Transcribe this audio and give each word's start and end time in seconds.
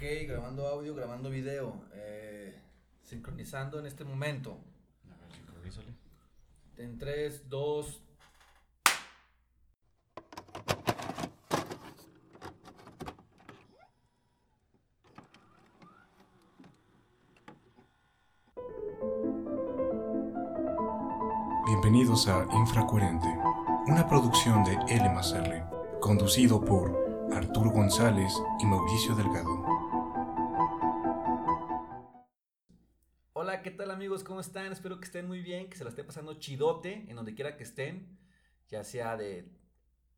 Ok, 0.00 0.06
grabando 0.26 0.66
audio, 0.66 0.94
grabando 0.94 1.28
video, 1.28 1.84
eh, 1.92 2.58
sincronizando 3.02 3.78
en 3.78 3.84
este 3.84 4.02
momento. 4.02 4.56
A 5.12 5.20
ver, 5.20 5.30
sincronízale. 5.30 5.94
En 6.78 6.96
3, 6.96 7.50
2. 7.50 8.02
Bienvenidos 21.66 22.26
a 22.26 22.46
Infracoherente, 22.54 23.28
una 23.86 24.08
producción 24.08 24.64
de 24.64 24.78
L 24.88 25.10
más 25.10 25.34
R, 25.34 25.62
conducido 26.00 26.64
por 26.64 27.28
Arturo 27.34 27.70
González 27.70 28.32
y 28.60 28.64
Mauricio 28.64 29.14
Delgado. 29.14 29.89
Hola, 33.60 33.70
¿qué 33.72 33.76
tal 33.76 33.90
amigos? 33.90 34.24
¿Cómo 34.24 34.40
están? 34.40 34.72
Espero 34.72 34.98
que 34.98 35.04
estén 35.04 35.26
muy 35.26 35.42
bien, 35.42 35.68
que 35.68 35.76
se 35.76 35.84
la 35.84 35.90
esté 35.90 36.02
pasando 36.02 36.32
chidote 36.38 37.04
en 37.10 37.14
donde 37.14 37.34
quiera 37.34 37.58
que 37.58 37.62
estén, 37.62 38.16
ya 38.70 38.82
sea 38.84 39.18
de 39.18 39.52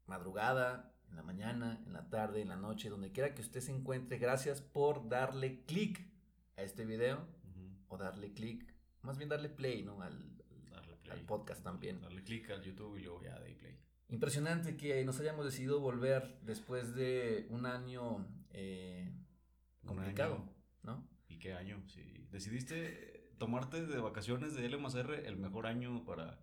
madrugada, 0.07 0.95
en 1.11 1.17
la 1.17 1.25
mañana, 1.25 1.83
en 1.85 1.93
la 1.93 2.09
tarde, 2.09 2.41
en 2.41 2.51
la 2.51 2.55
noche, 2.57 2.89
donde 2.89 3.11
quiera 3.11 3.35
que 3.35 3.43
usted 3.43 3.59
se 3.59 3.73
encuentre. 3.73 4.19
Gracias 4.19 4.63
por 4.63 5.09
darle 5.09 5.65
clic 5.65 6.07
a 6.57 6.63
este 6.63 6.85
video 6.85 7.17
Ujú. 7.51 7.69
o 7.89 7.99
darle 7.99 8.33
clic, 8.33 8.73
más 9.01 9.19
bien 9.19 9.29
darle 9.29 9.49
play, 9.49 9.83
¿no? 9.83 10.01
Al, 10.03 10.25
Darle 10.71 10.97
play. 10.99 11.19
al 11.19 11.27
podcast 11.27 11.65
también. 11.65 12.01
Darle 12.01 12.23
clic 12.23 12.49
al 12.51 12.63
YouTube 12.63 12.97
y 12.99 13.03
luego 13.03 13.25
ya 13.25 13.41
de 13.41 13.57
play. 13.57 13.77
Impresionante 14.09 14.77
que 14.77 15.05
nos 15.05 15.19
hayamos 15.19 15.45
decidido 15.45 15.81
volver 15.81 16.39
después 16.43 16.95
de 16.95 17.49
un 17.51 17.67
año 17.67 18.25
eh, 18.51 19.11
Un 19.83 19.89
complicado, 19.89 20.35
año. 20.37 20.53
¿no? 20.85 21.09
¿Y 21.27 21.41
qué 21.41 21.55
año? 21.55 21.83
Sí. 21.89 22.29
Decidiste 22.31 23.21
tomarte 23.47 23.85
de 23.85 23.99
vacaciones 23.99 24.55
de 24.55 24.65
L 24.67 24.79
más 24.79 24.95
R 24.95 25.27
el 25.27 25.37
mejor 25.37 25.67
año 25.67 26.05
para. 26.05 26.39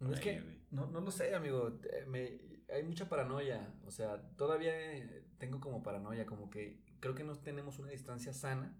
No, 0.00 0.12
es 0.14 0.20
que, 0.20 0.42
no, 0.70 0.86
no 0.86 1.00
lo 1.02 1.10
sé, 1.10 1.34
amigo. 1.34 1.78
eh, 1.92 2.06
me- 2.06 2.40
hay 2.74 2.82
mucha 2.82 3.06
paranoia. 3.08 3.74
O 3.84 3.90
sea, 3.90 4.20
todavía 4.36 4.72
eh, 4.96 5.26
tengo 5.38 5.60
como 5.60 5.82
paranoia, 5.82 6.24
como 6.24 6.48
que 6.48 6.82
creo 7.00 7.14
que 7.14 7.22
no 7.24 7.34
tenemos 7.38 7.78
una 7.78 7.90
distancia 7.90 8.32
sana 8.32 8.74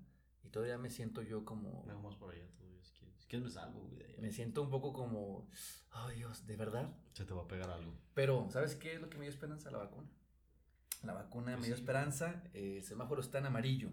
y 0.44 0.48
todavía 0.48 0.78
me 0.78 0.88
siento 0.88 1.20
yo 1.22 1.44
como. 1.44 1.84
Me 1.84 1.92
vamos 1.92 2.16
por 2.16 2.32
allá 2.34 2.46
todavía 2.56 2.82
si 2.82 2.92
quieres. 2.94 3.16
Si 3.20 3.26
quieres 3.28 3.44
me 3.44 3.50
salgo, 3.50 3.80
güey, 3.80 3.96
de 3.96 4.04
allá. 4.06 4.16
Me 4.22 4.30
siento 4.32 4.62
un 4.62 4.70
poco 4.70 4.92
como. 4.94 5.48
Oh, 5.94 6.08
Dios, 6.14 6.46
¿de 6.46 6.56
verdad? 6.56 6.96
Se 7.12 7.24
te 7.26 7.34
va 7.34 7.42
a 7.42 7.48
pegar 7.48 7.68
algo. 7.70 7.92
Pero, 8.14 8.48
¿sabes 8.50 8.74
qué 8.76 8.94
es 8.94 9.00
lo 9.02 9.10
que 9.10 9.18
me 9.18 9.24
dio 9.24 9.30
esperanza? 9.30 9.70
La 9.70 9.78
vacuna. 9.78 10.08
La 11.02 11.12
vacuna 11.12 11.52
Pues 11.52 11.60
me 11.60 11.66
dio 11.66 11.76
sí. 11.76 11.82
esperanza. 11.82 12.42
eh, 12.54 12.78
el 12.78 12.82
semáforo 12.82 13.20
está 13.20 13.38
en 13.38 13.46
amarillo. 13.46 13.90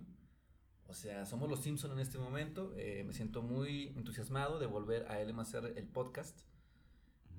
O 0.88 0.94
sea, 0.94 1.26
somos 1.26 1.50
los 1.50 1.60
Simpson 1.62 1.92
en 1.94 2.00
este 2.00 2.18
momento. 2.18 2.74
eh, 2.76 3.04
me 3.06 3.14
siento 3.14 3.42
muy 3.42 3.88
entusiasmado 3.96 4.60
de 4.60 4.66
volver 4.68 5.06
a 5.12 5.20
él 5.22 5.38
hacer 5.40 5.74
el 5.76 5.88
podcast 5.88 6.42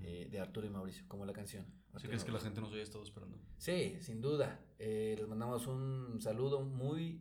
eh, 0.01 0.29
de 0.31 0.41
Arturo 0.41 0.67
y 0.67 0.71
Mauricio, 0.71 1.05
como 1.09 1.25
la 1.25 1.33
canción. 1.33 1.65
¿Sí 1.65 1.71
Arturo 1.97 2.07
y 2.07 2.09
crees 2.09 2.25
que 2.25 2.33
la 2.33 2.41
gente 2.41 2.61
nos 2.61 2.73
haya 2.73 2.83
estado 2.83 3.05
esperando? 3.05 3.39
Sí, 3.59 3.97
sin 4.01 4.21
duda. 4.21 4.61
Eh, 4.79 5.15
les 5.17 5.29
mandamos 5.29 5.67
un 5.67 6.21
saludo 6.21 6.63
muy 6.63 7.21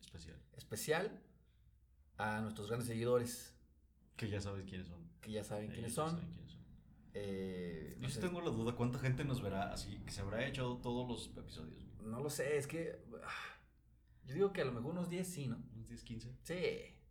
Especial. 0.00 0.38
especial 0.56 1.20
a 2.18 2.40
nuestros 2.40 2.68
grandes 2.68 2.88
seguidores, 2.88 3.54
Que 4.16 4.28
ya 4.30 4.40
sabes 4.40 4.64
quiénes 4.64 4.86
son. 4.88 5.02
que 5.20 5.32
ya 5.32 5.44
saben 5.44 5.70
quiénes 5.70 5.92
son. 5.94 6.10
saben 6.10 6.26
quiénes 6.32 6.50
son. 6.52 6.62
Eh, 7.14 7.94
no, 7.96 8.02
Yo 8.04 8.08
sí 8.08 8.14
sé, 8.14 8.20
tengo 8.22 8.40
la 8.40 8.50
duda 8.50 8.74
cuánta 8.74 8.98
gente 8.98 9.24
nos 9.24 9.42
verá 9.42 9.72
así, 9.72 9.98
que 10.06 10.10
se 10.12 10.22
habrá 10.22 10.46
echado 10.46 10.78
todos 10.78 11.06
los 11.08 11.36
episodios. 11.36 11.84
no 12.00 12.20
lo 12.20 12.30
sé, 12.30 12.56
es 12.56 12.66
que 12.66 12.98
ah, 13.22 13.51
yo 14.26 14.34
digo 14.34 14.52
que 14.52 14.62
a 14.62 14.64
lo 14.64 14.72
mejor 14.72 14.92
unos 14.92 15.08
10 15.08 15.26
sí, 15.26 15.46
¿no? 15.48 15.56
Unos 15.74 15.88
10, 15.88 16.02
15. 16.04 16.36
Sí, 16.42 16.54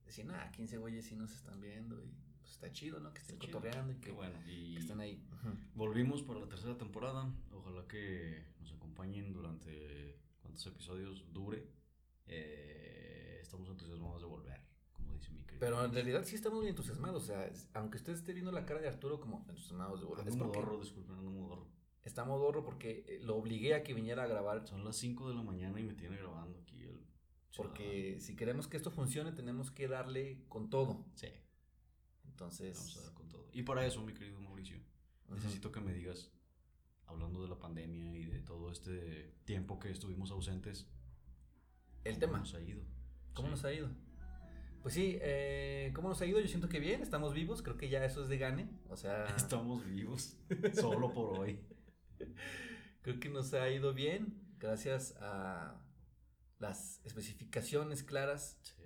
decir, 0.06 0.26
nada, 0.26 0.52
15 0.52 0.78
güeyes 0.78 1.06
sí 1.06 1.16
nos 1.16 1.32
están 1.34 1.60
viendo 1.62 2.02
y 2.04 2.12
pues 2.40 2.52
está 2.54 2.72
chido, 2.72 3.00
¿no? 3.00 3.14
Que 3.14 3.20
estén 3.22 3.36
Está 3.36 3.46
chido. 3.48 3.60
cotorreando 3.60 3.94
y 3.94 3.96
que, 3.96 4.02
Qué 4.02 4.12
bueno. 4.12 4.36
Y 4.48 4.74
que 4.74 4.80
estén 4.80 5.00
ahí. 5.00 5.24
Volvimos 5.76 6.24
para 6.24 6.40
la 6.40 6.48
tercera 6.50 6.78
temporada. 6.78 7.34
Ojalá 7.52 7.88
que 7.88 8.44
nos 8.60 8.72
acompañen 8.74 9.32
durante 9.34 10.18
cuántos 10.42 10.66
episodios 10.68 11.26
dure. 11.34 11.68
Eh, 12.28 13.40
estamos 13.42 13.70
entusiasmados 13.70 14.22
de 14.22 14.28
volver, 14.28 14.62
como 14.94 15.14
dice 15.14 15.32
mi 15.32 15.44
querido. 15.44 15.60
Pero 15.60 15.84
en 15.84 15.94
realidad 15.94 16.24
sí 16.24 16.36
estamos 16.36 16.60
muy 16.60 16.70
entusiasmados, 16.70 17.24
o 17.24 17.26
sea, 17.26 17.52
aunque 17.74 17.98
usted 17.98 18.14
esté 18.14 18.34
viendo 18.34 18.52
la 18.52 18.66
cara 18.66 18.80
de 18.80 18.88
Arturo 18.88 19.20
como 19.20 19.46
entusiasmados 19.50 20.00
de 20.00 20.06
volver, 20.06 20.22
Ando 20.22 20.32
es 20.32 20.38
porque 20.38 20.58
modorro, 20.60 20.80
disculpen, 20.80 21.16
ando 21.18 21.30
modorro. 21.32 21.68
Está 22.04 22.26
modorro 22.26 22.64
porque 22.64 23.06
eh, 23.08 23.20
lo 23.22 23.36
obligué 23.38 23.74
a 23.76 23.84
que 23.84 23.94
viniera 23.94 24.24
a 24.24 24.28
grabar 24.28 24.66
Son 24.68 24.84
las 24.84 24.96
5 24.98 25.30
de 25.30 25.36
la 25.36 25.44
mañana 25.44 25.80
y 25.80 25.84
me 25.84 25.94
tiene 25.94 26.18
grabando 26.18 26.60
aquí 26.60 26.82
el. 26.84 27.06
Porque 27.56 28.18
si 28.20 28.36
queremos 28.36 28.68
que 28.68 28.78
esto 28.78 28.92
funcione, 28.92 29.32
tenemos 29.34 29.72
que 29.72 29.88
darle 29.88 30.44
con 30.48 30.70
todo. 30.70 31.06
Sí, 31.16 31.28
Entonces, 32.26 32.78
vamos 32.78 32.98
a 32.98 33.02
dar 33.02 33.14
con 33.14 33.30
todo. 33.30 33.50
Y 33.54 33.64
para 33.64 33.86
eso, 33.86 34.02
mi 34.04 34.14
querido 34.14 34.40
Mauricio, 34.42 34.78
ujú. 35.26 35.36
necesito 35.36 35.72
que 35.72 35.82
me 35.82 35.94
digas, 35.94 36.32
hablando 37.08 37.42
de 37.44 37.50
la 37.50 37.60
pandemia 37.60 38.16
y 38.18 38.26
de 38.26 38.40
todo 38.40 38.72
este 38.72 39.36
tiempo 39.46 39.80
que 39.80 39.92
estuvimos 39.92 40.32
ausentes, 40.32 40.88
el 42.06 42.14
¿cómo 42.14 42.20
tema. 42.20 42.40
nos 42.40 42.54
ha 42.56 42.62
ido? 42.62 42.82
¿Cómo 43.34 43.48
Sí. 43.50 43.52
nos 43.52 43.66
ha 43.66 43.74
ido? 43.74 43.90
Pues 44.82 44.94
sí, 44.96 45.18
eh, 45.22 45.92
¿cómo 45.94 46.10
nos 46.10 46.20
ha 46.22 46.26
ido? 46.26 46.40
Yo 46.40 46.48
siento 46.48 46.68
que 46.70 46.80
bien, 46.80 47.02
estamos 47.04 47.34
vivos, 47.34 47.62
creo 47.62 47.78
que 47.78 47.90
ya 47.90 48.04
eso 48.04 48.24
es 48.24 48.30
de 48.30 48.38
gane. 48.40 48.70
O 48.90 48.96
sea, 48.96 49.26
Estamos 49.36 49.86
vivos, 49.86 50.38
solo 50.74 51.14
por 51.14 51.38
hoy. 51.40 51.60
creo 53.02 53.20
que 53.20 53.30
nos 53.30 53.54
ha 53.54 53.70
ido 53.70 53.94
bien 53.94 54.36
gracias 54.60 55.16
a 55.20 55.80
las 56.60 57.02
especificaciones 57.06 58.04
claras 58.04 58.60
Sí. 58.62 58.84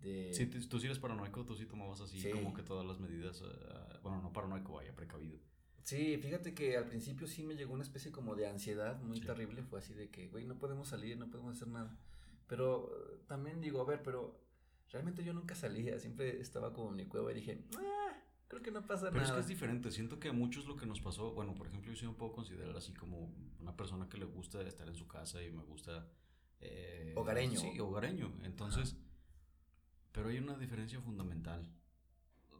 de... 0.00 0.32
Sí, 0.32 0.46
tú, 0.46 0.78
sí 0.80 0.86
eres 0.86 0.98
paranoico, 0.98 1.44
tú 1.44 1.54
sí 1.54 1.66
tomabas 1.66 2.00
así 2.00 2.18
Sí. 2.20 2.30
como 2.30 2.54
que 2.54 2.62
todas 2.62 2.86
las 2.86 2.98
medidas, 2.98 3.42
eh, 3.42 3.98
bueno, 4.02 4.22
no 4.22 4.32
paranoico, 4.32 4.72
vaya, 4.74 4.94
precavido. 4.94 5.38
Sí, 5.82 6.16
fíjate 6.18 6.54
que 6.54 6.76
al 6.76 6.86
principio 6.86 7.26
sí 7.26 7.42
me 7.42 7.54
llegó 7.56 7.74
una 7.74 7.82
especie 7.82 8.10
como 8.12 8.34
de 8.36 8.46
ansiedad 8.46 9.00
muy 9.02 9.18
Sí. 9.18 9.26
terrible. 9.26 9.62
Fue 9.62 9.78
así 9.80 9.92
de 9.94 10.08
que, 10.10 10.28
güey, 10.28 10.44
no 10.46 10.58
podemos 10.58 10.88
salir, 10.88 11.16
no 11.18 11.28
podemos 11.30 11.56
hacer 11.56 11.68
nada. 11.68 11.98
Pero 12.46 12.90
eh, 13.12 13.18
también 13.26 13.60
digo, 13.60 13.80
a 13.80 13.84
ver, 13.84 14.02
pero 14.02 14.40
realmente 14.90 15.22
yo 15.24 15.32
nunca 15.32 15.54
salía. 15.54 15.98
Siempre 15.98 16.40
estaba 16.40 16.72
como 16.72 16.90
en 16.90 16.96
mi 16.96 17.06
cueva 17.06 17.32
y 17.32 17.34
dije, 17.36 17.64
ah, 17.78 17.99
creo 18.50 18.62
que 18.62 18.70
no 18.70 18.86
pasa 18.86 19.10
Pero 19.10 19.22
es 19.22 19.28
nada. 19.28 19.36
que 19.36 19.40
es 19.42 19.48
diferente, 19.48 19.90
siento 19.90 20.18
que 20.20 20.28
a 20.28 20.32
muchos 20.32 20.66
lo 20.66 20.76
que 20.76 20.84
nos 20.84 21.00
pasó, 21.00 21.32
bueno, 21.32 21.54
por 21.54 21.68
ejemplo, 21.68 21.90
yo 21.92 21.96
sí 21.96 22.06
me 22.06 22.12
puedo 22.12 22.32
considerar 22.32 22.76
así 22.76 22.92
como 22.92 23.32
una 23.60 23.74
persona 23.76 24.08
que 24.08 24.18
le 24.18 24.26
gusta 24.26 24.60
estar 24.62 24.88
en 24.88 24.96
su 24.96 25.06
casa 25.06 25.42
y 25.42 25.50
me 25.50 25.62
gusta... 25.62 26.06
eh, 26.60 27.14
Hogareño. 27.16 27.58
Sí, 27.58 27.78
hogareño. 27.80 28.32
Entonces, 28.44 28.96
pero 30.12 30.28
hay 30.28 30.38
una 30.38 30.58
diferencia 30.58 31.00
fundamental. 31.00 31.66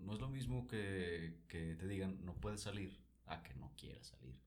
No 0.00 0.14
es 0.14 0.20
lo 0.20 0.28
mismo 0.28 0.66
que, 0.68 1.40
que 1.48 1.74
te 1.74 1.86
digan 1.86 2.24
no 2.24 2.34
puedes 2.40 2.60
salir 2.62 2.98
a 3.26 3.42
que 3.42 3.52
no 3.54 3.72
quieras 3.76 4.06
salir. 4.06 4.38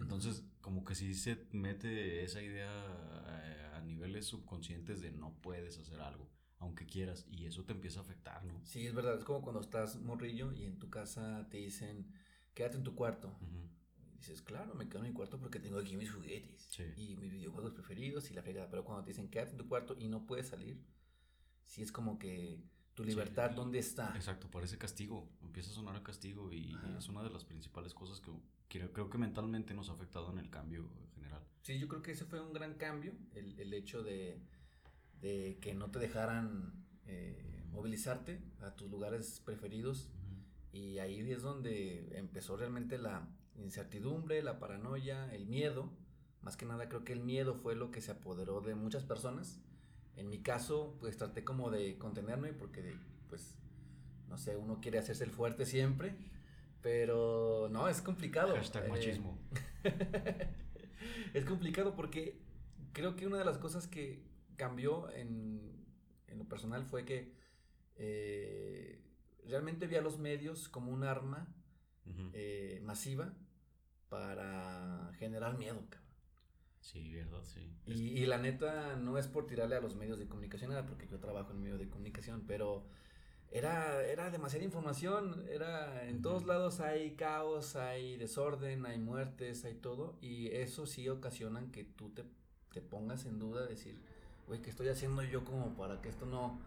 Entonces, 0.00 0.44
como 0.60 0.84
que 0.84 0.94
sí 0.96 1.14
se 1.14 1.46
mete 1.52 2.24
esa 2.24 2.42
idea 2.42 2.68
eh, 3.28 3.70
a 3.76 3.80
niveles 3.80 4.26
subconscientes 4.26 5.00
de 5.00 5.12
no 5.12 5.32
puedes 5.40 5.78
hacer 5.78 6.00
algo, 6.00 6.28
aunque 6.64 6.86
quieras, 6.86 7.26
y 7.30 7.46
eso 7.46 7.64
te 7.64 7.72
empieza 7.72 8.00
a 8.00 8.02
afectar, 8.02 8.44
¿no? 8.44 8.60
Sí, 8.64 8.86
es 8.86 8.94
verdad. 8.94 9.16
Es 9.18 9.24
como 9.24 9.42
cuando 9.42 9.60
estás 9.60 9.96
morrillo 10.00 10.52
y 10.52 10.64
en 10.64 10.78
tu 10.78 10.90
casa 10.90 11.46
te 11.50 11.58
dicen, 11.58 12.06
quédate 12.54 12.76
en 12.78 12.82
tu 12.84 12.94
cuarto. 12.94 13.28
Ujú. 13.40 13.68
Y 14.14 14.16
dices, 14.18 14.42
claro, 14.42 14.74
me 14.74 14.88
quedo 14.88 14.98
en 15.04 15.08
mi 15.10 15.12
cuarto 15.12 15.38
porque 15.38 15.60
tengo 15.60 15.78
aquí 15.78 15.96
mis 15.96 16.10
juguetes 16.10 16.66
Sí. 16.70 16.84
y 16.96 17.16
mis 17.16 17.30
videojuegos 17.32 17.72
preferidos 17.72 18.30
y 18.30 18.34
la 18.34 18.42
fregada. 18.42 18.68
Pero 18.70 18.84
cuando 18.84 19.04
te 19.04 19.10
dicen, 19.10 19.28
quédate 19.28 19.52
en 19.52 19.58
tu 19.58 19.68
cuarto 19.68 19.94
y 19.98 20.08
no 20.08 20.26
puedes 20.26 20.48
salir, 20.48 20.82
sí 21.64 21.82
es 21.82 21.92
como 21.92 22.18
que 22.18 22.62
tu 22.94 23.02
Sí, 23.04 23.10
libertad, 23.10 23.50
y- 23.52 23.54
¿dónde 23.56 23.78
está? 23.80 24.12
Exacto, 24.16 24.48
parece 24.50 24.78
castigo, 24.78 25.28
empieza 25.42 25.70
a 25.70 25.74
sonar 25.74 25.96
a 25.96 26.02
castigo 26.02 26.52
y 26.52 26.72
Ajá. 26.74 26.96
es 26.98 27.08
una 27.08 27.22
de 27.22 27.30
las 27.30 27.44
principales 27.44 27.92
cosas 27.92 28.20
que 28.20 28.30
creo, 28.68 28.92
creo 28.92 29.10
que 29.10 29.18
mentalmente 29.18 29.74
nos 29.74 29.90
ha 29.90 29.92
afectado 29.94 30.30
en 30.32 30.38
el 30.38 30.48
cambio 30.48 30.88
general. 31.14 31.42
Sí, 31.62 31.78
yo 31.78 31.88
creo 31.88 32.02
que 32.02 32.12
ese 32.12 32.24
fue 32.24 32.40
un 32.40 32.52
gran 32.52 32.74
cambio, 32.74 33.12
el, 33.34 33.58
el 33.58 33.74
hecho 33.74 34.02
de, 34.02 34.40
de 35.20 35.58
que 35.60 35.74
no 35.74 35.90
te 35.90 35.98
dejaran 35.98 36.72
eh, 37.06 37.64
movilizarte 37.72 38.40
a 38.60 38.74
tus 38.74 38.90
lugares 38.90 39.40
preferidos 39.44 40.08
y 40.72 40.98
ahí 40.98 41.20
es 41.30 41.42
donde 41.42 42.18
empezó 42.18 42.56
realmente 42.56 42.98
la 42.98 43.28
incertidumbre, 43.56 44.42
la 44.42 44.58
paranoia, 44.58 45.32
el 45.32 45.46
miedo. 45.46 45.88
Más 46.42 46.56
que 46.56 46.66
nada 46.66 46.88
creo 46.88 47.04
que 47.04 47.12
el 47.12 47.20
miedo 47.20 47.54
fue 47.54 47.76
lo 47.76 47.90
que 47.90 48.00
se 48.00 48.10
apoderó 48.10 48.60
de 48.60 48.74
muchas 48.74 49.04
personas. 49.04 49.60
En 50.16 50.28
mi 50.28 50.42
caso, 50.42 50.96
pues 51.00 51.16
traté 51.16 51.44
como 51.44 51.70
de 51.70 51.96
contenerme 51.96 52.52
porque, 52.52 52.96
pues, 53.28 53.54
no 54.28 54.36
sé, 54.36 54.56
uno 54.56 54.80
quiere 54.80 54.98
hacerse 54.98 55.24
el 55.24 55.30
fuerte 55.30 55.64
siempre, 55.64 56.16
pero 56.82 57.68
no, 57.70 57.88
es 57.88 58.00
complicado. 58.02 58.54
Hashtag 58.54 58.86
Eh, 58.86 58.88
machismo. 58.88 59.38
es 61.34 61.44
complicado 61.44 61.94
porque 61.94 62.40
creo 62.92 63.16
que 63.16 63.26
una 63.26 63.38
de 63.38 63.44
las 63.44 63.58
cosas 63.58 63.86
que 63.86 64.22
cambió 64.56 65.10
en, 65.10 65.84
en 66.28 66.38
lo 66.38 66.44
personal 66.48 66.84
fue 66.84 67.04
que 67.04 67.32
eh, 67.96 69.00
realmente 69.46 69.86
vi 69.86 69.96
a 69.96 70.02
los 70.02 70.18
medios 70.18 70.68
como 70.68 70.92
un 70.92 71.04
arma 71.04 71.48
eh, 72.32 72.80
masiva 72.84 73.34
para 74.08 75.12
generar 75.18 75.58
miedo, 75.58 75.80
cabrón. 75.90 76.04
Sí, 76.80 77.12
verdad, 77.14 77.42
sí. 77.44 77.74
Y, 77.86 77.92
y 78.22 78.26
la 78.26 78.38
neta, 78.38 78.96
no 78.96 79.18
es 79.18 79.28
por 79.28 79.46
tirarle 79.46 79.76
a 79.76 79.80
los 79.80 79.94
medios 79.94 80.18
de 80.18 80.26
comunicación, 80.26 80.70
nada, 80.70 80.86
porque 80.86 81.06
yo 81.06 81.18
trabajo 81.20 81.52
en 81.52 81.60
medio 81.62 81.76
de 81.78 81.88
comunicación, 81.88 82.44
pero 82.46 82.86
era, 83.50 84.04
era 84.06 84.30
demasiada 84.30 84.64
información, 84.64 85.44
era 85.50 86.08
en 86.08 86.22
todos 86.22 86.42
Ujú. 86.42 86.48
lados 86.48 86.80
hay 86.80 87.16
caos, 87.16 87.76
hay 87.76 88.16
desorden, 88.16 88.86
hay 88.86 88.98
muertes, 88.98 89.64
hay 89.64 89.74
todo, 89.74 90.18
y 90.22 90.48
eso 90.48 90.86
sí 90.86 91.08
ocasionan 91.08 91.72
que 91.72 91.84
tú 91.84 92.10
te, 92.10 92.24
te 92.72 92.80
pongas 92.82 93.26
en 93.26 93.38
duda, 93.38 93.66
decir, 93.66 94.02
güey, 94.46 94.60
¿qué 94.62 94.70
estoy 94.70 94.88
haciendo 94.88 95.22
yo 95.22 95.44
como 95.44 95.74
para 95.76 96.00
que 96.00 96.08
esto 96.08 96.26
no, 96.26 96.60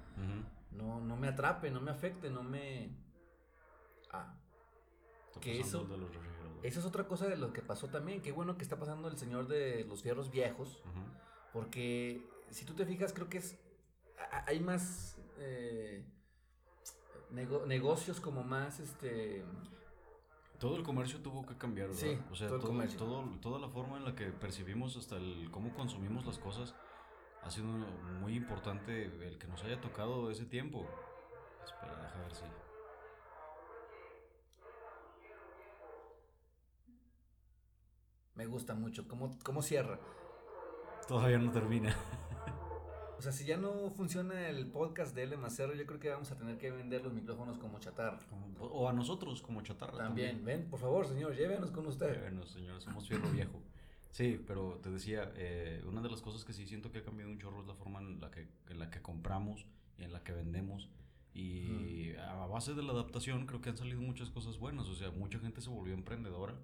no, 0.71 0.99
no 1.01 1.15
me 1.17 1.27
atrape, 1.27 1.71
no 1.71 1.81
me 1.81 1.91
afecte, 1.91 2.29
no 2.29 2.43
me... 2.43 2.89
Ah, 4.11 4.33
Está 5.27 5.39
Que 5.41 5.59
eso- 5.59 5.83
los 5.83 6.09
esa 6.63 6.79
es 6.79 6.85
otra 6.85 7.07
cosa 7.07 7.27
de 7.27 7.37
lo 7.37 7.53
que 7.53 7.61
pasó 7.61 7.87
también, 7.87 8.21
qué 8.21 8.31
bueno 8.31 8.57
que 8.57 8.63
está 8.63 8.77
pasando 8.79 9.07
el 9.09 9.17
señor 9.17 9.47
de 9.47 9.85
los 9.85 10.01
fierros 10.01 10.31
viejos, 10.31 10.81
porque 11.53 12.25
si 12.49 12.65
tú 12.65 12.73
te 12.73 12.85
fijas, 12.85 13.13
creo 13.13 13.29
que 13.29 13.37
es. 13.37 13.59
Hay 14.47 14.59
más. 14.59 15.19
eh, 15.37 16.03
nego- 17.31 17.65
negocios 17.67 18.19
como 18.19 18.43
más. 18.43 18.79
Este. 18.79 19.45
Todo 20.59 20.77
el 20.77 20.83
comercio 20.83 21.19
tuvo 21.21 21.45
que 21.45 21.55
cambiar, 21.55 21.89
¿verdad? 21.89 22.01
Sí, 22.01 22.19
o 22.31 22.35
sea, 22.35 22.47
todo 22.47 22.59
todo, 22.59 22.83
todo- 22.97 23.39
toda 23.39 23.59
la 23.59 23.69
forma 23.69 23.97
en 23.97 24.05
la 24.05 24.15
que 24.15 24.25
percibimos 24.31 24.97
hasta 24.97 25.17
el 25.17 25.49
cómo 25.51 25.73
consumimos 25.75 26.25
las 26.25 26.39
cosas 26.39 26.73
ha 27.43 27.49
sido 27.49 27.67
muy 27.67 28.35
importante 28.35 29.05
el 29.05 29.37
que 29.37 29.47
nos 29.47 29.63
haya 29.63 29.79
tocado 29.79 30.29
ese 30.31 30.45
tiempo. 30.45 30.87
Espera, 31.65 31.95
deja 32.03 32.19
ver 32.19 32.33
si. 32.35 32.43
Me 38.35 38.45
gusta 38.45 38.75
mucho. 38.75 39.07
¿Cómo, 39.07 39.35
cómo 39.43 39.61
cierra? 39.61 39.99
Todavía 41.07 41.37
no 41.37 41.51
termina. 41.51 41.95
O 43.17 43.21
sea, 43.21 43.31
si 43.31 43.45
ya 43.45 43.57
no 43.57 43.89
funciona 43.89 44.47
el 44.47 44.67
podcast 44.67 45.15
de 45.15 45.23
L 45.23 45.37
Macero, 45.37 45.73
yo 45.73 45.87
creo 45.87 45.99
que 45.99 46.09
vamos 46.09 46.31
a 46.31 46.37
tener 46.37 46.57
que 46.59 46.69
vender 46.69 47.01
los 47.03 47.13
micrófonos 47.13 47.57
como 47.57 47.79
chatarra. 47.79 48.19
Como- 48.29 48.47
o 48.59 48.87
a 48.87 48.93
nosotros 48.93 49.41
como 49.41 49.61
chatarra. 49.61 49.97
También, 49.97 50.45
ven, 50.45 50.69
por 50.69 50.79
favor, 50.79 51.07
señor, 51.07 51.35
llévenos 51.35 51.71
con 51.71 51.87
usted. 51.87 52.19
Bueno, 52.21 52.45
señores, 52.45 52.83
somos 52.83 53.07
fierro 53.07 53.27
viejo. 53.31 53.59
Sí, 54.17 54.43
pero 54.47 54.79
te 54.81 54.89
decía, 54.89 55.31
eh, 55.35 55.79
una 55.85 56.01
de 56.01 56.09
las 56.09 56.23
cosas 56.23 56.43
que 56.43 56.51
sí 56.51 56.65
siento 56.65 56.91
que 56.91 56.97
ha 56.97 57.03
cambiado 57.03 57.29
un 57.29 57.37
chorro 57.37 57.61
es 57.61 57.67
la 57.67 57.75
forma 57.75 57.99
en 57.99 58.19
la 58.19 58.31
que, 58.31 58.47
en 58.67 58.79
la 58.79 58.89
que 58.89 58.99
compramos 58.99 59.67
y 59.95 60.05
en 60.05 60.11
la 60.11 60.23
que 60.23 60.31
vendemos. 60.31 60.89
Y 61.35 62.15
a 62.15 62.47
base 62.47 62.73
de 62.73 62.81
la 62.81 62.93
adaptación 62.93 63.45
creo 63.45 63.61
que 63.61 63.69
han 63.69 63.77
salido 63.77 64.01
muchas 64.01 64.31
cosas 64.31 64.57
buenas. 64.57 64.87
O 64.87 64.95
sea, 64.95 65.11
mucha 65.11 65.37
gente 65.37 65.61
se 65.61 65.69
volvió 65.69 65.93
emprendedora 65.93 66.55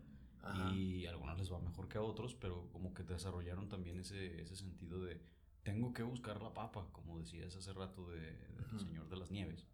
Ajá. 0.42 0.74
y 0.74 1.06
a 1.06 1.12
algunos 1.12 1.38
les 1.38 1.54
va 1.54 1.60
mejor 1.60 1.88
que 1.88 2.00
a 2.00 2.02
otros, 2.02 2.34
pero 2.34 2.70
como 2.72 2.92
que 2.96 3.04
desarrollaron 3.04 3.70
también 3.70 4.00
ese, 4.00 4.42
ese 4.42 4.56
sentido 4.56 5.00
de 5.04 5.22
tengo 5.62 5.94
que 5.94 6.02
buscar 6.02 6.42
la 6.42 6.56
papa, 6.56 6.88
como 6.92 7.20
decías 7.20 7.56
hace 7.56 7.72
rato 7.72 8.10
de, 8.10 8.20
del 8.22 8.66
Ujú. 8.66 8.80
Señor 8.80 9.10
de 9.10 9.18
las 9.18 9.30
Nieves. 9.30 9.68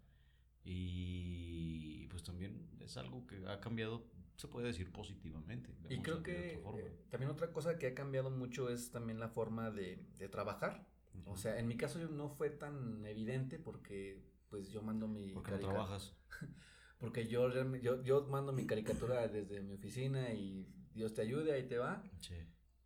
Y 0.65 2.07
pues 2.07 2.23
también 2.23 2.67
es 2.81 2.97
algo 2.97 3.25
que 3.25 3.47
ha 3.47 3.61
cambiado, 3.61 4.03
se 4.39 4.47
puede 4.47 4.67
decir 4.67 4.89
positivamente. 4.89 5.69
Y 5.89 6.01
creo 6.01 6.23
que 6.23 6.53
eh, 6.53 6.97
también 7.09 7.29
otra 7.29 7.51
cosa 7.51 7.77
que 7.77 7.87
ha 7.87 7.93
cambiado 7.93 8.31
mucho 8.31 8.69
es 8.69 8.89
también 8.89 9.19
la 9.19 9.27
forma 9.27 9.69
de, 9.69 10.01
de 10.17 10.29
trabajar. 10.29 10.87
O 11.25 11.35
sea, 11.35 11.59
en 11.59 11.67
mi 11.67 11.75
caso 11.75 11.99
no 12.07 12.29
fue 12.29 12.49
tan 12.49 13.05
evidente 13.05 13.59
porque 13.59 14.23
pues 14.49 14.69
yo 14.69 14.81
mando 14.81 15.09
mi 15.09 15.33
porque 15.33 15.51
no 15.51 15.59
trabajas. 15.59 16.15
Porque 16.99 17.27
yo, 17.27 17.49
yo, 17.77 18.03
yo 18.03 18.27
mando 18.27 18.51
mi 18.51 18.65
caricatura 18.65 19.25
desde 19.29 19.61
mi 19.61 19.75
oficina 19.75 20.33
y 20.33 20.67
Dios 20.93 21.13
te 21.13 21.21
ayude, 21.21 21.53
ahí 21.53 21.65
te 21.65 21.77
va. 21.77 22.03
Sí. 22.19 22.35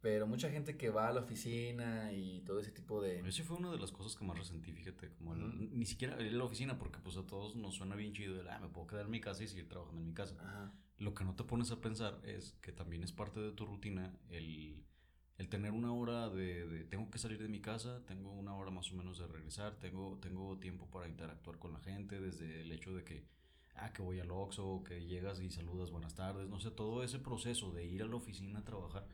Pero 0.03 0.27
mucha 0.27 0.49
gente 0.51 0.75
que 0.75 0.89
va 0.89 1.07
a 1.07 1.13
la 1.13 1.21
oficina 1.21 2.11
y 2.11 2.41
todo 2.41 2.59
ese 2.59 2.71
tipo 2.71 3.01
de... 3.01 3.21
Esa 3.25 3.41
fue 3.45 3.55
una 3.55 3.71
de 3.71 3.77
las 3.79 3.93
cosas 3.93 4.17
que 4.17 4.25
más 4.25 4.37
resentí, 4.37 4.73
fíjate, 4.73 5.09
como 5.11 5.33
el- 5.33 5.43
Ujú. 5.45 5.69
ni 5.71 5.85
siquiera 5.85 6.21
ir 6.21 6.33
a 6.33 6.35
la 6.35 6.43
oficina, 6.43 6.77
porque 6.77 6.99
pues 6.99 7.15
a 7.15 7.25
todos 7.25 7.55
nos 7.55 7.75
suena 7.75 7.95
bien 7.95 8.11
chido 8.11 8.41
el, 8.41 8.49
ah, 8.49 8.59
me 8.59 8.67
puedo 8.67 8.85
quedar 8.85 9.05
en 9.05 9.11
mi 9.11 9.21
casa 9.21 9.45
y 9.45 9.47
seguir 9.47 9.69
trabajando 9.69 10.01
en 10.01 10.07
mi 10.07 10.13
casa. 10.13 10.35
Ajá. 10.41 10.73
Lo 10.97 11.13
que 11.13 11.23
no 11.23 11.35
te 11.35 11.45
pones 11.45 11.71
a 11.71 11.79
pensar 11.79 12.19
es 12.25 12.51
que 12.61 12.73
también 12.73 13.01
es 13.01 13.13
parte 13.13 13.39
de 13.39 13.53
tu 13.53 13.65
rutina 13.65 14.13
el, 14.29 14.83
el 15.37 15.47
tener 15.47 15.71
una 15.71 15.93
hora 15.93 16.29
de, 16.29 16.67
de 16.67 16.83
tengo 16.83 17.09
que 17.09 17.17
salir 17.17 17.41
de 17.41 17.47
mi 17.47 17.61
casa, 17.61 18.03
tengo 18.05 18.29
una 18.33 18.53
hora 18.57 18.71
más 18.71 18.91
o 18.91 18.95
menos 18.95 19.19
de 19.19 19.27
regresar, 19.27 19.79
tengo, 19.79 20.17
tengo 20.21 20.57
tiempo 20.59 20.85
para 20.91 21.07
interactuar 21.07 21.59
con 21.59 21.71
la 21.71 21.79
gente, 21.79 22.19
desde 22.19 22.59
el 22.59 22.73
hecho 22.73 22.93
de 22.93 23.05
que, 23.05 23.23
ah, 23.75 23.93
que 23.93 24.01
voy 24.01 24.19
al 24.19 24.31
Oxxo, 24.31 24.83
que 24.83 25.05
llegas 25.05 25.39
y 25.39 25.49
saludas 25.49 25.91
buenas 25.91 26.13
tardes, 26.13 26.49
no 26.49 26.59
sé, 26.59 26.71
todo 26.71 27.03
ese 27.05 27.19
proceso 27.19 27.71
de 27.71 27.85
ir 27.85 28.03
a 28.03 28.05
la 28.05 28.17
oficina 28.17 28.59
a 28.59 28.65
trabajar 28.65 29.07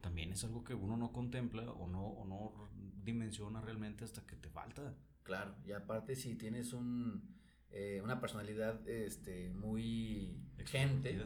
también 0.00 0.32
es 0.32 0.44
algo 0.44 0.62
que 0.64 0.74
uno 0.74 0.96
no 0.96 1.12
contempla 1.12 1.70
o 1.72 1.86
no, 1.88 2.04
o 2.06 2.24
no 2.26 2.70
dimensiona 3.02 3.60
realmente 3.60 4.04
hasta 4.04 4.26
que 4.26 4.36
te 4.36 4.48
falta. 4.50 4.94
Claro, 5.22 5.54
y 5.64 5.72
aparte 5.72 6.14
si 6.16 6.34
tienes 6.36 6.72
un, 6.72 7.34
eh, 7.70 8.00
una 8.02 8.20
personalidad 8.20 8.86
este, 8.88 9.50
muy 9.50 10.40
gente, 10.64 11.20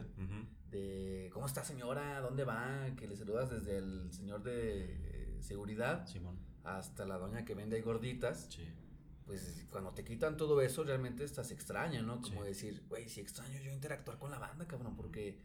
de 0.71 1.29
¿cómo 1.33 1.45
está 1.45 1.63
señora? 1.63 2.19
¿Dónde 2.21 2.43
va? 2.43 2.87
Que 2.95 3.07
le 3.07 3.15
saludas 3.15 3.49
desde 3.49 3.77
el 3.77 4.11
señor 4.11 4.41
de 4.43 4.85
eh, 5.35 5.37
seguridad 5.41 6.07
Simón. 6.07 6.39
hasta 6.63 7.05
la 7.05 7.17
doña 7.17 7.45
que 7.45 7.55
vende 7.55 7.75
ahí 7.75 7.81
gorditas. 7.81 8.47
Sí. 8.49 8.63
pues 9.25 9.65
cuando 9.71 9.91
te 9.93 10.03
quitan 10.03 10.35
todo 10.35 10.59
eso, 10.61 10.83
realmente 10.83 11.23
estás 11.23 11.51
extraña, 11.51 12.01
¿no? 12.01 12.21
Como 12.21 12.41
Sí. 12.41 12.47
decir, 12.49 12.83
güey, 12.89 13.07
si 13.07 13.21
extraño 13.21 13.59
yo 13.61 13.71
interactuar 13.71 14.17
con 14.17 14.29
la 14.31 14.39
banda, 14.39 14.67
cabrón, 14.67 14.95
porque 14.97 15.37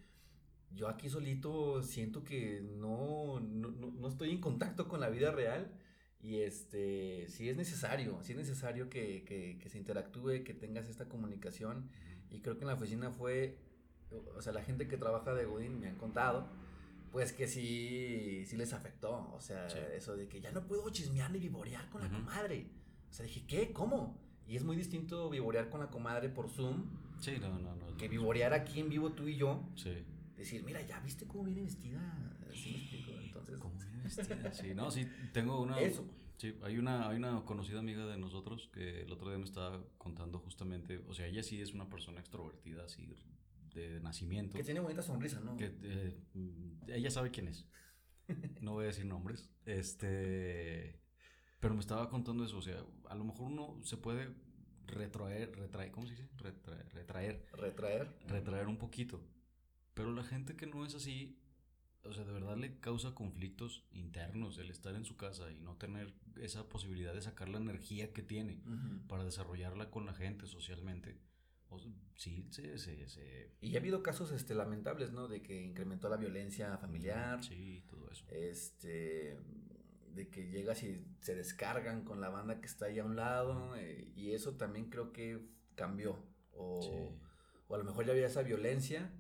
yo 0.75 0.89
aquí 0.89 1.09
solito 1.09 1.83
siento 1.83 2.23
que 2.25 2.61
no, 2.63 3.41
no, 3.41 3.71
no- 3.71 4.09
estoy 4.09 4.31
en 4.31 4.41
contacto 4.41 4.89
con 4.89 5.01
la 5.01 5.09
vida 5.09 5.31
real 5.31 5.71
y 6.21 6.41
este, 6.41 7.27
sí 7.29 7.49
es 7.49 7.57
necesario, 7.57 8.19
sí 8.23 8.33
es 8.33 8.39
necesario 8.39 8.89
que, 8.89 9.25
que, 9.25 9.59
que 9.61 9.69
se 9.69 9.79
interactúe, 9.79 10.43
que 10.45 10.55
tengas 10.55 10.89
esta 10.89 11.09
comunicación 11.09 11.89
y 12.31 12.41
creo 12.41 12.57
que 12.57 12.63
en 12.63 12.69
la 12.69 12.75
oficina 12.75 13.11
fue, 13.11 13.59
o 14.37 14.41
sea, 14.43 14.53
la 14.53 14.63
gente 14.63 14.89
que 14.89 14.97
trabaja 14.97 15.35
de 15.35 15.45
Godín 15.45 15.79
me 15.81 15.89
han 15.89 15.97
contado, 15.97 16.49
pues 17.13 17.33
que 17.33 17.47
sí, 17.49 18.45
sí 18.47 18.57
les 18.57 18.73
afectó, 18.73 19.33
o 19.35 19.41
sea, 19.41 19.71
Sí. 19.71 19.79
eso 19.95 20.17
de 20.17 20.29
que 20.29 20.41
ya 20.41 20.51
no 20.53 20.67
puedo 20.67 20.89
chismear 20.91 21.31
ni 21.31 21.39
vivorear 21.39 21.89
con 21.91 22.03
la 22.03 22.11
comadre. 22.11 22.67
O 23.09 23.13
sea, 23.15 23.25
dije, 23.25 23.45
¿qué? 23.47 23.73
¿Cómo? 23.73 24.19
Y 24.47 24.57
es 24.57 24.65
muy 24.65 24.77
distinto 24.77 25.31
vivorear 25.31 25.71
con 25.71 25.81
la 25.81 25.89
comadre 25.91 26.29
por 26.29 26.51
Zoom 26.51 26.85
Sí, 27.21 27.39
no, 27.41 27.59
no, 27.59 27.75
no. 27.77 27.97
que 27.97 28.09
vivorear 28.09 28.53
aquí 28.53 28.81
en 28.81 28.89
vivo 28.91 29.13
tú 29.13 29.29
y 29.29 29.37
yo. 29.37 29.63
Sí. 29.77 30.05
Decir, 30.37 30.63
mira, 30.65 30.83
¿ya 30.83 31.01
viste 31.01 31.27
cómo 31.27 31.45
viene 31.45 31.63
vestida? 31.63 32.39
¿Sí 32.53 32.71
me 32.73 32.79
explico? 32.79 33.13
Entonces, 33.21 33.59
¿Cómo 33.59 33.79
viene 33.79 34.03
vestida? 34.05 34.53
Sí, 34.53 34.75
no, 34.75 34.91
sí, 34.91 35.07
tengo 35.33 35.61
una... 35.61 35.81
Eso. 35.81 36.05
Sí, 36.37 36.55
hay 36.63 36.77
una, 36.77 37.09
hay 37.09 37.17
una 37.17 37.43
conocida 37.47 37.79
amiga 37.79 38.07
de 38.07 38.19
nosotros 38.19 38.69
que 38.73 39.03
el 39.03 39.11
otro 39.11 39.31
día 39.31 39.39
me 39.39 39.45
estaba 39.47 39.83
contando 39.97 40.39
justamente, 40.39 40.99
o 41.09 41.15
sea, 41.15 41.27
ella 41.27 41.43
sí 41.43 41.63
es 41.63 41.73
una 41.73 41.89
persona 41.89 42.21
extrovertida, 42.21 42.85
así, 42.85 43.09
de 43.75 44.01
nacimiento. 44.01 44.57
que 44.57 44.63
tiene 44.63 44.81
bonita 44.81 45.01
sonrisa, 45.03 45.41
¿no? 45.41 45.57
que, 45.57 45.75
eh, 45.83 46.19
mm, 46.35 46.91
ella 46.91 47.11
sabe 47.11 47.31
quién 47.31 47.49
es. 47.49 47.67
No 48.61 48.73
voy 48.73 48.85
a 48.85 48.87
decir 48.89 49.07
nombres. 49.07 49.49
Este. 49.65 51.01
Pero 51.61 51.75
me 51.75 51.81
estaba 51.81 52.09
contando 52.11 52.45
eso. 52.45 52.59
O 52.59 52.63
sea, 52.63 52.85
a 53.09 53.15
lo 53.15 53.25
mejor 53.25 53.47
uno 53.47 53.79
se 53.83 53.97
puede 53.97 54.35
retraer, 54.87 55.57
retraer, 55.57 55.91
¿cómo 55.93 56.07
se 56.07 56.15
dice? 56.15 56.29
Retraer, 56.37 56.89
retraer, 56.93 57.47
Retraer. 57.53 58.17
retraer 58.27 58.67
un 58.67 58.79
poquito. 58.79 59.21
Pero 59.97 60.13
la 60.13 60.23
gente 60.25 60.57
que 60.57 60.67
no 60.67 60.85
es 60.85 60.95
así, 60.95 61.39
o 62.05 62.13
sea, 62.13 62.25
de 62.25 62.33
verdad 62.35 62.59
le 62.59 62.79
causa 62.81 63.15
conflictos 63.15 63.83
internos 63.93 64.59
el 64.59 64.69
estar 64.71 64.95
en 64.95 65.07
su 65.07 65.17
casa 65.17 65.51
y 65.51 65.59
no 65.59 65.77
tener 65.77 66.13
esa 66.39 66.69
posibilidad 66.69 67.15
de 67.15 67.23
sacar 67.23 67.49
la 67.49 67.57
energía 67.57 68.13
que 68.13 68.23
tiene 68.23 68.61
Ujú. 68.67 69.07
para 69.09 69.25
desarrollarla 69.25 69.91
con 69.91 70.05
la 70.05 70.13
gente 70.13 70.47
socialmente. 70.47 71.17
O 71.71 71.79
sea, 71.79 71.91
sí, 72.15 72.47
se, 72.51 72.77
se, 72.79 73.09
se- 73.09 73.51
Y 73.63 73.75
ha 73.75 73.81
habido 73.81 74.03
casos 74.03 74.33
este, 74.33 74.55
lamentables, 74.55 75.13
¿no? 75.13 75.29
De 75.29 75.43
que 75.43 75.63
incrementó 75.65 76.11
la 76.11 76.19
violencia 76.19 76.77
familiar. 76.77 77.43
Sí, 77.43 77.83
todo 77.89 78.11
eso. 78.11 78.27
Este. 78.29 79.39
De 80.15 80.29
que 80.29 80.49
llegas 80.51 80.83
y 80.83 81.05
se 81.21 81.35
descargan 81.35 82.05
con 82.05 82.21
la 82.21 82.29
banda 82.29 82.61
que 82.61 82.67
está 82.67 82.85
ahí 82.87 82.99
a 82.99 83.05
un 83.05 83.17
lado. 83.17 83.75
eh, 83.77 84.13
y 84.15 84.33
eso 84.33 84.57
también 84.57 84.91
creo 84.91 85.13
que 85.15 85.41
cambió. 85.75 86.23
O, 86.53 86.83
Sí. 86.83 87.19
o 87.69 87.75
a 87.75 87.79
lo 87.79 87.85
mejor 87.85 88.05
ya 88.05 88.13
había 88.13 88.27
esa 88.27 88.43
violencia. 88.43 89.11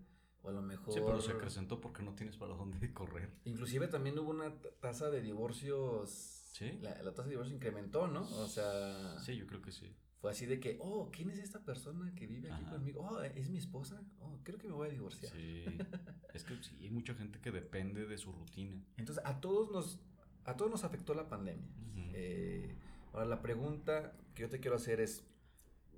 O 0.46 0.50
a 0.50 0.52
lo 0.52 0.62
mejor. 0.62 0.94
Sí, 0.94 1.00
pero 1.04 1.20
se 1.20 1.32
acrecentó 1.32 1.80
porque 1.80 2.02
no 2.02 2.14
tienes 2.14 2.36
para 2.36 2.54
dónde 2.54 2.92
correr. 2.94 3.30
Inclusive 3.44 3.88
también 3.88 4.18
hubo 4.18 4.30
una 4.30 4.54
tasa 4.80 5.10
de 5.10 5.20
divorcios. 5.20 6.50
Sí. 6.52 6.78
La, 6.80 7.02
la 7.02 7.10
tasa 7.10 7.24
de 7.24 7.30
divorcio 7.30 7.54
incrementó, 7.54 8.06
¿no? 8.06 8.22
O 8.22 8.46
sea. 8.46 9.18
Sí, 9.18 9.36
yo 9.36 9.46
creo 9.46 9.60
que 9.60 9.72
sí. 9.72 9.94
Fue 10.20 10.30
así 10.30 10.46
de 10.46 10.58
que, 10.60 10.78
oh, 10.80 11.10
¿quién 11.12 11.30
es 11.30 11.38
esta 11.38 11.62
persona 11.64 12.14
que 12.14 12.26
vive 12.26 12.50
aquí 12.50 12.62
Ajá. 12.62 12.72
conmigo? 12.76 13.00
Oh, 13.02 13.20
es 13.20 13.50
mi 13.50 13.58
esposa. 13.58 14.02
Oh, 14.18 14.38
creo 14.42 14.58
que 14.58 14.66
me 14.66 14.72
voy 14.74 14.88
a 14.88 14.90
divorciar. 14.90 15.30
Sí. 15.32 15.64
es 16.34 16.44
que 16.44 16.62
sí, 16.62 16.76
hay 16.80 16.90
mucha 16.90 17.14
gente 17.14 17.38
que 17.40 17.50
depende 17.50 18.06
de 18.06 18.16
su 18.16 18.32
rutina. 18.32 18.82
Entonces, 18.96 19.22
a 19.26 19.40
todos 19.40 19.70
nos, 19.70 20.00
a 20.44 20.56
todos 20.56 20.70
nos 20.70 20.84
afectó 20.84 21.12
la 21.14 21.28
pandemia. 21.28 21.68
Eh, 22.14 22.78
ahora, 23.12 23.26
la 23.26 23.42
pregunta 23.42 24.16
que 24.34 24.42
yo 24.42 24.48
te 24.48 24.58
quiero 24.58 24.76
hacer 24.76 25.00
es, 25.00 25.26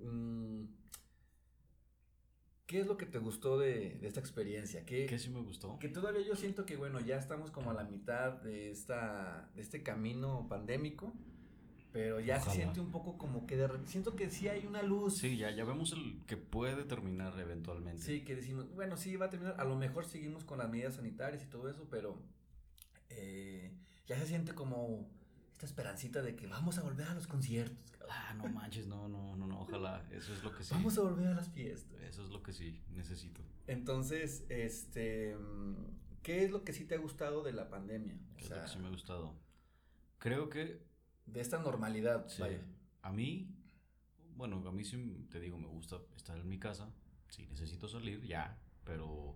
mm, 0.01 0.63
¿Qué 2.69 2.81
es 2.81 2.85
lo 2.85 2.97
que 2.97 3.07
te 3.07 3.17
gustó 3.17 3.57
de, 3.57 3.97
de 3.99 4.07
esta 4.07 4.19
experiencia? 4.19 4.85
¿Qué, 4.85 5.07
¿Qué 5.07 5.17
sí 5.17 5.31
me 5.31 5.41
gustó? 5.41 5.79
Que 5.79 5.89
todavía 5.89 6.21
yo 6.21 6.35
siento 6.35 6.67
que, 6.67 6.75
bueno, 6.77 6.99
ya 6.99 7.17
estamos 7.17 7.49
como 7.49 7.71
a 7.71 7.73
la 7.73 7.83
mitad 7.83 8.33
de, 8.43 8.69
esta, 8.69 9.49
de 9.55 9.63
este 9.63 9.81
camino 9.81 10.45
pandémico, 10.47 11.11
pero 11.91 12.19
ya 12.19 12.39
se 12.39 12.51
siente 12.51 12.79
un 12.79 12.91
poco 12.91 13.17
como 13.17 13.47
que 13.47 13.57
de 13.57 13.67
siento 13.87 14.15
que 14.15 14.29
sí 14.29 14.49
hay 14.49 14.67
una 14.67 14.83
luz. 14.83 15.17
Sí, 15.17 15.35
ya, 15.35 15.49
ya 15.49 15.65
vemos 15.65 15.93
el 15.93 16.23
que 16.27 16.37
puede 16.37 16.83
terminar 16.83 17.39
eventualmente. 17.39 18.03
Sí, 18.03 18.23
que 18.23 18.35
decimos, 18.35 18.71
bueno, 18.75 18.97
sí 18.97 19.15
va 19.15 19.25
a 19.25 19.29
terminar, 19.31 19.55
a 19.59 19.63
lo 19.63 19.75
mejor 19.75 20.05
seguimos 20.05 20.43
con 20.43 20.59
las 20.59 20.69
medidas 20.69 20.93
sanitarias 20.93 21.41
y 21.41 21.47
todo 21.47 21.71
eso, 21.71 21.87
pero 21.89 22.21
eh, 23.09 23.71
ya 24.05 24.19
se 24.19 24.27
siente 24.27 24.53
como 24.53 25.09
esta 25.53 25.65
esperancita 25.65 26.21
de 26.21 26.35
que 26.35 26.45
vamos 26.45 26.77
a 26.77 26.83
volver 26.83 27.07
a 27.07 27.15
los 27.15 27.25
conciertos. 27.25 27.98
Ah, 28.11 28.33
no 28.35 28.47
manches, 28.49 28.87
no, 28.87 29.07
no, 29.07 29.35
no, 29.35 29.45
no, 29.47 29.61
ojalá. 29.61 30.03
Eso 30.11 30.33
es 30.33 30.43
lo 30.43 30.53
que 30.55 30.63
sí. 30.63 30.73
vamos 30.73 30.97
a 30.97 31.01
volver 31.01 31.27
a 31.27 31.33
las 31.35 31.49
fiestas. 31.49 32.01
Eso 32.01 32.23
es 32.23 32.29
lo 32.31 32.41
que 32.41 32.51
sí 32.53 32.81
necesito. 32.89 33.41
Entonces, 33.67 34.45
este, 34.49 35.37
¿qué 36.23 36.43
es 36.43 36.51
lo 36.51 36.63
que 36.63 36.73
sí 36.73 36.85
te 36.85 36.95
ha 36.95 36.99
gustado 36.99 37.43
de 37.43 37.53
la 37.53 37.69
pandemia? 37.69 38.19
O 38.33 38.37
Que 38.37 38.43
es 38.45 38.49
lo 38.49 38.55
sea, 38.55 38.65
que 38.65 38.71
sí 38.71 38.79
me 38.79 38.87
ha 38.87 38.91
gustado. 38.91 39.35
Creo 40.17 40.49
que 40.49 40.81
de 41.27 41.39
esta 41.41 41.59
normalidad, 41.59 42.27
sí, 42.27 42.41
vaya. 42.41 42.59
a 43.03 43.11
mí, 43.11 43.55
bueno, 44.35 44.67
a 44.67 44.71
mí 44.71 44.83
sí 44.83 45.27
te 45.29 45.39
digo, 45.39 45.57
me 45.57 45.67
gusta 45.67 45.97
estar 46.15 46.37
en 46.37 46.49
mi 46.49 46.57
casa. 46.59 46.91
Sí, 47.29 47.45
necesito 47.47 47.87
salir, 47.87 48.23
ya, 48.25 48.59
pero 48.83 49.35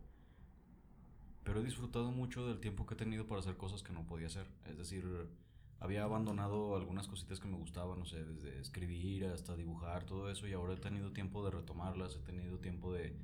pero 1.44 1.60
he 1.60 1.64
disfrutado 1.64 2.10
mucho 2.12 2.48
del 2.48 2.60
tiempo 2.60 2.86
que 2.86 2.94
he 2.94 2.98
tenido 2.98 3.28
para 3.28 3.40
hacer 3.42 3.58
cosas 3.58 3.84
que 3.84 3.92
no 3.94 4.08
podía 4.08 4.28
hacer. 4.28 4.48
Es 4.66 4.78
decir, 4.78 5.06
había 5.84 6.06
abandonado 6.06 6.78
algunas 6.78 7.10
cositas 7.10 7.42
que 7.42 7.48
me 7.50 7.58
gustaban, 7.58 8.00
no 8.00 8.06
sé, 8.06 8.24
desde 8.24 8.58
escribir 8.62 9.26
hasta 9.26 9.54
dibujar, 9.58 10.06
todo 10.06 10.32
eso, 10.32 10.48
y 10.48 10.54
ahora 10.54 10.76
he 10.76 10.78
tenido 10.78 11.12
tiempo 11.12 11.44
de 11.44 11.52
retomarlas, 11.52 12.16
he 12.16 12.20
tenido 12.20 12.58
tiempo 12.60 12.94
de, 12.94 13.18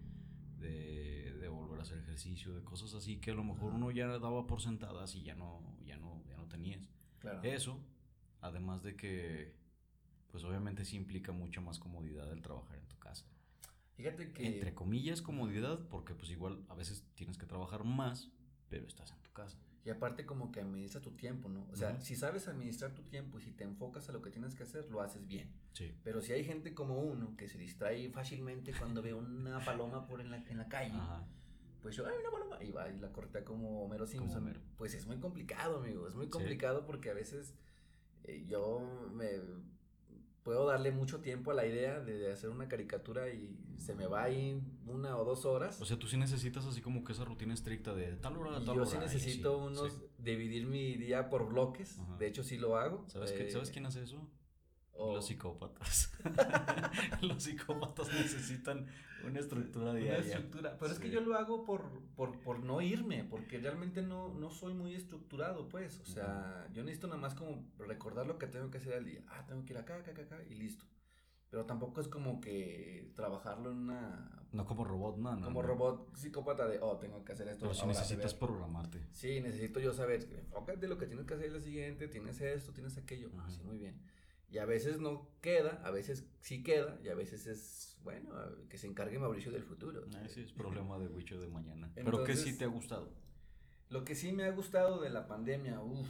de, 0.58 1.38
de 1.40 1.48
volver 1.48 1.80
a 1.80 1.84
hacer 1.84 2.00
ejercicio, 2.00 2.54
de 2.54 2.62
cosas 2.62 2.94
así 2.96 3.16
que 3.22 3.32
a 3.32 3.34
lo 3.34 3.46
mejor 3.46 3.74
uno 3.74 3.92
ya 3.92 4.08
daba 4.20 4.46
por 4.46 4.62
sentadas 4.62 5.16
y 5.16 5.24
ya 5.24 5.36
no, 5.36 5.78
ya 5.86 5.96
no, 5.96 6.22
ya 6.28 6.36
no 6.36 6.50
tenías. 6.50 6.82
Claro. 7.20 7.40
Eso, 7.44 7.80
además 8.42 8.84
de 8.84 8.98
que, 8.98 9.56
pues 10.30 10.44
obviamente 10.44 10.84
sí 10.84 10.98
implica 10.98 11.32
mucha 11.32 11.62
más 11.62 11.80
comodidad 11.80 12.30
el 12.30 12.42
trabajar 12.42 12.78
en 12.78 12.88
tu 12.90 13.00
casa. 13.00 13.26
Fíjate 13.96 14.34
que 14.34 14.46
Entre 14.46 14.74
comillas 14.74 15.22
comodidad, 15.22 15.88
porque 15.88 16.14
pues 16.14 16.30
igual 16.30 16.66
a 16.68 16.76
veces 16.76 17.06
tienes 17.16 17.38
que 17.38 17.46
trabajar 17.46 17.86
más, 17.86 18.30
pero 18.68 18.86
estás 18.86 19.12
en 19.12 19.22
tu 19.22 19.32
casa. 19.32 19.58
Y 19.86 19.90
aparte 19.90 20.26
como 20.26 20.52
que 20.52 20.60
administra 20.60 21.02
tu 21.02 21.12
tiempo, 21.12 21.48
¿no? 21.50 21.66
O 21.72 21.76
sea, 21.76 22.00
si 22.02 22.16
sabes 22.16 22.48
administrar 22.48 22.92
tu 22.94 23.04
tiempo 23.04 23.40
y 23.40 23.42
si 23.42 23.52
te 23.52 23.64
enfocas 23.64 24.10
a 24.10 24.12
lo 24.12 24.22
que 24.22 24.30
tienes 24.30 24.54
que 24.56 24.64
hacer, 24.64 24.90
lo 24.92 25.02
haces 25.02 25.26
bien. 25.28 25.50
Sí. 25.74 25.94
Pero 26.04 26.22
si 26.22 26.34
hay 26.34 26.44
gente 26.44 26.74
como 26.74 27.00
uno 27.02 27.36
que 27.38 27.48
se 27.48 27.58
distrae 27.58 28.10
fácilmente 28.10 28.74
cuando 28.78 29.02
ve 29.02 29.14
una 29.14 29.60
paloma 29.66 30.06
por 30.06 30.20
en 30.22 30.32
la, 30.32 30.38
en 30.38 30.58
la 30.58 30.68
calle, 30.68 30.96
Ajá. 30.96 31.24
pues 31.82 31.96
yo, 31.96 32.06
ay, 32.06 32.14
una 32.20 32.30
paloma, 32.30 32.62
y 32.64 32.72
va 32.72 32.90
y 32.90 33.00
la 33.00 33.12
corta 33.14 33.46
como 33.46 33.84
Homero 33.86 34.06
Simpson. 34.06 34.44
Homero. 34.44 34.60
Pues 34.78 34.94
es 34.94 35.08
muy 35.08 35.18
complicado, 35.18 35.78
amigo, 35.80 36.08
es 36.08 36.14
muy 36.16 36.26
Sí. 36.26 36.32
complicado 36.32 36.86
porque 36.86 37.10
a 37.10 37.14
veces 37.14 37.56
eh, 38.26 38.44
yo 38.48 38.82
me 39.14 39.30
puedo 40.44 40.66
darle 40.66 40.92
mucho 40.92 41.20
tiempo 41.22 41.52
a 41.52 41.54
la 41.54 41.66
idea 41.66 42.00
de, 42.00 42.32
hacer 42.32 42.50
una 42.50 42.68
caricatura 42.68 43.30
y 43.30 43.56
se 43.78 43.94
me 43.94 44.08
va 44.08 44.24
ahí 44.24 44.62
una 44.88 45.18
o 45.18 45.26
dos 45.26 45.46
horas. 45.46 45.82
O 45.82 45.86
sea, 45.86 45.98
tú 45.98 46.08
sí 46.08 46.18
necesitas 46.18 46.66
así 46.66 46.82
como 46.82 47.04
que 47.04 47.14
esa 47.14 47.26
rutina 47.26 47.54
estricta 47.54 47.94
de 47.94 48.16
tal 48.18 48.38
hora 48.38 48.58
a 48.58 48.64
tal 48.66 48.76
yo 48.76 48.82
hora. 48.82 48.86
sí 48.86 48.98
y 48.98 49.00
necesito 49.00 49.58
unos, 49.58 49.92
sí. 49.94 50.00
dividir 50.18 50.66
mi 50.68 50.96
día 50.96 51.30
por 51.30 51.48
bloques, 51.48 52.00
Ajá. 52.00 52.18
de 52.18 52.28
hecho 52.28 52.44
sí 52.44 52.58
lo 52.58 52.78
hago. 52.78 53.06
¿Sabes, 53.08 53.32
qué- 53.32 53.48
eh, 53.48 53.52
¿Sabes 53.52 53.72
quién 53.72 53.86
hace 53.86 54.04
eso? 54.04 54.28
O- 55.00 55.16
Los 55.16 55.26
psicópatas. 55.28 56.12
Los 57.22 57.44
psicópatas 57.44 58.08
necesitan 58.14 58.86
una 59.26 59.40
estructura 59.40 59.92
Una 59.92 60.00
diaria. 60.00 60.20
estructura. 60.36 60.78
Pero 60.78 60.92
es 60.92 61.00
que 61.00 61.10
yo 61.10 61.22
lo 61.22 61.36
hago 61.36 61.64
por, 61.66 61.90
por, 62.16 62.40
por 62.42 62.60
no 62.60 62.82
irme, 62.82 63.24
porque 63.24 63.60
realmente 63.60 64.02
no, 64.02 64.34
no 64.34 64.50
soy 64.50 64.74
muy 64.74 64.94
estructurado, 64.96 65.70
pues. 65.70 66.00
O 66.02 66.06
sea, 66.06 66.68
yo 66.74 66.84
necesito 66.84 67.08
nada 67.08 67.20
más 67.20 67.34
como 67.36 67.66
recordar 67.80 68.28
lo 68.28 68.38
que 68.38 68.48
tengo 68.48 68.70
que 68.70 68.78
hacer 68.78 68.94
al 68.94 69.06
día. 69.06 69.22
Ah, 69.28 69.46
tengo 69.48 69.66
que 69.66 69.74
ir 69.74 69.80
acá, 69.80 69.96
acá, 69.96 70.12
acá, 70.12 70.22
acá, 70.24 70.44
y 70.50 70.56
listo. 70.56 70.86
Pero 71.50 71.66
tampoco 71.66 72.00
es 72.00 72.08
como 72.08 72.40
que 72.42 73.12
trabajarlo 73.16 73.72
en 73.72 73.78
una... 73.78 74.46
No 74.52 74.66
como 74.66 74.84
robot, 74.84 75.18
no, 75.18 75.36
no. 75.36 75.46
como 75.48 75.62
no. 75.64 75.68
robot 75.68 76.16
psicópata 76.16 76.68
de, 76.68 76.80
oh, 76.80 76.98
tengo 76.98 77.24
que 77.26 77.32
hacer 77.32 77.48
esto. 77.48 77.62
Pero 77.62 77.74
si 77.74 77.82
ahora, 77.82 77.94
necesitas 77.94 78.36
programarte. 78.36 79.08
Sí, 79.12 79.42
necesito 79.42 79.80
yo 79.80 79.92
saber, 79.92 80.28
enfócate 80.32 80.88
lo 80.88 80.98
que 81.00 81.08
tienes 81.08 81.26
que 81.26 81.34
hacer 81.34 81.48
el 81.48 81.54
día 81.54 81.62
siguiente, 81.62 82.08
tienes 82.08 82.40
esto, 82.42 82.72
tienes 82.72 82.98
aquello. 82.98 83.32
Ajá. 83.36 83.50
sí, 83.50 83.62
muy 83.64 83.80
bien. 83.80 84.00
Y 84.52 84.58
a 84.58 84.66
veces 84.66 85.00
no 85.00 85.30
queda, 85.42 85.82
a 85.84 85.92
veces 85.92 86.26
sí 86.42 86.64
queda, 86.64 87.00
y 87.04 87.10
a 87.10 87.16
veces 87.16 87.46
es, 87.46 87.98
bueno, 88.04 88.32
que 88.70 88.78
se 88.78 88.88
encargue 88.88 89.20
Mauricio 89.20 89.52
del 89.52 89.64
futuro. 89.64 90.06
Ese 90.26 90.42
es 90.42 90.52
problema 90.52 90.98
de 90.98 91.08
Wicho 91.08 91.40
de 91.40 91.48
mañana. 91.48 91.92
Pero 91.94 92.24
¿qué 92.24 92.36
sí 92.36 92.58
te 92.58 92.66
ha 92.66 92.68
gustado? 92.68 93.12
Lo 93.90 94.04
que 94.04 94.16
sí 94.16 94.32
me 94.32 94.44
ha 94.44 94.52
gustado 94.52 95.02
de 95.02 95.10
la 95.10 95.28
pandemia, 95.28 95.82
uff, 95.82 96.08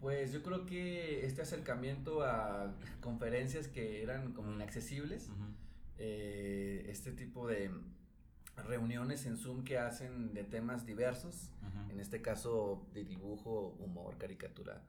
pues 0.00 0.32
yo 0.32 0.42
creo 0.42 0.66
que 0.66 1.26
este 1.26 1.42
acercamiento 1.42 2.22
a 2.22 2.76
conferencias 3.00 3.66
que 3.68 4.02
eran 4.02 4.32
como 4.32 4.52
inaccesibles, 4.52 5.30
eh, 5.98 6.86
este 6.88 7.12
tipo 7.12 7.48
de 7.48 7.70
reuniones 8.56 9.26
en 9.26 9.36
Zoom 9.36 9.64
que 9.64 9.78
hacen 9.78 10.34
de 10.34 10.44
temas 10.44 10.86
diversos, 10.86 11.52
en 11.90 12.00
este 12.00 12.22
caso 12.22 12.86
de 12.92 13.04
dibujo, 13.04 13.76
humor, 13.78 14.16
caricatura, 14.18 14.84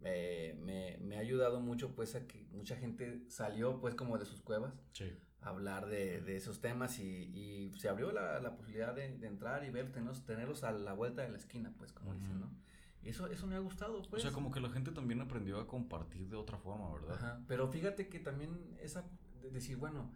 me, 0.00 0.54
me- 0.54 0.96
me 0.98 1.16
ha 1.16 1.20
ayudado 1.20 1.60
mucho 1.60 1.94
pues 1.94 2.14
a 2.14 2.26
que 2.26 2.46
mucha 2.52 2.76
gente 2.76 3.24
salió 3.28 3.80
pues 3.80 3.94
como 3.94 4.18
de 4.18 4.24
sus 4.26 4.40
cuevas 4.42 4.72
Sí. 4.92 5.10
a 5.40 5.48
hablar 5.50 5.86
de, 5.88 6.20
de 6.20 6.36
esos 6.36 6.60
temas 6.60 6.98
y, 6.98 7.04
y 7.06 7.72
se 7.78 7.88
abrió 7.88 8.12
la, 8.12 8.40
la 8.40 8.56
posibilidad 8.56 8.94
de, 8.94 9.16
de 9.18 9.26
entrar 9.26 9.64
y 9.64 9.70
ver, 9.70 9.90
tenerlos, 9.92 10.24
tenerlos 10.24 10.64
a 10.64 10.72
la 10.72 10.92
vuelta 10.94 11.22
de 11.22 11.28
la 11.30 11.36
esquina 11.38 11.74
pues 11.78 11.92
como 11.92 12.14
dicen, 12.14 12.32
Ujú. 12.36 12.40
¿no? 12.46 12.56
Y 13.02 13.08
eso, 13.08 13.26
eso 13.28 13.46
me 13.46 13.54
ha 13.56 13.60
gustado 13.60 14.02
pues. 14.10 14.22
O 14.22 14.26
sea, 14.26 14.32
como 14.34 14.50
que 14.50 14.60
la 14.60 14.68
gente 14.68 14.90
también 14.90 15.20
aprendió 15.22 15.58
a 15.58 15.66
compartir 15.66 16.28
de 16.28 16.36
otra 16.36 16.58
forma, 16.58 16.92
¿verdad? 16.92 17.14
Ajá, 17.16 17.44
pero 17.48 17.66
fíjate 17.68 18.08
que 18.08 18.18
también 18.20 18.76
esa, 18.82 19.08
de 19.40 19.50
decir, 19.50 19.78
bueno, 19.78 20.14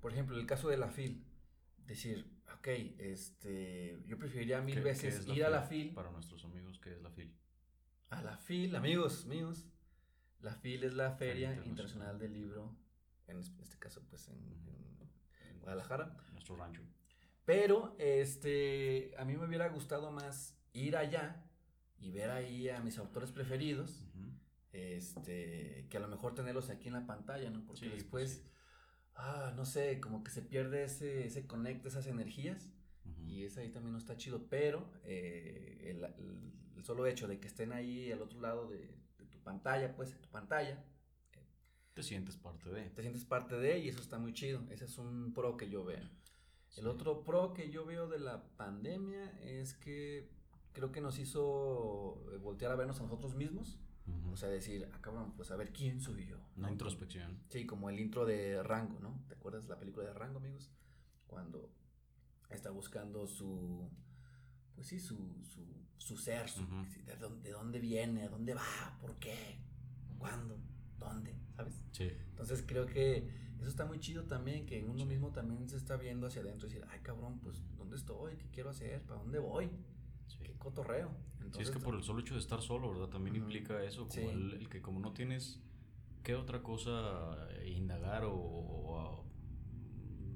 por 0.00 0.12
ejemplo, 0.12 0.36
el 0.36 0.44
caso 0.44 0.68
de 0.68 0.76
la 0.76 0.88
FIL, 0.88 1.24
decir, 1.86 2.28
ok, 2.58 2.66
este, 2.98 4.02
yo 4.06 4.18
preferiría 4.18 4.60
mil 4.60 4.74
¿Qué- 4.74 4.80
qué 4.80 4.88
veces 4.88 5.20
es 5.20 5.28
ir 5.28 5.44
a 5.44 5.50
la 5.50 5.62
FIL, 5.62 5.94
Para 5.94 6.10
nuestros 6.10 6.44
amigos, 6.44 6.80
¿qué 6.80 6.92
es 6.94 7.00
la 7.02 7.10
FIL? 7.10 7.32
A 8.10 8.22
la 8.22 8.36
FIL, 8.36 8.74
amigos 8.76 9.26
míos, 9.26 9.66
la 10.40 10.54
FIL 10.54 10.84
es 10.84 10.94
la 10.94 11.12
Feria 11.12 11.48
Internacional. 11.54 11.68
Internacional 11.70 12.18
del 12.18 12.32
Libro, 12.34 12.76
en 13.26 13.38
es- 13.38 13.52
este 13.60 13.78
caso, 13.78 14.02
pues, 14.08 14.28
en, 14.28 14.36
en 15.50 15.60
Guadalajara, 15.60 16.16
Nuestro 16.32 16.56
rancho. 16.56 16.82
pero, 17.44 17.96
este, 17.98 19.12
a 19.18 19.24
mí 19.24 19.36
me 19.36 19.46
hubiera 19.46 19.68
gustado 19.68 20.10
más 20.12 20.56
ir 20.72 20.96
allá 20.96 21.42
y 21.98 22.10
ver 22.10 22.30
ahí 22.30 22.68
a 22.68 22.80
mis 22.80 22.98
autores 22.98 23.32
preferidos, 23.32 24.04
este, 24.72 25.86
que 25.88 25.96
a 25.96 26.00
lo 26.00 26.08
mejor 26.08 26.34
tenerlos 26.34 26.68
aquí 26.70 26.88
en 26.88 26.94
la 26.94 27.06
pantalla, 27.06 27.48
¿no? 27.50 27.64
Porque 27.64 27.80
Sí, 27.80 27.86
pues 27.88 28.02
después, 28.02 28.30
sí. 28.30 28.50
ah, 29.14 29.52
no 29.56 29.64
sé, 29.64 30.00
como 30.00 30.22
que 30.22 30.30
se 30.30 30.42
pierde 30.42 30.84
ese, 30.84 31.24
ese 31.26 31.46
conecta, 31.46 31.88
esas 31.88 32.06
energías. 32.06 32.74
Y 33.26 33.44
ese 33.44 33.60
ahí 33.62 33.70
también 33.70 33.92
no 33.92 33.98
está 33.98 34.16
chido, 34.16 34.46
pero 34.48 34.88
eh, 35.04 35.78
el, 35.90 36.04
el- 36.04 36.52
el 36.76 36.84
solo 36.84 37.06
hecho 37.06 37.26
de 37.26 37.40
que 37.40 37.48
estén 37.48 37.72
ahí 37.72 38.12
al 38.12 38.20
otro 38.22 38.40
lado 38.40 38.68
de, 38.68 38.94
de 39.18 39.24
tu 39.26 39.38
pantalla, 39.40 39.94
pues, 39.96 40.12
en 40.12 40.20
tu 40.20 40.28
pantalla, 40.28 40.84
Te 41.94 42.02
sientes 42.02 42.36
parte 42.36 42.68
de. 42.70 42.90
te 42.90 43.00
sientes 43.02 43.24
parte 43.24 43.56
de, 43.56 43.78
y 43.78 43.88
eso 43.88 44.00
está 44.02 44.18
muy 44.18 44.32
chido, 44.34 44.62
ese 44.70 44.84
es 44.84 44.98
un 44.98 45.32
pro 45.32 45.56
que 45.56 45.68
yo 45.70 45.84
veo. 45.84 46.04
Sí. 46.68 46.80
El 46.80 46.88
otro 46.88 47.24
pro 47.24 47.54
que 47.54 47.70
yo 47.70 47.86
veo 47.86 48.06
de 48.08 48.18
la 48.18 48.42
pandemia 48.56 49.24
es 49.42 49.72
que 49.74 50.28
creo 50.72 50.92
que 50.92 51.00
nos 51.00 51.18
hizo 51.18 52.22
eh, 52.32 52.36
voltear 52.36 52.70
a 52.72 52.76
vernos 52.76 53.00
a 53.00 53.04
nosotros 53.04 53.34
mismos, 53.34 53.78
Ujú. 54.06 54.32
o 54.32 54.36
sea, 54.36 54.50
decir, 54.50 54.86
ah, 54.92 54.98
cabrón, 55.00 55.32
pues 55.36 55.50
a 55.50 55.56
ver 55.56 55.72
quién 55.72 56.00
soy 56.00 56.26
yo. 56.26 56.36
Una 56.56 56.66
¿no? 56.66 56.72
introspección. 56.74 57.40
Sí, 57.48 57.64
como 57.64 57.88
el 57.88 57.98
intro 57.98 58.26
de 58.26 58.62
Rango, 58.62 59.00
¿no? 59.00 59.24
¿Te 59.28 59.34
acuerdas 59.34 59.66
la 59.66 59.78
película 59.78 60.04
de 60.06 60.12
Rango, 60.12 60.38
amigos? 60.38 60.70
Cuando 61.26 61.70
está 62.50 62.70
buscando 62.70 63.26
su, 63.26 63.88
pues 64.74 64.86
sí, 64.88 64.98
su, 65.00 65.16
su, 65.44 65.64
su 65.98 66.16
ser, 66.16 66.48
su- 66.48 66.66
de, 67.06 67.16
dónde, 67.16 67.42
de 67.48 67.52
dónde 67.52 67.78
viene, 67.80 68.22
a 68.24 68.28
dónde 68.28 68.54
va, 68.54 68.98
por 69.00 69.16
qué, 69.16 69.58
cuándo, 70.18 70.58
dónde, 70.98 71.34
¿sabes? 71.56 71.82
Sí. 71.92 72.08
Entonces 72.30 72.64
creo 72.66 72.86
que 72.86 73.28
eso 73.58 73.68
está 73.68 73.86
muy 73.86 73.98
chido 74.00 74.24
también, 74.24 74.66
que 74.66 74.84
uno 74.84 74.98
Sí. 75.00 75.06
mismo 75.06 75.30
también 75.32 75.68
se 75.68 75.76
está 75.76 75.96
viendo 75.96 76.26
hacia 76.26 76.42
adentro 76.42 76.68
y 76.68 76.70
decir, 76.70 76.86
ay 76.90 77.00
cabrón, 77.00 77.40
pues 77.40 77.62
¿dónde 77.76 77.96
estoy? 77.96 78.36
¿Qué 78.36 78.48
quiero 78.50 78.70
hacer? 78.70 79.02
¿Para 79.02 79.20
dónde 79.20 79.38
voy? 79.38 79.70
sí. 80.26 80.38
¿Qué 80.42 80.52
cotorreo? 80.58 81.08
Sí, 81.08 81.44
Entonces, 81.44 81.68
es 81.68 81.76
que 81.76 81.82
por 81.82 81.94
el 81.94 82.02
solo 82.02 82.20
hecho 82.20 82.34
de 82.34 82.40
estar 82.40 82.60
solo, 82.60 82.90
¿verdad? 82.90 83.08
También 83.08 83.36
implica 83.36 83.80
eso, 83.84 84.02
como 84.08 84.12
Sí. 84.12 84.20
el, 84.22 84.52
el 84.54 84.68
que 84.68 84.82
como 84.82 84.98
no 85.00 85.12
tienes 85.12 85.60
qué 86.24 86.34
otra 86.34 86.60
cosa 86.62 87.36
indagar 87.64 88.24
o- 88.24 89.24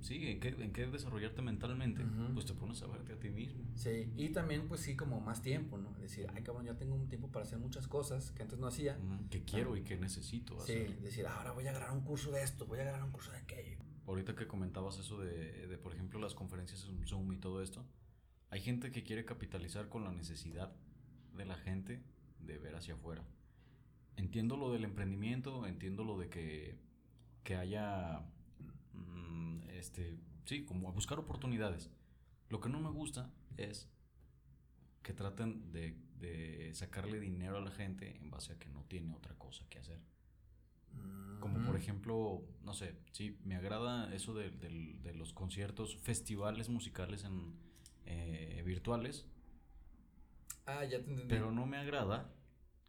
sí, 0.00 0.26
en 0.28 0.40
qué, 0.40 0.48
en 0.48 0.72
qué 0.72 0.86
desarrollarte 0.86 1.42
mentalmente, 1.42 2.02
Ujú. 2.04 2.34
pues 2.34 2.46
te 2.46 2.54
pones 2.54 2.82
a 2.82 2.86
verte 2.86 3.12
a 3.12 3.18
ti 3.18 3.30
mismo. 3.30 3.64
Sí, 3.74 4.12
y 4.16 4.30
también 4.30 4.66
pues 4.68 4.80
sí 4.80 4.96
como 4.96 5.20
más 5.20 5.42
tiempo, 5.42 5.78
¿no? 5.78 5.92
Decir, 5.98 6.26
ay 6.34 6.42
cabrón, 6.42 6.64
ya 6.66 6.76
tengo 6.76 6.94
un 6.94 7.08
tiempo 7.08 7.30
para 7.30 7.44
hacer 7.44 7.58
muchas 7.58 7.86
cosas 7.88 8.30
que 8.32 8.42
antes 8.42 8.58
no 8.58 8.66
hacía. 8.66 8.98
Ujú, 8.98 9.28
Que 9.30 9.44
quiero 9.44 9.76
y 9.76 9.82
que 9.82 9.96
necesito 9.96 10.58
Sí, 10.60 10.72
hacer. 10.72 11.00
decir, 11.00 11.26
ahora 11.26 11.52
voy 11.52 11.66
a 11.66 11.70
agarrar 11.70 11.92
un 11.92 12.00
curso 12.02 12.30
de 12.30 12.42
esto, 12.42 12.66
voy 12.66 12.78
a 12.78 12.82
agarrar 12.82 13.04
un 13.04 13.12
curso 13.12 13.30
de 13.32 13.38
aquello. 13.38 13.78
ahorita 14.06 14.34
que 14.34 14.46
comentabas 14.46 14.98
eso 14.98 15.20
de, 15.20 15.66
de, 15.68 15.78
por 15.78 15.92
ejemplo, 15.94 16.18
las 16.18 16.34
conferencias 16.34 16.84
en 16.88 17.06
Zoom 17.06 17.32
y 17.32 17.36
todo 17.36 17.62
esto, 17.62 17.84
hay 18.50 18.60
gente 18.60 18.90
que 18.90 19.04
quiere 19.04 19.24
capitalizar 19.24 19.88
con 19.88 20.02
la 20.02 20.10
necesidad 20.12 20.72
de 21.36 21.44
la 21.44 21.54
gente 21.56 22.02
de 22.40 22.58
ver 22.58 22.74
hacia 22.74 22.94
afuera. 22.94 23.22
Entiendo 24.16 24.56
lo 24.56 24.72
del 24.72 24.84
emprendimiento, 24.84 25.64
entiendo 25.66 26.02
lo 26.04 26.18
de 26.18 26.28
que, 26.28 26.76
que 27.44 27.54
haya, 27.54 28.22
este, 29.68 30.18
sí, 30.44 30.64
como 30.64 30.92
buscar 30.92 31.18
oportunidades. 31.18 31.90
Lo 32.48 32.60
que 32.60 32.68
no 32.68 32.80
me 32.80 32.90
gusta 32.90 33.32
es 33.56 33.88
que 35.02 35.12
traten 35.12 35.72
de, 35.72 35.96
de 36.18 36.70
sacarle 36.74 37.20
dinero 37.20 37.58
a 37.58 37.60
la 37.60 37.70
gente 37.70 38.16
en 38.16 38.30
base 38.30 38.52
a 38.52 38.58
que 38.58 38.68
no 38.68 38.84
tiene 38.84 39.14
otra 39.14 39.34
cosa 39.36 39.64
que 39.68 39.78
hacer. 39.78 40.00
Como 41.40 41.64
por 41.64 41.76
ejemplo, 41.76 42.42
no 42.62 42.74
sé, 42.74 42.94
sí, 43.12 43.38
me 43.44 43.56
agrada 43.56 44.14
eso 44.14 44.34
de, 44.34 44.50
de 44.50 45.14
los 45.14 45.32
conciertos, 45.32 45.96
festivales 45.96 46.68
musicales 46.68 47.24
en, 47.24 47.54
eh, 48.04 48.62
virtuales. 48.66 49.26
Ah, 50.66 50.84
ya 50.84 51.02
te 51.02 51.10
entendí. 51.10 51.28
Pero 51.28 51.50
no 51.50 51.64
me 51.66 51.78
agrada 51.78 52.30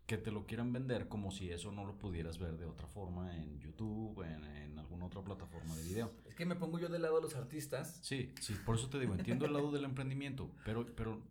que 0.06 0.18
te 0.18 0.32
lo 0.32 0.46
quieran 0.46 0.74
vender 0.74 1.08
como 1.08 1.32
si 1.32 1.50
eso 1.50 1.72
no 1.72 1.86
lo 1.86 1.98
pudieras 1.98 2.38
ver 2.38 2.58
de 2.58 2.66
otra 2.66 2.88
forma 2.88 3.36
en 3.38 3.60
YouTube, 3.60 4.24
en, 4.24 4.44
en, 4.44 4.80
alguna 4.80 5.06
otra 5.06 5.22
plataforma 5.24 5.76
de 5.76 5.84
video. 5.84 6.12
Es 6.26 6.36
que 6.36 6.46
me 6.46 6.56
pongo 6.56 6.80
yo 6.80 6.90
del 6.90 7.02
lado 7.02 7.16
de 7.16 7.22
los 7.22 7.36
artistas. 7.36 8.00
Sí, 8.02 8.34
sí, 8.42 8.56
por 8.66 8.76
eso 8.76 8.90
te 8.90 9.00
digo, 9.00 9.14
entiendo 9.14 9.46
el 9.46 9.54
lado 9.54 9.72
del 9.72 9.86
emprendimiento, 9.86 10.52
pero, 10.66 10.86
pero 10.96 11.22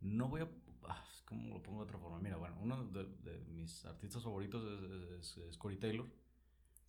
no 0.00 0.28
voy 0.28 0.42
a... 0.42 0.48
Ah, 0.88 1.04
¿Cómo 1.24 1.54
lo 1.54 1.62
pongo 1.62 1.78
de 1.80 1.84
otra 1.84 1.98
forma? 1.98 2.18
Mira, 2.20 2.36
bueno, 2.36 2.56
uno 2.62 2.84
de, 2.84 3.04
de 3.04 3.44
mis 3.48 3.84
artistas 3.84 4.22
favoritos 4.22 4.64
es, 5.20 5.36
es, 5.38 5.58
Corey 5.58 5.76
Taylor. 5.76 6.06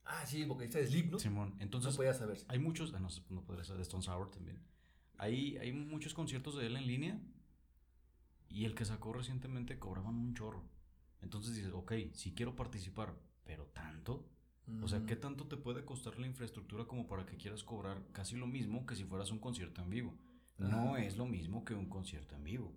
Ah, 0.05 0.25
sí, 0.25 0.43
el 0.43 0.47
vocalista 0.47 0.77
de 0.77 0.87
Sleep, 0.87 1.11
¿no? 1.11 1.19
Simón, 1.19 1.55
entonces... 1.59 1.91
No 1.91 1.97
podía 1.97 2.13
saber. 2.13 2.37
Hay 2.47 2.59
muchos, 2.59 2.93
ah, 2.93 2.99
no, 2.99 3.09
no 3.29 3.43
podría 3.43 3.65
ser 3.65 3.75
de 3.75 3.81
Stone 3.81 4.03
Sour 4.03 4.31
también. 4.31 4.61
Hay, 5.17 5.57
hay 5.57 5.73
muchos 5.73 6.13
conciertos 6.13 6.55
de 6.55 6.67
él 6.67 6.77
en 6.77 6.87
línea 6.87 7.19
y 8.49 8.65
el 8.65 8.75
que 8.75 8.85
sacó 8.85 9.13
recientemente 9.13 9.79
cobraban 9.79 10.15
un 10.15 10.33
chorro. 10.33 10.63
Entonces 11.21 11.55
dices, 11.55 11.71
ok, 11.73 11.93
si 12.13 12.33
quiero 12.33 12.55
participar, 12.55 13.15
pero 13.45 13.65
tanto. 13.67 14.29
O 14.81 14.87
sea, 14.89 15.05
¿qué 15.05 15.15
tanto 15.15 15.47
te 15.47 15.55
puede 15.55 15.85
costar 15.85 16.19
la 16.19 16.27
infraestructura 16.27 16.85
como 16.85 17.07
para 17.07 17.25
que 17.25 17.37
quieras 17.37 17.63
cobrar 17.63 18.03
casi 18.11 18.35
lo 18.35 18.47
mismo 18.47 18.85
que 18.85 18.95
si 18.95 19.05
fueras 19.05 19.31
un 19.31 19.39
concierto 19.39 19.81
en 19.81 19.89
vivo? 19.89 20.13
No 20.57 20.97
es 20.97 21.15
lo 21.17 21.25
mismo 21.25 21.63
que 21.63 21.73
un 21.73 21.87
concierto 21.87 22.35
en 22.35 22.43
vivo. 22.43 22.73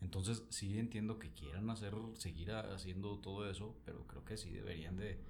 Entonces 0.00 0.44
sí 0.50 0.78
entiendo 0.78 1.18
que 1.18 1.32
quieran 1.32 1.70
hacer, 1.70 1.94
seguir 2.14 2.52
haciendo 2.52 3.18
todo 3.20 3.48
eso, 3.48 3.76
pero 3.84 4.06
creo 4.06 4.24
que 4.24 4.36
sí 4.36 4.50
deberían 4.50 4.96
de, 4.96 5.22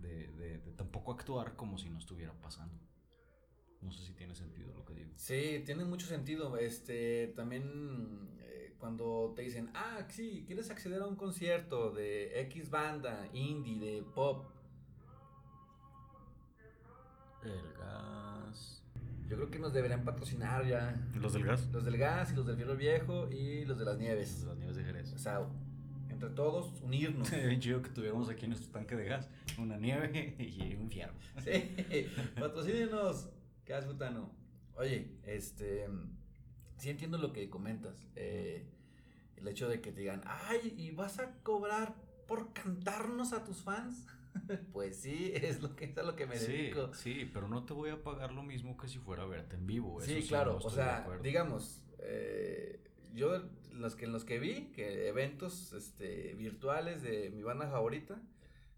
de, 0.00 0.28
de, 0.32 0.58
de 0.58 0.72
tampoco 0.72 1.12
actuar 1.12 1.54
como 1.56 1.78
si 1.78 1.88
no 1.88 1.98
estuviera 1.98 2.32
pasando. 2.40 2.74
No 3.82 3.90
sé 3.92 4.06
si 4.06 4.12
tiene 4.12 4.34
sentido 4.34 4.72
lo 4.74 4.84
que 4.84 4.94
digo. 4.94 5.10
Sí, 5.16 5.62
tiene 5.64 5.84
mucho 5.84 6.06
sentido. 6.06 6.56
Este, 6.56 7.32
también 7.36 8.36
eh, 8.40 8.74
cuando 8.78 9.32
te 9.34 9.42
dicen, 9.42 9.70
ah, 9.74 10.06
sí, 10.08 10.44
quieres 10.46 10.70
acceder 10.70 11.02
a 11.02 11.06
un 11.06 11.16
concierto 11.16 11.90
de 11.90 12.40
X 12.42 12.70
banda, 12.70 13.28
indie, 13.32 13.78
de 13.78 14.02
pop. 14.02 14.46
El 17.42 17.72
gas. 17.76 18.82
Yo 19.26 19.36
creo 19.36 19.50
que 19.50 19.58
nos 19.58 19.72
deberían 19.72 20.04
patrocinar 20.04 20.66
ya. 20.66 20.94
¿Los 21.14 21.32
del 21.32 21.44
gas? 21.44 21.68
Los 21.72 21.84
del 21.84 21.96
gas 21.96 22.32
y 22.32 22.36
los 22.36 22.46
del 22.46 22.56
fierro 22.56 22.76
viejo 22.76 23.28
y 23.30 23.64
los 23.64 23.78
de 23.78 23.84
las 23.84 23.98
nieves. 23.98 24.44
Las 24.44 24.56
nieves 24.56 24.76
de 24.76 24.84
Jerez. 24.84 25.12
O 25.12 25.18
sea, 25.18 25.46
entre 26.08 26.30
todos 26.30 26.80
unirnos. 26.82 27.30
Chido 27.58 27.82
que 27.82 27.90
tuviéramos 27.90 28.28
aquí 28.28 28.46
nuestro 28.46 28.70
tanque 28.70 28.94
de 28.94 29.06
gas, 29.06 29.28
una 29.58 29.76
nieve 29.76 30.36
y 30.38 30.74
un 30.74 30.88
fierro. 30.88 31.14
Sí, 31.42 31.74
patrocínenos. 32.38 33.28
¿Qué 33.72 33.76
haces, 33.76 33.90
Butano? 33.90 34.30
Oye, 34.74 35.16
este. 35.24 35.88
Sí 36.76 36.90
entiendo 36.90 37.16
lo 37.16 37.32
que 37.32 37.48
comentas. 37.48 38.06
Eh, 38.16 38.66
el 39.36 39.48
hecho 39.48 39.66
de 39.66 39.80
que 39.80 39.92
te 39.92 40.00
digan, 40.00 40.20
ay, 40.26 40.74
¿y 40.76 40.90
vas 40.90 41.18
a 41.18 41.38
cobrar 41.42 41.94
por 42.28 42.52
cantarnos 42.52 43.32
a 43.32 43.44
tus 43.44 43.62
fans? 43.62 44.06
pues 44.74 44.96
sí, 45.00 45.32
es 45.34 45.62
lo 45.62 45.74
que 45.74 45.86
es 45.86 45.96
a 45.96 46.02
lo 46.02 46.16
que 46.16 46.26
me 46.26 46.36
sí, 46.36 46.52
dedico. 46.52 46.92
Sí, 46.92 47.30
pero 47.32 47.48
no 47.48 47.64
te 47.64 47.72
voy 47.72 47.88
a 47.88 48.02
pagar 48.02 48.32
lo 48.32 48.42
mismo 48.42 48.76
que 48.76 48.88
si 48.88 48.98
fuera 48.98 49.22
a 49.22 49.26
verte 49.26 49.56
en 49.56 49.66
vivo. 49.66 50.02
Eso 50.02 50.10
Sí, 50.10 50.20
sí 50.20 50.28
claro. 50.28 50.58
no 50.60 50.66
o 50.66 50.68
sea, 50.68 51.08
digamos, 51.22 51.82
eh, 52.00 52.78
yo 53.14 53.42
los 53.72 53.96
que, 53.96 54.04
en 54.04 54.12
los 54.12 54.26
que 54.26 54.38
vi, 54.38 54.66
que 54.72 55.08
eventos 55.08 55.72
este, 55.72 56.34
virtuales 56.34 57.00
de 57.00 57.30
mi 57.30 57.42
banda 57.42 57.70
favorita, 57.70 58.20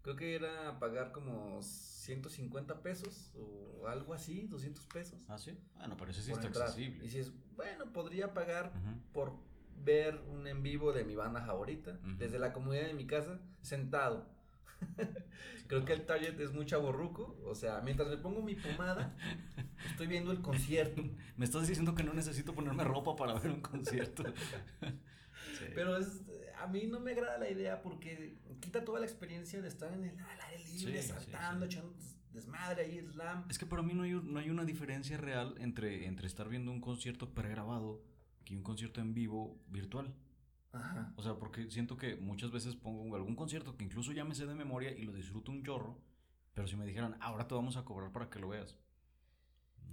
creo 0.05 0.15
que 0.15 0.35
era 0.35 0.77
pagar 0.77 1.11
como 1.11 1.63
150 1.63 2.83
pesos 2.83 3.33
o 3.35 3.87
algo 3.87 4.13
así, 4.13 4.45
200 4.45 4.85
pesos. 4.85 5.25
Ah, 5.27 5.39
sí. 5.39 5.57
Bueno, 5.79 5.97
pero 5.97 6.11
eso 6.11 6.21
sí 6.21 6.31
está 6.31 6.45
entrar. 6.45 6.67
accesible. 6.67 6.99
Y 6.99 7.07
dices, 7.07 7.33
bueno, 7.55 7.91
podría 7.91 8.31
pagar 8.31 8.71
Ujú. 8.75 8.99
por 9.13 9.33
ver 9.83 10.21
un 10.29 10.45
en 10.45 10.61
vivo 10.61 10.93
de 10.93 11.05
mi 11.05 11.15
banda 11.15 11.41
favorita 11.41 11.99
Ujú. 12.03 12.17
desde 12.19 12.37
la 12.37 12.53
comodidad 12.53 12.85
de 12.85 12.93
mi 12.93 13.07
casa, 13.07 13.39
sentado. 13.63 14.29
Creo 15.67 15.85
que 15.85 15.93
el 15.93 16.05
target 16.05 16.39
es 16.39 16.53
muy 16.53 16.67
chaborruco, 16.67 17.41
o 17.43 17.55
sea, 17.55 17.81
mientras 17.81 18.07
me 18.07 18.17
pongo 18.17 18.43
mi 18.43 18.53
pomada, 18.53 19.17
estoy 19.89 20.05
viendo 20.05 20.31
el 20.31 20.43
concierto. 20.43 21.01
Me 21.35 21.45
estás 21.45 21.67
diciendo 21.67 21.95
que 21.95 22.03
no 22.03 22.13
necesito 22.13 22.53
ponerme 22.53 22.83
ropa 22.83 23.15
para 23.15 23.33
ver 23.39 23.49
un 23.49 23.61
concierto. 23.61 24.23
Sí. 25.59 25.65
Pero 25.73 25.95
es, 25.95 26.21
a 26.59 26.67
mí 26.67 26.87
no 26.87 26.99
me 26.99 27.11
agrada 27.11 27.37
la 27.37 27.49
idea 27.49 27.81
porque 27.81 28.37
quita 28.61 28.83
toda 28.83 28.99
la 28.99 29.05
experiencia 29.05 29.61
de 29.61 29.67
estar 29.67 29.93
en 29.93 30.03
el 30.05 30.19
al 30.19 30.41
aire 30.51 30.63
libre, 30.69 31.01
Sí, 31.01 31.07
saltando, 31.07 31.65
sí. 31.65 31.71
echando 31.73 31.93
desmadre 32.33 32.83
ahí, 32.83 32.99
slam. 33.11 33.45
Es 33.49 33.57
que 33.57 33.65
para 33.65 33.81
mí 33.81 33.93
no 33.93 34.03
hay, 34.03 34.11
no 34.11 34.39
hay 34.39 34.49
una 34.49 34.65
diferencia 34.65 35.17
real 35.17 35.55
entre, 35.59 36.05
entre 36.05 36.27
estar 36.27 36.49
viendo 36.49 36.71
un 36.71 36.81
concierto 36.81 37.33
pregrabado 37.33 38.01
que 38.43 38.55
un 38.55 38.63
concierto 38.63 39.01
en 39.01 39.13
vivo 39.13 39.59
virtual. 39.67 40.13
Ajá. 40.73 41.13
O 41.15 41.23
sea, 41.23 41.35
porque 41.35 41.69
siento 41.71 41.95
que 41.95 42.17
muchas 42.17 42.51
veces 42.51 42.75
pongo 42.75 43.15
algún 43.15 43.35
concierto 43.35 43.77
que 43.77 43.85
incluso 43.85 44.11
ya 44.11 44.25
me 44.25 44.35
sé 44.35 44.45
de 44.45 44.55
memoria 44.55 44.91
y 44.91 45.03
lo 45.03 45.13
disfruto 45.13 45.51
un 45.51 45.63
chorro, 45.63 45.97
pero 46.53 46.67
si 46.67 46.75
me 46.75 46.85
dijeran, 46.85 47.15
ahora 47.21 47.47
te 47.47 47.55
vamos 47.55 47.77
a 47.77 47.85
cobrar 47.85 48.11
para 48.11 48.29
que 48.29 48.39
lo 48.39 48.49
veas. 48.49 48.77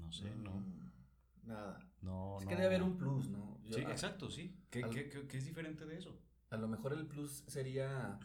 No 0.01 0.11
sé, 0.13 0.35
no. 0.37 0.51
Mm, 0.53 0.93
Nada. 1.45 1.79
No, 2.03 2.39
Es 2.39 2.45
no. 2.45 2.49
que 2.49 2.55
debe 2.57 2.67
haber 2.67 2.83
un 2.83 2.97
plus, 2.99 3.29
¿no? 3.29 3.59
Yo- 3.65 3.75
Sí, 3.77 3.85
a- 3.85 3.91
exacto, 3.91 4.31
sí. 4.31 4.57
¿Qué, 4.71 4.83
al- 4.83 4.91
qué- 4.91 5.09
qué- 5.09 5.27
qué 5.27 5.39
es 5.39 5.45
diferente 5.45 5.87
de 5.87 5.99
eso? 5.99 6.19
A 6.53 6.57
lo 6.59 6.69
mejor 6.69 6.93
el 6.93 7.07
plus 7.07 7.45
sería 7.49 8.19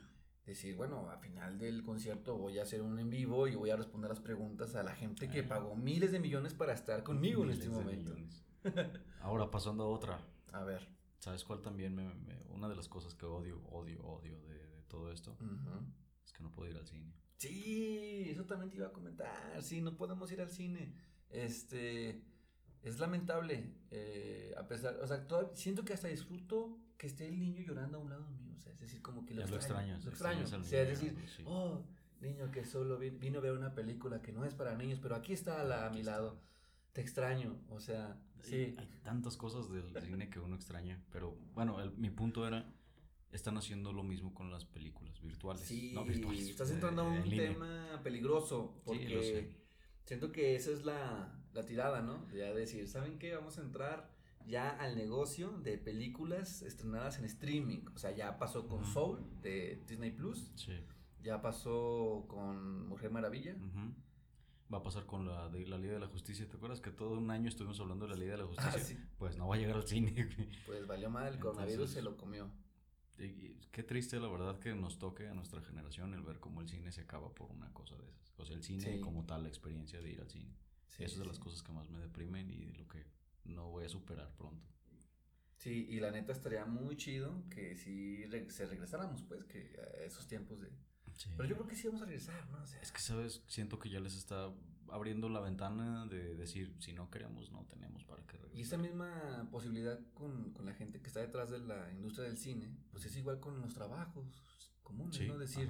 decir, 0.46 0.76
bueno, 0.76 1.10
al 1.10 1.20
final 1.20 1.58
del 1.58 1.84
concierto 1.84 2.38
voy 2.38 2.60
a 2.60 2.64
hacer 2.64 2.82
un 2.82 3.00
en 3.00 3.10
vivo 3.10 3.48
y 3.48 3.56
voy 3.56 3.70
a 3.70 3.76
responder 3.76 4.10
las 4.10 4.20
preguntas 4.20 4.76
a 4.76 4.84
la 4.84 4.94
gente 4.96 5.30
que 5.30 5.44
pagó 5.44 5.76
miles 5.76 6.12
de 6.12 6.20
millones 6.20 6.54
para 6.54 6.74
estar 6.74 7.04
conmigo 7.04 7.44
en 7.44 7.52
este 7.52 7.68
Miles 7.70 7.78
de 7.78 7.84
momento. 7.84 8.12
millones. 8.14 8.46
Ahora, 9.22 9.50
pasando 9.52 9.84
a 9.84 9.88
otra. 9.88 10.20
A 10.54 10.64
ver. 10.64 10.88
¿Sabes 11.20 11.44
cuál 11.44 11.62
también? 11.62 11.96
Me, 11.96 12.04
me- 12.14 12.44
una 12.50 12.70
de 12.70 12.76
las 12.76 12.88
cosas 12.88 13.14
que 13.16 13.26
odio, 13.26 13.62
odio, 13.70 14.02
odio 14.06 14.40
de, 14.42 14.56
de 14.68 14.82
todo 14.88 15.12
esto 15.12 15.38
es 16.26 16.32
que 16.34 16.44
no 16.44 16.52
puedo 16.54 16.70
ir 16.70 16.78
al 16.78 16.86
cine. 16.88 17.14
Sí, 17.38 18.26
eso 18.30 18.46
también 18.46 18.70
te 18.70 18.78
iba 18.78 18.88
a 18.88 18.92
comentar. 18.94 19.62
Sí, 19.62 19.82
no 19.82 19.96
podemos 19.98 20.32
ir 20.32 20.42
al 20.42 20.50
cine. 20.52 20.94
Este, 21.30 22.24
es 22.82 23.00
lamentable. 23.00 23.74
eh, 23.92 24.54
a 24.58 24.68
pesar, 24.68 24.96
o 25.02 25.08
sea, 25.08 25.26
siento 25.54 25.84
que 25.86 25.94
hasta 25.94 26.08
disfruto 26.08 26.78
que 26.98 27.08
esté 27.08 27.28
el 27.28 27.40
niño 27.40 27.62
llorando 27.62 27.98
a 27.98 28.02
un 28.02 28.10
lado 28.10 28.28
mío. 28.30 28.54
O 28.56 28.60
sea, 28.60 28.72
es 28.74 28.80
decir, 28.80 29.02
como 29.02 29.26
que 29.26 29.34
lo 29.34 29.42
Ya 29.42 29.48
lo 29.48 29.56
extraño. 29.56 29.98
Lo 30.04 30.10
extraño. 30.10 30.42
extrañas 30.42 30.54
al 30.54 30.62
O 30.62 30.64
sea, 30.64 30.82
es 30.84 30.90
decir, 30.90 31.10
llorando, 31.12 31.32
sí. 31.36 31.44
oh, 31.46 31.86
niño 32.22 32.52
que 32.52 32.66
solo 32.66 32.98
vi- 32.98 33.12
vino 33.12 33.40
a 33.40 33.42
ver 33.42 33.52
una 33.54 33.74
película 33.76 34.22
que 34.22 34.32
no 34.32 34.44
es 34.46 34.54
para 34.56 34.76
niños, 34.76 35.00
pero 35.02 35.16
aquí 35.16 35.34
está 35.34 35.62
a, 35.62 35.64
la- 35.64 35.84
a 35.84 35.86
Aquí 35.88 35.96
mi 35.96 36.00
está. 36.02 36.12
lado. 36.12 36.40
Te 36.94 37.02
extraño. 37.02 37.56
O 37.70 37.80
sea, 37.80 38.20
Hay- 38.38 38.50
sí. 38.50 38.76
Hay 38.78 38.88
tantas 39.04 39.38
cosas 39.38 39.70
del 39.72 39.96
cine 40.02 40.30
que 40.30 40.40
uno 40.40 40.56
extraña, 40.56 41.04
pero 41.12 41.38
bueno, 41.54 41.80
el- 41.82 41.92
mi 41.98 42.10
punto 42.10 42.48
era, 42.48 42.74
están 43.32 43.58
haciendo 43.58 43.94
lo 43.94 44.02
mismo 44.04 44.34
con 44.34 44.50
las 44.52 44.66
películas 44.66 45.22
virtuales. 45.22 45.62
Sí, 45.64 45.92
no 45.94 46.04
virtuales. 46.06 46.50
estás 46.50 46.72
eh, 46.72 46.74
entrando 46.76 47.04
a 47.04 47.16
en 47.16 47.22
un 47.22 47.30
línea. 47.30 47.50
tema 47.54 48.00
peligroso 48.04 48.74
Sí, 48.78 48.82
porque 48.86 49.10
lo 49.10 49.22
sé. 49.22 49.56
siento 50.06 50.32
que 50.32 50.56
esa 50.56 50.72
es 50.72 50.84
la, 50.86 51.38
la 51.54 51.66
tirada, 51.66 52.02
¿no? 52.02 52.28
Ya 52.32 52.52
decir, 52.54 52.88
¿saben 52.88 53.20
qué? 53.20 53.36
Vamos 53.36 53.58
a 53.60 53.62
entrar 53.62 54.10
ya 54.48 54.70
al 54.70 54.96
negocio 54.96 55.52
de 55.60 55.78
películas 55.78 56.62
estrenadas 56.62 57.20
en 57.20 57.26
streaming. 57.26 57.82
O 57.94 57.98
sea, 58.00 58.12
ya 58.12 58.40
pasó 58.40 58.68
con 58.68 58.82
Ujú. 58.82 58.92
Soul 58.92 59.42
de 59.42 59.84
Disney 59.88 60.12
Plus, 60.12 60.52
Sí. 60.56 60.74
ya 61.22 61.42
pasó 61.42 62.26
con 62.28 62.88
Mujer 62.88 63.12
Maravilla. 63.12 63.54
ujú. 63.56 63.94
Va 64.74 64.80
a 64.80 64.84
pasar 64.84 65.06
con 65.06 65.26
la 65.26 65.48
de 65.48 65.66
la 65.66 65.78
Liga 65.78 65.94
de 65.94 66.00
la 66.02 66.08
Justicia. 66.08 66.46
¿Te 66.48 66.58
acuerdas 66.58 66.82
que 66.82 66.92
todo 66.92 67.12
un 67.18 67.32
año 67.32 67.48
estuvimos 67.48 67.80
hablando 67.80 68.06
de 68.06 68.12
la 68.16 68.18
Liga 68.20 68.32
de 68.34 68.40
la 68.40 68.48
Justicia? 68.48 68.72
Ah, 68.76 68.80
sí. 68.80 68.98
Pues 69.18 69.38
no 69.38 69.48
va 69.48 69.56
a 69.56 69.58
llegar 69.58 69.78
al 69.78 69.88
cine. 69.88 70.28
Pues 70.66 70.86
valió 70.88 71.10
mal, 71.10 71.32
el 71.34 71.40
coronavirus 71.40 71.74
Entonces- 71.74 71.96
se 71.96 72.02
lo 72.02 72.18
comió. 72.18 72.50
Y- 73.20 73.56
qué 73.72 73.82
triste, 73.84 74.20
la 74.20 74.28
verdad, 74.28 74.60
que 74.60 74.76
nos 74.76 75.00
toque 75.00 75.28
a 75.28 75.34
nuestra 75.34 75.62
generación 75.62 76.14
el 76.14 76.22
ver 76.22 76.40
cómo 76.40 76.62
el 76.62 76.68
cine 76.68 76.92
se 76.92 77.02
acaba 77.02 77.34
por 77.34 77.50
una 77.52 77.72
cosa 77.74 77.96
de 77.96 78.08
esas. 78.10 78.34
O 78.38 78.46
sea, 78.46 78.56
el 78.58 78.64
cine 78.64 78.96
Sí. 78.96 79.00
como 79.02 79.26
tal, 79.26 79.44
la 79.44 79.50
experiencia 79.50 80.02
de 80.02 80.12
ir 80.12 80.20
al 80.22 80.30
cine. 80.30 80.54
Sí, 80.88 81.04
Eso 81.04 81.14
es 81.16 81.20
de 81.20 81.26
las 81.26 81.40
cosas 81.40 81.64
que 81.64 81.72
más 81.72 81.90
me 81.90 82.00
deprimen 82.00 82.50
y 82.52 82.66
de 82.66 82.74
lo 82.78 82.88
que 82.88 83.06
no 83.48 83.70
voy 83.70 83.86
a 83.86 83.90
superar 83.90 84.32
pronto. 84.36 84.68
Sí, 85.56 85.88
y 85.90 86.00
la 86.00 86.12
neta 86.12 86.32
estaría 86.32 86.66
muy 86.66 86.96
chido 86.96 87.44
que 87.50 87.76
si 87.76 88.26
re- 88.26 88.50
se 88.52 88.68
regresáramos, 88.68 89.24
pues, 89.24 89.44
que 89.46 89.76
a 89.80 90.04
esos 90.04 90.28
tiempos 90.28 90.62
de... 90.62 90.72
Pero 91.36 91.50
yo 91.50 91.56
creo 91.56 91.68
que 91.68 91.76
sí 91.76 91.88
vamos 91.88 92.04
a 92.04 92.06
regresar, 92.06 92.48
¿no? 92.52 92.62
O 92.62 92.66
sea, 92.66 92.80
Es 92.80 92.92
que, 92.92 93.00
¿sabes? 93.00 93.42
Siento 93.48 93.80
que 93.80 93.90
ya 93.90 94.00
les 94.00 94.16
está 94.16 94.54
abriendo 94.90 95.30
la 95.30 95.40
ventana 95.40 96.06
de 96.06 96.36
decir, 96.36 96.76
si 96.80 96.94
no 96.94 97.10
queremos, 97.10 97.52
no 97.52 97.66
tenemos 97.66 98.04
para 98.06 98.24
qué 98.28 98.38
Y 98.54 98.62
esa 98.62 98.78
misma 98.78 99.48
posibilidad 99.52 100.00
con, 100.14 100.52
con, 100.54 100.66
la 100.66 100.74
gente 100.74 101.02
que 101.02 101.08
está 101.08 101.20
detrás 101.20 101.50
de 101.50 101.60
la 101.60 101.92
industria 101.92 102.28
del 102.28 102.38
cine, 102.38 102.76
pues 102.92 103.06
es 103.06 103.16
igual 103.18 103.40
con 103.40 103.60
los 103.62 103.74
trabajos 103.74 104.44
comunes, 104.84 105.20
¿no? 105.28 105.38
Decir, 105.38 105.70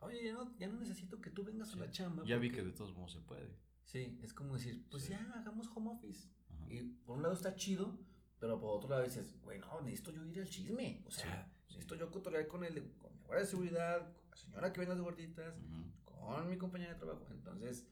oye, 0.00 0.24
ya 0.24 0.34
no, 0.34 0.56
ya 0.58 0.68
no 0.68 0.78
necesito 0.78 1.20
que 1.20 1.30
tú 1.30 1.42
vengas 1.44 1.72
a 1.72 1.76
la 1.76 1.90
chamba. 1.90 2.24
Ya 2.24 2.36
vi 2.36 2.50
que 2.50 2.62
de 2.62 2.72
todos 2.72 2.94
modos 2.94 3.12
se 3.12 3.20
puede. 3.20 3.56
Sí, 3.84 4.18
es 4.22 4.32
como 4.32 4.54
decir, 4.54 4.84
pues 4.90 5.08
ya 5.08 5.20
hagamos 5.34 5.68
home 5.74 5.90
office. 5.90 6.28
Y 6.68 6.82
por 6.82 7.16
un 7.16 7.22
lado 7.22 7.34
está 7.34 7.54
chido, 7.54 7.98
pero 8.38 8.60
por 8.60 8.76
otro 8.76 8.88
lado 8.90 9.02
dices, 9.02 9.34
bueno, 9.42 9.66
necesito 9.82 10.10
yo 10.12 10.24
ir 10.24 10.40
al 10.40 10.48
chisme. 10.48 11.02
O 11.06 11.10
sea, 11.10 11.50
necesito 11.68 11.94
yo 11.94 12.10
cotorrear 12.10 12.46
con 12.46 12.64
el, 12.64 12.92
con 12.98 13.14
mi 13.14 13.22
guardia 13.22 13.44
de 13.44 13.50
seguridad, 13.50 14.12
con 14.20 14.30
la 14.30 14.36
señora 14.36 14.72
que 14.72 14.80
vende 14.80 14.94
las 14.94 15.02
gorditas, 15.02 15.54
con 16.04 16.48
mi 16.48 16.56
compañera 16.56 16.94
de 16.94 16.98
trabajo. 16.98 17.26
Entonces, 17.30 17.86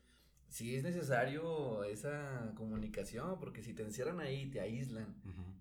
sí 0.48 0.76
es 0.76 0.84
necesario 0.84 1.82
esa 1.84 2.52
comunicación, 2.54 3.38
porque 3.40 3.62
si 3.62 3.74
te 3.74 3.82
encierran 3.82 4.20
ahí, 4.20 4.46
te 4.50 4.60
aíslan, 4.60 5.14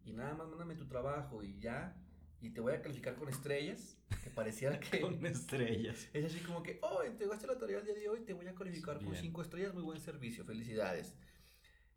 y 0.05 0.13
nada 0.13 0.35
más 0.35 0.47
mándame 0.47 0.75
tu 0.75 0.85
trabajo 0.87 1.41
y 1.43 1.57
ya, 1.59 1.95
y 2.41 2.49
te 2.49 2.61
voy 2.61 2.73
a 2.73 2.81
calificar 2.81 3.15
con 3.15 3.29
estrellas, 3.29 3.97
que 4.23 4.29
pareciera 4.29 4.79
que... 4.79 5.01
con 5.01 5.25
estrellas. 5.25 6.09
Es 6.13 6.25
así 6.25 6.39
como 6.41 6.61
que, 6.61 6.77
oh, 6.81 7.01
entregaste 7.01 7.47
la 7.47 7.57
tarea 7.57 7.79
el 7.79 7.85
día 7.85 7.95
de 7.95 8.09
hoy, 8.09 8.19
te 8.21 8.33
voy 8.33 8.47
a 8.47 8.53
calificar 8.53 9.03
con 9.03 9.15
cinco 9.15 9.41
estrellas, 9.41 9.73
muy 9.73 9.83
buen 9.83 9.99
servicio, 9.99 10.43
felicidades. 10.45 11.15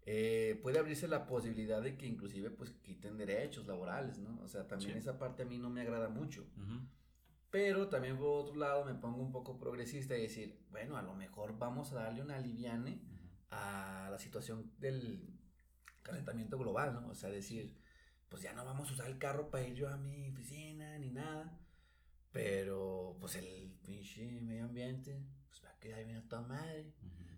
Eh, 0.09 0.61
puede 0.63 0.79
abrirse 0.79 1.09
la 1.09 1.27
posibilidad 1.27 1.83
de 1.83 1.97
que 1.97 2.07
inclusive 2.07 2.51
pues 2.51 2.71
quiten 2.71 3.17
derechos 3.19 3.67
laborales, 3.67 4.19
¿no? 4.19 4.41
O 4.41 4.47
sea, 4.47 4.69
también 4.69 4.97
esa 4.97 5.19
parte 5.19 5.43
a 5.43 5.47
mí 5.47 5.59
no 5.59 5.69
me 5.69 5.81
agrada 5.81 6.09
mucho. 6.09 6.47
Pero 7.51 7.89
también 7.89 8.17
por 8.17 8.29
otro 8.29 8.55
lado 8.55 8.85
me 8.85 8.95
pongo 8.95 9.21
un 9.21 9.33
poco 9.33 9.59
progresista 9.59 10.17
y 10.17 10.23
decir, 10.23 10.65
bueno, 10.71 10.97
a 10.97 11.03
lo 11.03 11.15
mejor 11.15 11.59
vamos 11.59 11.93
a 11.93 11.97
darle 11.97 12.23
una 12.23 12.37
aliviane 12.37 13.01
a 13.51 14.09
la 14.11 14.19
situación 14.19 14.73
del 14.79 15.37
calentamiento 16.03 16.57
global, 16.57 16.95
¿no? 16.95 17.09
O 17.09 17.15
sea, 17.15 17.29
decir, 17.29 17.77
pues 18.29 18.43
ya 18.43 18.53
no 18.53 18.65
vamos 18.65 18.89
a 18.91 18.93
usar 18.93 19.09
el 19.09 19.19
carro 19.19 19.51
para 19.51 19.67
ir 19.67 19.75
yo 19.75 19.89
a 19.89 19.97
mi 19.97 20.29
oficina 20.29 20.97
ni 20.99 21.11
nada. 21.11 21.59
Pero 22.31 23.17
pues 23.19 23.35
el 23.37 23.73
pinche 23.83 24.41
medio 24.41 24.67
ambiente, 24.67 25.21
pues 25.49 25.65
va 25.65 25.71
a 25.71 25.79
quedar 25.81 26.05
bien 26.05 26.19
a 26.19 26.29
toda 26.29 26.43
madre. 26.43 26.93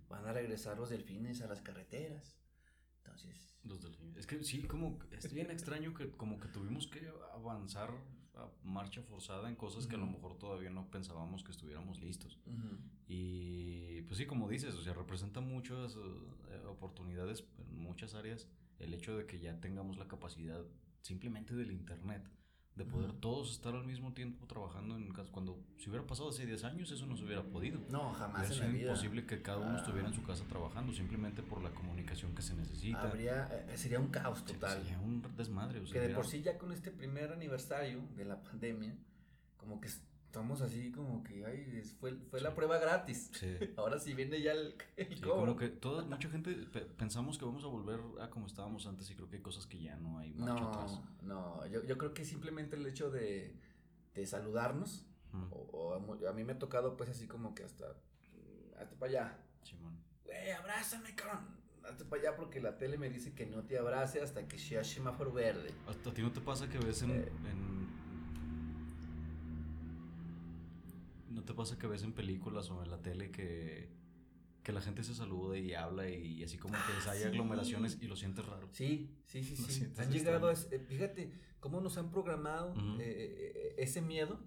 Van 0.08 0.26
a 0.26 0.32
regresar 0.32 0.76
los 0.76 0.90
delfines 0.90 1.40
a 1.40 1.46
las 1.46 1.62
carreteras. 1.62 2.38
Entonces. 3.08 3.54
Los 3.64 3.82
delfines. 3.82 4.16
Es 4.16 4.26
que 4.26 4.42
sí, 4.44 4.62
como 4.62 4.98
es 5.10 5.32
bien 5.32 5.50
extraño 5.50 5.92
que 5.92 6.10
como 6.10 6.38
que 6.40 6.48
tuvimos 6.48 6.86
que 6.86 7.10
avanzar 7.34 7.90
a 8.34 8.48
marcha 8.62 9.02
forzada 9.02 9.48
en 9.48 9.56
cosas 9.56 9.86
que 9.86 9.96
a 9.96 9.98
lo 9.98 10.06
mejor 10.06 10.38
todavía 10.38 10.70
no 10.70 10.90
pensábamos 10.90 11.42
que 11.42 11.50
estuviéramos 11.50 12.00
listos. 12.00 12.38
Y 13.08 14.02
pues 14.02 14.18
sí, 14.18 14.26
como 14.26 14.48
dices, 14.48 14.74
o 14.74 14.82
sea, 14.82 14.94
representa 14.94 15.40
muchas 15.40 15.96
eh, 15.96 16.66
oportunidades 16.68 17.44
en 17.58 17.78
muchas 17.78 18.14
áreas 18.14 18.48
el 18.78 18.94
hecho 18.94 19.16
de 19.16 19.26
que 19.26 19.40
ya 19.40 19.60
tengamos 19.60 19.98
la 19.98 20.06
capacidad 20.06 20.64
simplemente 21.00 21.54
del 21.54 21.72
Internet 21.72 22.28
de 22.78 22.84
poder 22.84 23.12
todos 23.12 23.50
estar 23.50 23.74
al 23.74 23.84
mismo 23.84 24.14
tiempo 24.14 24.46
trabajando 24.46 24.96
en 24.96 25.10
casa. 25.12 25.28
Cuando 25.32 25.58
si 25.76 25.90
hubiera 25.90 26.06
pasado 26.06 26.30
hace 26.30 26.46
10 26.46 26.64
años, 26.64 26.90
eso 26.90 27.06
no 27.06 27.16
se 27.16 27.24
hubiera 27.24 27.42
podido. 27.42 27.80
No, 27.90 28.12
jamás. 28.12 28.50
Es 28.50 28.62
imposible 28.62 29.26
que 29.26 29.42
cada 29.42 29.58
uno 29.58 29.76
estuviera 29.76 30.08
en 30.08 30.14
su 30.14 30.22
casa 30.22 30.44
trabajando 30.48 30.92
simplemente 30.92 31.42
por 31.42 31.60
la 31.60 31.70
comunicación 31.70 32.34
que 32.34 32.42
se 32.42 32.54
necesita. 32.54 33.02
Habría, 33.02 33.48
eh, 33.68 33.76
sería 33.76 33.98
un 33.98 34.08
caos 34.08 34.44
total. 34.44 34.78
Sería 34.78 34.98
un 35.00 35.22
desmadre. 35.36 35.82
que 35.82 36.00
de 36.00 36.14
por 36.14 36.26
sí, 36.26 36.40
ya 36.42 36.56
con 36.56 36.72
este 36.72 36.90
primer 36.92 37.32
aniversario 37.32 38.00
de 38.16 38.24
la 38.24 38.40
pandemia, 38.40 38.96
como 39.56 39.80
que 39.80 39.88
estamos 40.28 40.60
así 40.60 40.92
como 40.92 41.24
que 41.24 41.44
ay, 41.46 41.82
fue, 41.98 42.14
fue 42.30 42.40
la 42.40 42.54
prueba 42.54 42.78
gratis. 42.78 43.30
Sí. 43.32 43.56
Ahora 43.76 43.98
sí 43.98 44.12
viene 44.12 44.40
ya 44.42 44.52
el, 44.52 44.74
el 44.96 45.16
sí, 45.16 45.22
Como 45.22 45.56
que 45.56 45.68
toda, 45.68 46.04
mucha 46.06 46.28
gente 46.28 46.54
pensamos 46.98 47.38
que 47.38 47.46
vamos 47.46 47.64
a 47.64 47.68
volver 47.68 47.98
a 48.20 48.28
como 48.28 48.46
estábamos 48.46 48.86
antes 48.86 49.10
y 49.10 49.14
creo 49.14 49.28
que 49.28 49.36
hay 49.36 49.42
cosas 49.42 49.66
que 49.66 49.80
ya 49.80 49.96
no 49.96 50.18
hay 50.18 50.32
mucho 50.34 50.54
no, 50.54 50.68
atrás. 50.68 51.00
No, 51.22 51.66
yo, 51.66 51.82
yo 51.82 51.96
creo 51.96 52.12
que 52.12 52.24
simplemente 52.24 52.76
el 52.76 52.86
hecho 52.86 53.10
de, 53.10 53.56
de 54.14 54.26
saludarnos, 54.26 55.06
o, 55.50 55.94
a, 55.94 56.32
mí 56.32 56.44
me 56.44 56.52
ha 56.52 56.58
tocado 56.58 56.96
pues 56.96 57.10
así 57.10 57.26
como 57.26 57.54
que 57.54 57.64
hasta, 57.64 57.86
hasta 58.78 58.96
para 58.96 59.10
allá. 59.10 59.38
Simón. 59.62 59.98
Güey, 60.24 60.50
abrázame, 60.52 61.14
cabrón. 61.14 61.56
Hazte 61.84 62.04
para 62.04 62.20
allá 62.20 62.36
porque 62.36 62.60
la 62.60 62.76
tele 62.76 62.98
me 62.98 63.08
dice 63.08 63.32
que 63.32 63.46
no 63.46 63.62
te 63.64 63.78
abrace 63.78 64.20
hasta 64.20 64.46
que 64.46 64.58
sea 64.58 64.84
semáforo 64.84 65.32
verde. 65.32 65.70
¿A 65.86 66.12
ti 66.12 66.20
no 66.20 66.32
te 66.32 66.42
pasa 66.42 66.68
que 66.68 66.78
ves 66.78 67.00
en, 67.00 67.12
eh. 67.12 67.32
en 67.50 67.77
¿No 71.38 71.44
te 71.44 71.54
pasa 71.54 71.78
que 71.78 71.86
ves 71.86 72.02
en 72.02 72.12
películas 72.12 72.68
o 72.70 72.82
en 72.82 72.90
la 72.90 73.00
tele 73.00 73.30
que, 73.30 73.88
que 74.64 74.72
la 74.72 74.80
gente 74.80 75.04
se 75.04 75.14
saluda 75.14 75.56
y 75.56 75.72
habla 75.72 76.08
y, 76.10 76.42
así 76.42 76.58
como 76.58 76.74
que 76.74 76.92
ah, 77.06 77.12
hay 77.12 77.22
aglomeraciones 77.22 77.96
y 78.00 78.08
lo 78.08 78.16
sientes 78.16 78.44
raro? 78.44 78.68
Sí, 78.72 79.16
sí, 79.24 79.44
sí, 79.44 79.54
sí. 79.68 79.86
Han 79.98 80.10
llegado 80.10 80.48
a... 80.48 80.52
Eh, 80.52 80.84
fíjate 80.88 81.30
cómo 81.60 81.80
nos 81.80 81.96
han 81.96 82.10
programado 82.10 82.74
eh, 82.98 83.52
eh, 83.54 83.74
ese 83.78 84.02
miedo 84.02 84.40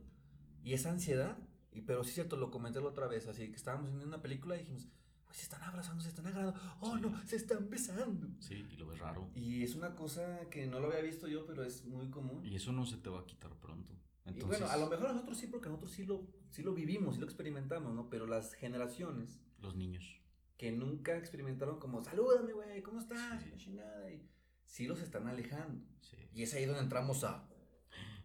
y 0.65 0.73
esa 0.73 0.91
ansiedad. 0.91 1.37
Y, 1.71 1.79
pero 1.79 2.03
sí 2.03 2.09
es 2.09 2.15
cierto, 2.15 2.35
lo 2.35 2.51
comenté 2.51 2.81
la 2.81 2.87
otra 2.87 3.07
vez, 3.07 3.25
así 3.27 3.47
que 3.47 3.55
estábamos 3.55 3.87
viendo 3.91 4.05
una 4.05 4.21
película 4.21 4.57
y 4.57 4.59
dijimos, 4.59 4.89
pues 5.23 5.37
se 5.37 5.43
están 5.43 5.63
abrazando, 5.63 6.03
se 6.03 6.09
están 6.09 6.27
agarrando, 6.27 6.59
oh 6.81 6.97
no, 6.97 7.25
se 7.25 7.37
están 7.37 7.69
besando. 7.69 8.27
Sí, 8.39 8.65
y 8.69 8.75
lo 8.75 8.85
ves 8.85 8.99
raro. 8.99 9.29
Y 9.33 9.63
es 9.63 9.75
una 9.75 9.95
cosa 9.95 10.41
que 10.49 10.67
no 10.67 10.81
lo 10.81 10.87
había 10.87 11.03
visto 11.03 11.29
yo, 11.29 11.45
pero 11.45 11.63
es 11.63 11.85
muy 11.85 12.09
común. 12.09 12.45
Y 12.45 12.57
eso 12.57 12.73
no 12.73 12.85
se 12.85 12.97
te 12.97 13.09
va 13.09 13.21
a 13.21 13.25
quitar 13.25 13.55
pronto. 13.55 13.95
Y 14.25 14.41
bueno, 14.43 14.67
a 14.67 14.77
lo 14.77 14.87
mejor 14.87 15.13
nosotros 15.13 15.37
sí, 15.37 15.47
porque 15.47 15.69
nosotros 15.69 15.91
sí 15.91 16.05
lo, 16.05 16.27
sí 16.49 16.61
lo 16.61 16.73
vivimos, 16.73 17.15
sí 17.15 17.19
lo 17.19 17.25
experimentamos, 17.25 17.93
¿no? 17.93 18.09
Pero 18.09 18.27
las 18.27 18.53
generaciones. 18.53 19.41
Los 19.59 19.75
niños. 19.75 20.21
Que 20.57 20.71
nunca 20.71 21.17
experimentaron 21.17 21.79
como, 21.79 22.03
salúdame, 22.03 22.53
güey, 22.53 22.83
¿cómo 22.83 22.99
estás? 22.99 23.41
Sí. 23.41 23.71
Y 23.71 24.29
sí 24.65 24.85
los 24.85 25.01
están 25.01 25.27
alejando. 25.27 25.83
Sí. 26.01 26.17
Y 26.33 26.43
es 26.43 26.53
ahí 26.53 26.65
donde 26.65 26.83
entramos 26.83 27.23
a 27.23 27.47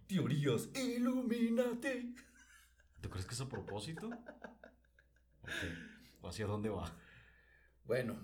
teorías, 0.06 0.68
ilumínate. 0.74 2.14
¿Tú 3.00 3.11
crees 3.11 3.26
que 3.26 3.35
es 3.35 3.40
a 3.40 3.48
propósito? 3.48 4.11
¿O 6.20 6.28
hacia 6.28 6.46
dónde 6.46 6.68
va? 6.68 6.92
Bueno, 7.85 8.16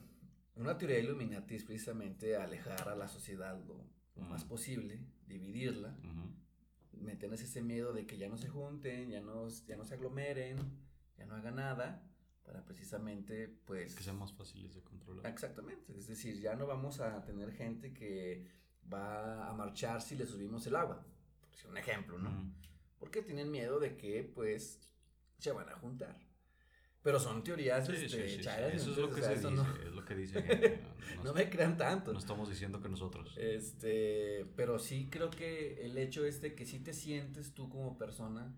una 0.57 0.77
teoría 0.77 0.99
Illuminati 0.99 1.55
es 1.55 1.65
precisamente 1.65 2.37
alejar 2.37 2.89
a 2.89 2.97
la 2.97 3.09
sociedad 3.09 3.59
lo, 3.65 3.91
más 4.29 4.45
posible, 4.45 5.01
dividirla 5.27 5.97
meterles 7.01 7.43
ese 7.43 7.63
miedo 7.63 7.93
de 7.93 8.07
que 8.07 8.17
ya 8.17 8.29
no 8.29 8.37
se 8.37 8.49
junten, 8.49 9.11
ya 9.11 9.21
no, 9.21 9.49
ya 9.49 9.77
no 9.77 9.85
se 9.85 9.95
aglomeren, 9.95 10.57
ya 11.17 11.27
no 11.27 11.35
hagan 11.35 11.57
nada, 11.57 12.09
para 12.45 12.65
precisamente, 12.65 13.49
pues... 13.49 13.95
Que 13.95 14.03
sean 14.03 14.19
más 14.19 14.33
fáciles 14.33 14.75
de 14.75 14.83
controlar. 14.83 15.27
Exactamente, 15.27 15.97
es 15.97 16.07
decir, 16.09 16.41
ya 16.41 16.55
no 16.55 16.67
vamos 16.67 17.01
a 17.01 17.25
tener 17.25 17.53
gente 17.53 17.93
que 17.93 18.47
va 18.93 19.49
a 19.49 19.53
marchar 19.55 20.03
si 20.03 20.17
le 20.17 20.27
subimos 20.27 20.67
el 20.67 20.77
agua, 20.77 21.05
por 21.41 21.51
decir 21.51 21.71
un 21.71 21.79
ejemplo, 21.79 22.19
¿no? 22.19 22.53
Porque 22.99 23.23
tienen 23.23 23.51
miedo 23.51 23.81
de 23.81 23.97
que, 23.97 24.23
pues, 24.23 24.81
se 25.39 25.53
van 25.53 25.69
a 25.69 25.77
juntar. 25.77 26.19
Pero 27.03 27.19
son 27.19 27.43
teorías 27.43 27.85
sí, 27.85 27.93
este, 27.93 28.29
sí, 28.29 28.49
Eso 28.73 28.91
es 28.93 28.97
lo 28.97 29.11
que 29.11 29.23
se 29.23 29.35
dice, 29.35 29.51
no... 29.51 29.67
es 29.77 29.93
lo 29.93 30.05
que 30.05 30.15
dicen. 30.15 30.45
no, 31.25 31.35
me 31.35 31.51
crean 31.51 31.77
tanto. 31.77 32.13
No 32.13 32.19
estamos 32.19 32.49
diciendo 32.49 32.81
que 32.81 32.89
nosotros. 32.89 33.37
Este, 33.37 34.47
pero 34.55 34.79
sí 34.79 35.09
creo 35.11 35.29
que 35.29 35.85
el 35.85 35.99
hecho 35.99 36.25
este 36.25 36.55
que 36.55 36.65
sí 36.65 36.79
te 36.79 36.93
sientes 36.93 37.55
tú 37.55 37.69
como 37.69 37.99
persona, 37.99 38.55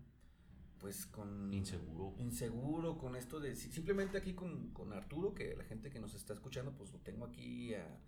pues 0.77 1.07
con... 1.07 1.51
Inseguro. 1.51 2.13
Inseguro 2.19 2.99
con 2.99 3.15
esto 3.15 3.39
de... 3.39 3.55
Simplemente 3.55 4.19
aquí 4.19 4.35
con, 4.35 4.69
con 4.73 4.93
Arturo, 4.93 5.33
que 5.33 5.55
la 5.55 5.63
gente 5.63 5.89
que 5.89 5.99
nos 5.99 6.13
está 6.13 6.33
escuchando, 6.33 6.75
pues 6.75 6.93
lo 6.93 6.99
tengo 6.99 7.25
aquí 7.25 7.73
a 7.73 7.99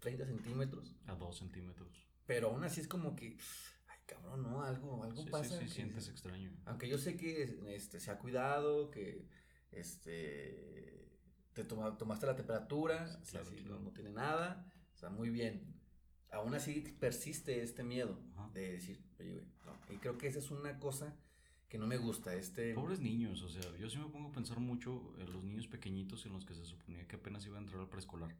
30 0.00 0.26
centímetros. 0.26 0.94
A 1.06 1.14
2 1.14 1.38
centímetros. 1.38 2.06
Pero 2.26 2.50
aún 2.50 2.64
así 2.64 2.82
es 2.82 2.88
como 2.88 3.16
que... 3.16 3.38
Ay, 3.86 3.98
cabrón, 4.04 4.42
¿no? 4.42 4.62
Algo, 4.62 5.02
algo 5.04 5.24
pasa. 5.30 5.58
Sí, 5.58 5.68
sí, 5.68 5.74
sientes 5.76 6.08
extraño. 6.10 6.52
Aunque 6.66 6.86
yo 6.86 6.98
sé 6.98 7.16
que 7.16 7.60
este, 7.68 7.98
se 7.98 8.10
ha 8.10 8.18
cuidado, 8.18 8.90
que 8.90 9.24
este, 9.72 11.08
te 11.52 11.64
tomaste 11.64 12.26
la 12.26 12.36
temperatura, 12.36 13.18
No, 13.64 13.90
tiene 13.92 14.10
nada, 14.10 14.66
o 14.94 14.98
sea, 14.98 15.10
muy 15.10 15.30
bien. 15.30 15.74
Aún 16.30 16.54
así 16.54 16.80
persiste 16.98 17.62
este 17.62 17.82
miedo 17.82 18.18
de 18.52 18.72
decir, 18.72 19.02
oye, 19.18 19.34
güey, 19.34 19.46
Y 19.90 19.98
creo 19.98 20.18
que 20.18 20.26
esa 20.26 20.38
es 20.38 20.50
una 20.50 20.78
cosa 20.78 21.16
que 21.68 21.78
no 21.78 21.86
me 21.86 21.96
gusta. 21.96 22.34
Este... 22.34 22.74
Pobres 22.74 23.00
niños, 23.00 23.42
o 23.42 23.48
sea, 23.48 23.76
yo 23.76 23.88
sí 23.88 23.98
me 23.98 24.08
pongo 24.08 24.28
a 24.28 24.32
pensar 24.32 24.60
mucho 24.60 25.14
en 25.18 25.32
los 25.32 25.42
niños 25.44 25.66
pequeñitos 25.66 26.26
en 26.26 26.32
los 26.32 26.44
que 26.44 26.54
se 26.54 26.64
suponía 26.64 27.06
que 27.06 27.16
apenas 27.16 27.46
iba 27.46 27.56
a 27.56 27.60
entrar 27.60 27.80
al 27.80 27.88
preescolar. 27.88 28.36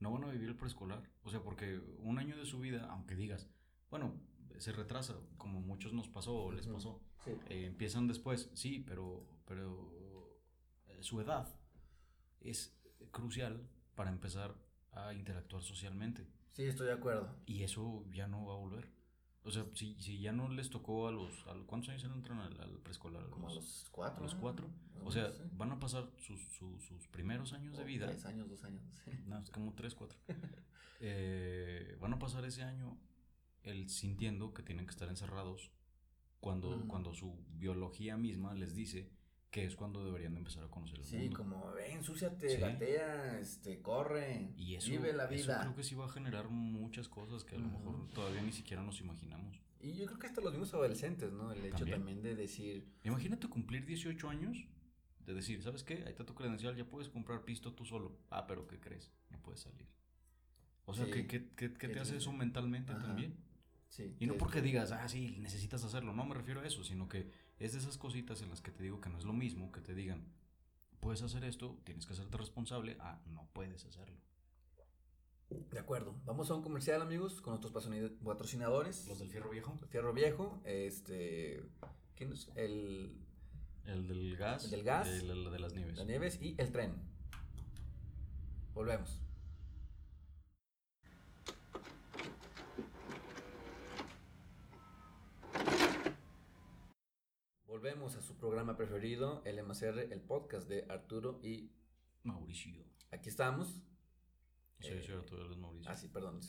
No 0.00 0.12
van 0.12 0.24
a 0.24 0.30
vivir 0.30 0.48
el 0.48 0.56
preescolar, 0.56 1.02
o 1.22 1.30
sea, 1.30 1.42
porque 1.42 1.80
un 1.98 2.18
año 2.18 2.36
de 2.36 2.46
su 2.46 2.60
vida, 2.60 2.86
aunque 2.90 3.16
digas, 3.16 3.48
bueno, 3.90 4.14
se 4.58 4.72
retrasa, 4.72 5.16
como 5.36 5.60
muchos 5.60 5.92
nos 5.92 6.08
pasó 6.08 6.34
o 6.34 6.52
les 6.52 6.66
pasó. 6.66 7.00
Eh, 7.48 7.66
empiezan 7.66 8.06
después, 8.06 8.50
sí, 8.54 8.84
pero, 8.86 9.26
pero 9.44 9.97
su 11.02 11.20
edad 11.20 11.48
es 12.40 12.76
crucial 13.10 13.68
para 13.94 14.10
empezar 14.10 14.54
a 14.92 15.12
interactuar 15.14 15.62
socialmente. 15.62 16.26
Sí, 16.52 16.64
estoy 16.64 16.86
de 16.88 16.92
acuerdo. 16.94 17.34
Y 17.46 17.62
eso 17.62 18.04
ya 18.12 18.26
no 18.26 18.44
va 18.46 18.54
a 18.54 18.56
volver. 18.56 18.90
O 19.44 19.50
sea, 19.50 19.64
si, 19.74 19.94
si 20.02 20.18
ya 20.20 20.32
no 20.32 20.48
les 20.48 20.68
tocó 20.68 21.08
a 21.08 21.12
los, 21.12 21.46
a 21.46 21.54
¿Cuántos 21.66 21.88
años 21.90 22.04
entran 22.04 22.38
al, 22.40 22.60
al 22.60 22.78
preescolar? 22.80 23.28
Como 23.30 23.48
a 23.48 23.54
los 23.54 23.86
cuatro. 23.90 24.18
a 24.20 24.22
los 24.24 24.34
¿no? 24.34 24.40
cuatro. 24.40 24.70
O 25.04 25.10
sea, 25.12 25.32
van 25.52 25.70
a 25.72 25.78
pasar 25.78 26.10
sus, 26.18 26.40
sus, 26.52 26.82
sus 26.84 27.06
primeros 27.08 27.52
años 27.52 27.76
de 27.76 27.82
O 27.82 27.86
vida. 27.86 28.06
Tres 28.08 28.24
años, 28.26 28.48
dos 28.48 28.64
años. 28.64 28.82
sí. 29.04 29.10
No, 29.26 29.38
es 29.38 29.50
como 29.50 29.74
tres, 29.74 29.94
cuatro. 29.94 30.18
Eh, 31.00 31.96
van 32.00 32.12
a 32.12 32.18
pasar 32.18 32.44
ese 32.44 32.64
año 32.64 32.98
el 33.62 33.88
sintiendo 33.88 34.52
que 34.52 34.64
tienen 34.64 34.84
que 34.84 34.90
estar 34.90 35.08
encerrados 35.08 35.70
cuando, 36.40 36.76
Mm. 36.76 36.88
cuando 36.88 37.14
su 37.14 37.38
biología 37.50 38.16
misma 38.16 38.52
les 38.54 38.74
dice 38.74 39.08
que 39.50 39.64
es 39.64 39.76
cuando 39.76 40.04
deberían 40.04 40.32
de 40.34 40.38
empezar 40.40 40.64
a 40.64 40.68
conocer 40.68 40.98
el 40.98 41.04
Sí, 41.04 41.16
mundo. 41.16 41.36
como, 41.38 41.72
ven, 41.72 41.92
ensúciate, 41.98 42.48
Sí. 42.50 42.56
gatea, 42.60 43.38
este, 43.38 43.80
corre, 43.80 44.52
Y 44.56 44.74
eso, 44.74 44.90
vive 44.90 45.12
la 45.14 45.24
eso 45.24 45.34
vida. 45.46 45.60
creo 45.62 45.74
que 45.74 45.82
sí 45.82 45.94
va 45.94 46.04
a 46.04 46.08
generar 46.10 46.48
muchas 46.50 47.08
cosas 47.08 47.44
que 47.44 47.56
a 47.56 47.58
lo 47.58 47.68
mejor 47.68 48.08
todavía 48.12 48.42
ni 48.42 48.52
siquiera 48.52 48.82
nos 48.82 49.00
imaginamos. 49.00 49.58
Y 49.80 49.92
yo 49.94 50.06
creo 50.06 50.18
que 50.18 50.26
hasta 50.26 50.40
los 50.42 50.52
mismos 50.52 50.74
adolescentes, 50.74 51.32
¿no? 51.32 51.52
El 51.52 51.64
hecho 51.64 51.86
También. 51.86 52.20
de 52.20 52.34
decir, 52.34 52.86
Imagínate 53.04 53.48
cumplir 53.48 53.86
18 53.86 54.28
años 54.28 54.66
de 55.24 55.34
decir, 55.34 55.62
¿sabes 55.62 55.82
qué? 55.82 55.94
Ahí 56.04 56.10
está 56.10 56.24
tu 56.26 56.34
credencial, 56.34 56.74
ya 56.76 56.84
puedes 56.84 57.08
comprar 57.08 57.44
pisto 57.44 57.72
tú 57.74 57.84
solo. 57.84 58.18
Ah, 58.30 58.46
pero 58.46 58.66
¿qué 58.66 58.78
crees? 58.80 59.12
No 59.30 59.38
puedes 59.40 59.60
salir. 59.60 59.86
O 60.84 60.94
sea, 60.94 61.04
Sí. 61.06 61.10
¿qué, 61.12 61.26
qué, 61.26 61.48
qué- 61.54 61.88
te 61.88 62.00
hace 62.00 62.16
eso 62.16 62.32
mentalmente 62.32 62.92
Ajá. 62.92 63.02
también? 63.02 63.36
Sí. 63.88 64.14
Y 64.20 64.26
no 64.26 64.34
que- 64.34 64.38
porque 64.38 64.62
digas, 64.62 64.92
ah, 64.92 65.08
sí, 65.08 65.36
necesitas 65.38 65.82
hacerlo. 65.84 66.12
No 66.12 66.24
me 66.24 66.34
refiero 66.34 66.60
a 66.60 66.66
eso, 66.66 66.84
sino 66.84 67.08
que 67.08 67.30
es 67.58 67.72
de 67.72 67.78
esas 67.78 67.98
cositas 67.98 68.42
en 68.42 68.48
las 68.50 68.60
que 68.60 68.70
te 68.70 68.82
digo 68.82 69.00
que 69.00 69.08
no 69.10 69.18
es 69.18 69.24
lo 69.24 69.32
mismo 69.32 69.72
que 69.72 69.80
te 69.80 69.94
digan, 69.94 70.24
puedes 71.00 71.22
hacer 71.22 71.44
esto, 71.44 71.78
tienes 71.84 72.06
que 72.06 72.12
hacerte 72.12 72.36
responsable. 72.36 72.96
Ah, 73.00 73.20
no 73.26 73.48
puedes 73.52 73.84
hacerlo. 73.86 74.16
De 75.70 75.78
acuerdo. 75.78 76.14
Vamos 76.26 76.50
a 76.50 76.54
un 76.54 76.62
comercial, 76.62 77.00
amigos, 77.00 77.40
con 77.40 77.52
nuestros 77.52 77.72
patrocinadores. 77.72 79.06
Los 79.08 79.18
del 79.18 79.30
fierro 79.30 79.48
viejo. 79.50 79.78
Fierro 79.88 80.12
Viejo, 80.12 80.60
este, 80.64 81.62
¿quién 82.16 82.32
es? 82.34 82.50
El, 82.54 83.16
El 83.86 84.06
del 84.06 84.36
gas. 84.36 84.64
El 84.64 84.70
del 84.72 84.82
gas. 84.82 85.06
De, 85.06 85.22
la- 85.22 85.50
de 85.50 85.58
las 85.58 85.72
nieves. 85.72 85.96
la 85.96 86.04
Nieves 86.04 86.38
y 86.42 86.54
el 86.58 86.70
tren. 86.70 86.94
Volvemos. 88.74 89.20
Volvemos 97.78 98.16
a 98.16 98.22
su 98.22 98.36
programa 98.36 98.76
preferido, 98.76 99.40
el 99.44 99.62
MCR, 99.62 100.12
el 100.12 100.20
podcast 100.20 100.68
de 100.68 100.84
Arturo 100.88 101.38
y 101.44 101.70
Mauricio. 102.24 102.72
aquí 103.12 103.28
estamos. 103.28 103.80
Sí, 104.80 104.88
Eh, 104.88 105.02
sí, 105.06 105.12
Arturo, 105.12 105.46
él 105.46 105.52
es 105.52 105.58
Mauricio. 105.58 105.88
Ah, 105.88 105.94
sí, 105.94 106.08
perdón. 106.08 106.40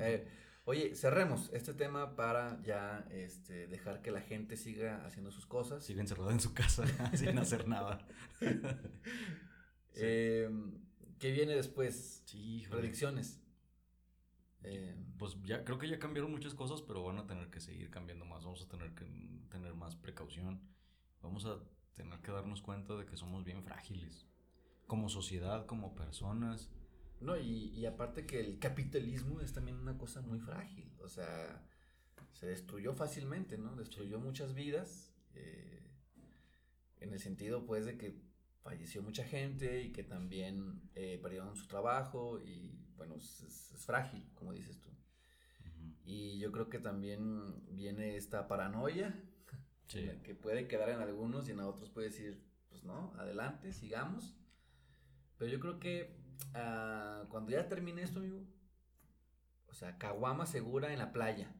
Eh, 0.00 0.26
oye, 0.64 0.96
cerremos 0.96 1.50
este 1.52 1.72
tema 1.72 2.16
para 2.16 2.60
ya 2.64 3.06
este, 3.12 3.68
dejar 3.68 4.02
que 4.02 4.10
la 4.10 4.22
gente 4.22 4.56
siga 4.56 5.06
haciendo 5.06 5.30
sus 5.30 5.46
cosas. 5.46 5.84
Sigue 5.84 6.00
encerrado 6.00 6.32
en 6.32 6.40
su 6.40 6.52
casa 6.52 6.82
sin 7.14 7.38
hacer 7.38 7.68
nada. 7.68 8.04
Eh, 9.94 10.48
¿Qué 11.20 11.30
viene 11.30 11.54
después? 11.54 12.22
Sí. 12.24 12.66
Predicciones. 12.70 13.41
Eh, 14.64 14.94
Pues 15.18 15.36
ya 15.44 15.64
creo 15.64 15.78
que 15.78 15.88
ya 15.88 15.98
cambiaron 15.98 16.30
muchas 16.30 16.54
cosas, 16.54 16.82
pero 16.82 17.04
van 17.04 17.18
a 17.18 17.26
tener 17.26 17.50
que 17.50 17.60
seguir 17.60 17.90
cambiando 17.90 18.24
más. 18.24 18.44
Vamos 18.44 18.62
a 18.62 18.68
tener 18.68 18.94
que 18.94 19.04
tener 19.50 19.74
más 19.74 19.96
precaución. 19.96 20.60
Vamos 21.22 21.46
a 21.46 21.58
tener 21.94 22.20
que 22.20 22.32
darnos 22.32 22.62
cuenta 22.62 22.96
de 22.96 23.06
que 23.06 23.16
somos 23.16 23.44
bien 23.44 23.62
frágiles. 23.64 24.26
Como 24.86 25.08
sociedad, 25.08 25.66
como 25.66 25.94
personas. 25.94 26.70
no, 27.20 27.36
y, 27.38 27.68
y 27.70 27.86
aparte 27.86 28.26
que 28.26 28.40
el 28.40 28.58
capitalismo 28.58 29.40
es 29.40 29.52
también 29.52 29.76
una 29.78 29.96
cosa 29.98 30.20
muy 30.22 30.40
frágil. 30.40 30.92
O 31.00 31.08
sea, 31.08 31.64
se 32.32 32.46
destruyó 32.46 32.94
fácilmente, 32.94 33.58
¿no? 33.58 33.76
Destruyó 33.76 34.18
muchas 34.20 34.54
vidas. 34.54 35.14
eh, 35.34 35.82
en 37.00 37.12
el 37.12 37.18
sentido, 37.20 37.64
pues, 37.66 37.84
de 37.86 37.96
que 37.98 38.20
falleció 38.62 39.02
mucha 39.02 39.24
gente 39.24 39.82
y 39.82 39.92
que 39.92 40.04
también 40.04 40.88
eh, 40.94 41.18
perdieron 41.22 41.56
su 41.56 41.66
trabajo 41.66 42.40
y, 42.40 42.81
bueno, 43.02 43.16
es, 43.16 43.72
frágil, 43.84 44.24
como 44.34 44.52
dices 44.52 44.80
tú. 44.80 44.90
Y 46.04 46.38
yo 46.38 46.52
creo 46.52 46.68
que 46.68 46.78
también 46.78 47.64
viene 47.74 48.16
esta 48.16 48.46
paranoia 48.46 49.20
Sí. 49.88 50.08
que 50.22 50.34
puede 50.34 50.68
quedar 50.68 50.88
en 50.88 51.00
algunos 51.00 51.48
y 51.48 51.50
en 51.50 51.60
otros 51.60 51.90
puede 51.90 52.08
decir, 52.08 52.42
pues 52.70 52.84
no, 52.84 53.12
adelante, 53.18 53.72
sigamos. 53.72 54.34
Pero 55.36 55.50
yo 55.50 55.60
creo 55.60 55.78
que 55.80 56.16
ah, 56.54 57.24
cuando 57.28 57.50
ya 57.50 57.68
termine 57.68 58.02
esto, 58.02 58.20
amigo, 58.20 58.46
o 59.66 59.74
sea, 59.74 59.98
caguama 59.98 60.46
segura 60.46 60.92
en 60.92 61.00
la 61.00 61.12
playa, 61.12 61.52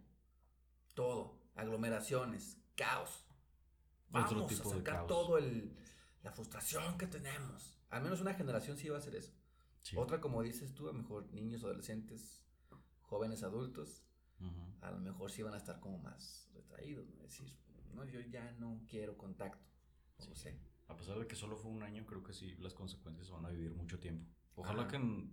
todo, 0.94 1.40
aglomeraciones, 1.56 2.58
caos. 2.76 3.26
Otro 4.12 4.36
Vamos 4.36 4.48
tipo 4.48 4.70
a 4.70 4.72
de 4.74 4.78
sacar 4.78 4.94
caos. 4.96 5.08
todo 5.08 5.38
el 5.38 5.76
la 6.22 6.30
frustración 6.30 6.96
que 6.98 7.06
tenemos. 7.06 7.76
Al 7.90 8.02
menos 8.02 8.20
una 8.20 8.34
generación 8.34 8.76
sí 8.76 8.88
va 8.88 8.96
a 8.96 8.98
hacer 9.00 9.16
eso. 9.16 9.32
Sí. 9.82 9.96
Otra, 9.96 10.20
como 10.20 10.42
dices 10.42 10.72
tú, 10.74 10.88
a 10.88 10.92
lo 10.92 10.98
mejor 10.98 11.32
niños, 11.32 11.64
adolescentes, 11.64 12.44
jóvenes, 13.00 13.42
adultos, 13.42 14.04
a 14.80 14.90
lo 14.90 14.98
mejor 14.98 15.30
sí 15.30 15.42
van 15.42 15.54
a 15.54 15.58
estar 15.58 15.78
como 15.80 15.98
más 15.98 16.48
retraídos, 16.54 17.08
¿no? 17.10 17.22
decir, 17.22 17.48
no, 17.94 18.04
yo 18.04 18.20
ya 18.20 18.50
no 18.58 18.80
quiero 18.88 19.16
contacto, 19.16 19.64
no 20.28 20.34
sé. 20.34 20.58
A 20.88 20.96
pesar 20.96 21.18
de 21.18 21.26
que 21.26 21.36
solo 21.36 21.56
fue 21.56 21.70
un 21.70 21.82
año, 21.84 22.04
creo 22.06 22.22
que 22.24 22.32
sí, 22.32 22.54
las 22.58 22.74
consecuencias 22.74 23.30
van 23.30 23.44
a 23.46 23.50
vivir 23.50 23.72
mucho 23.74 23.98
tiempo. 24.00 24.26
Ojalá 24.56 24.82
Ajá. 24.82 24.90
que 24.92 25.28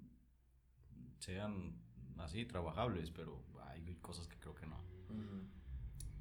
sean 1.19 1.75
así, 2.17 2.45
trabajables, 2.45 3.11
pero 3.11 3.43
hay 3.67 3.95
cosas 4.01 4.27
que 4.27 4.37
creo 4.39 4.55
que 4.55 4.65
no. 4.67 4.77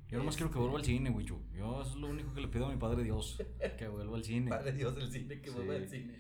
Yo 0.09 0.17
nomás 0.19 0.37
quiero 0.37 0.51
que 0.51 0.55
Este- 0.55 0.61
vuelva 0.61 0.79
al 0.79 0.85
cine, 0.85 1.11
Wicho. 1.11 1.43
Yo 1.53 1.83
es 1.83 1.95
lo 1.95 2.09
único 2.09 2.33
que 2.33 2.41
le 2.41 2.49
pido 2.49 2.67
a 2.67 2.71
mi 2.73 2.79
padre 2.79 3.03
Dios. 3.05 3.37
Que 3.79 3.89
vuelva 3.89 4.17
al 4.17 4.25
cine. 4.25 4.49
Padre 4.49 4.73
Dios 4.73 4.95
del 4.97 5.11
cine, 5.11 5.41
que 5.43 5.51
Sí. 5.51 5.55
vuelva 5.55 5.75
al 5.75 5.89
cine. 5.89 6.19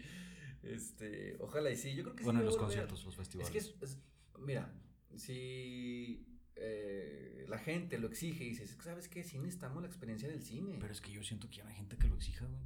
Este, 0.63 1.37
ojalá 1.41 1.71
y 1.71 1.77
sí, 1.77 1.95
yo 1.95 2.03
creo 2.03 2.15
que 2.17 2.21
sí. 2.23 2.25
Bueno, 2.25 2.41
en 2.41 2.47
va 2.47 2.49
a 2.49 2.53
los 2.53 2.55
volver. 2.59 2.67
conciertos, 2.67 3.05
los 3.05 3.15
Es 3.15 3.19
festivales. 3.19 3.53
que 3.53 3.59
es, 3.59 3.75
es- 3.83 3.99
mira, 4.39 4.73
si 5.17 6.27
eh, 6.57 7.47
la 7.49 7.59
gente 7.59 7.99
lo 7.99 8.09
exige 8.09 8.45
y 8.45 8.49
dices, 8.51 8.77
¿sabes 8.83 9.09
qué? 9.09 9.23
Sí 9.25 9.39
necesitamos 9.39 9.83
la 9.83 9.89
experiencia 9.89 10.29
del 10.29 10.43
cine. 10.43 10.77
Pero 10.81 10.93
es 10.93 11.01
que 11.01 11.13
yo 11.13 11.23
siento 11.23 11.49
que 11.49 11.57
ya 11.59 11.65
no 11.65 11.71
hay 11.71 11.77
gente 11.77 11.97
que 11.97 12.09
lo 12.09 12.17
exija, 12.17 12.47
güey. 12.47 12.61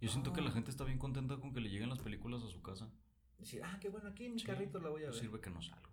Yo 0.00 0.10
siento 0.10 0.32
que 0.32 0.42
la 0.42 0.50
gente 0.50 0.70
está 0.70 0.84
bien 0.84 0.98
contenta 0.98 1.36
con 1.38 1.52
que 1.54 1.60
le 1.60 1.70
lleguen 1.70 1.88
las 1.88 2.00
películas 2.00 2.42
a 2.42 2.48
su 2.48 2.60
casa. 2.62 2.90
Decir, 3.38 3.62
ah, 3.64 3.78
qué 3.80 3.88
bueno, 3.88 4.08
aquí 4.08 4.26
en 4.26 4.34
mi 4.34 4.40
Sí, 4.40 4.46
carrito 4.46 4.78
la 4.80 4.90
voy 4.90 5.02
a 5.04 5.06
pues 5.06 5.16
ver. 5.16 5.24
Sirve 5.28 5.40
que 5.40 5.50
no 5.50 5.62
salgo. 5.62 5.88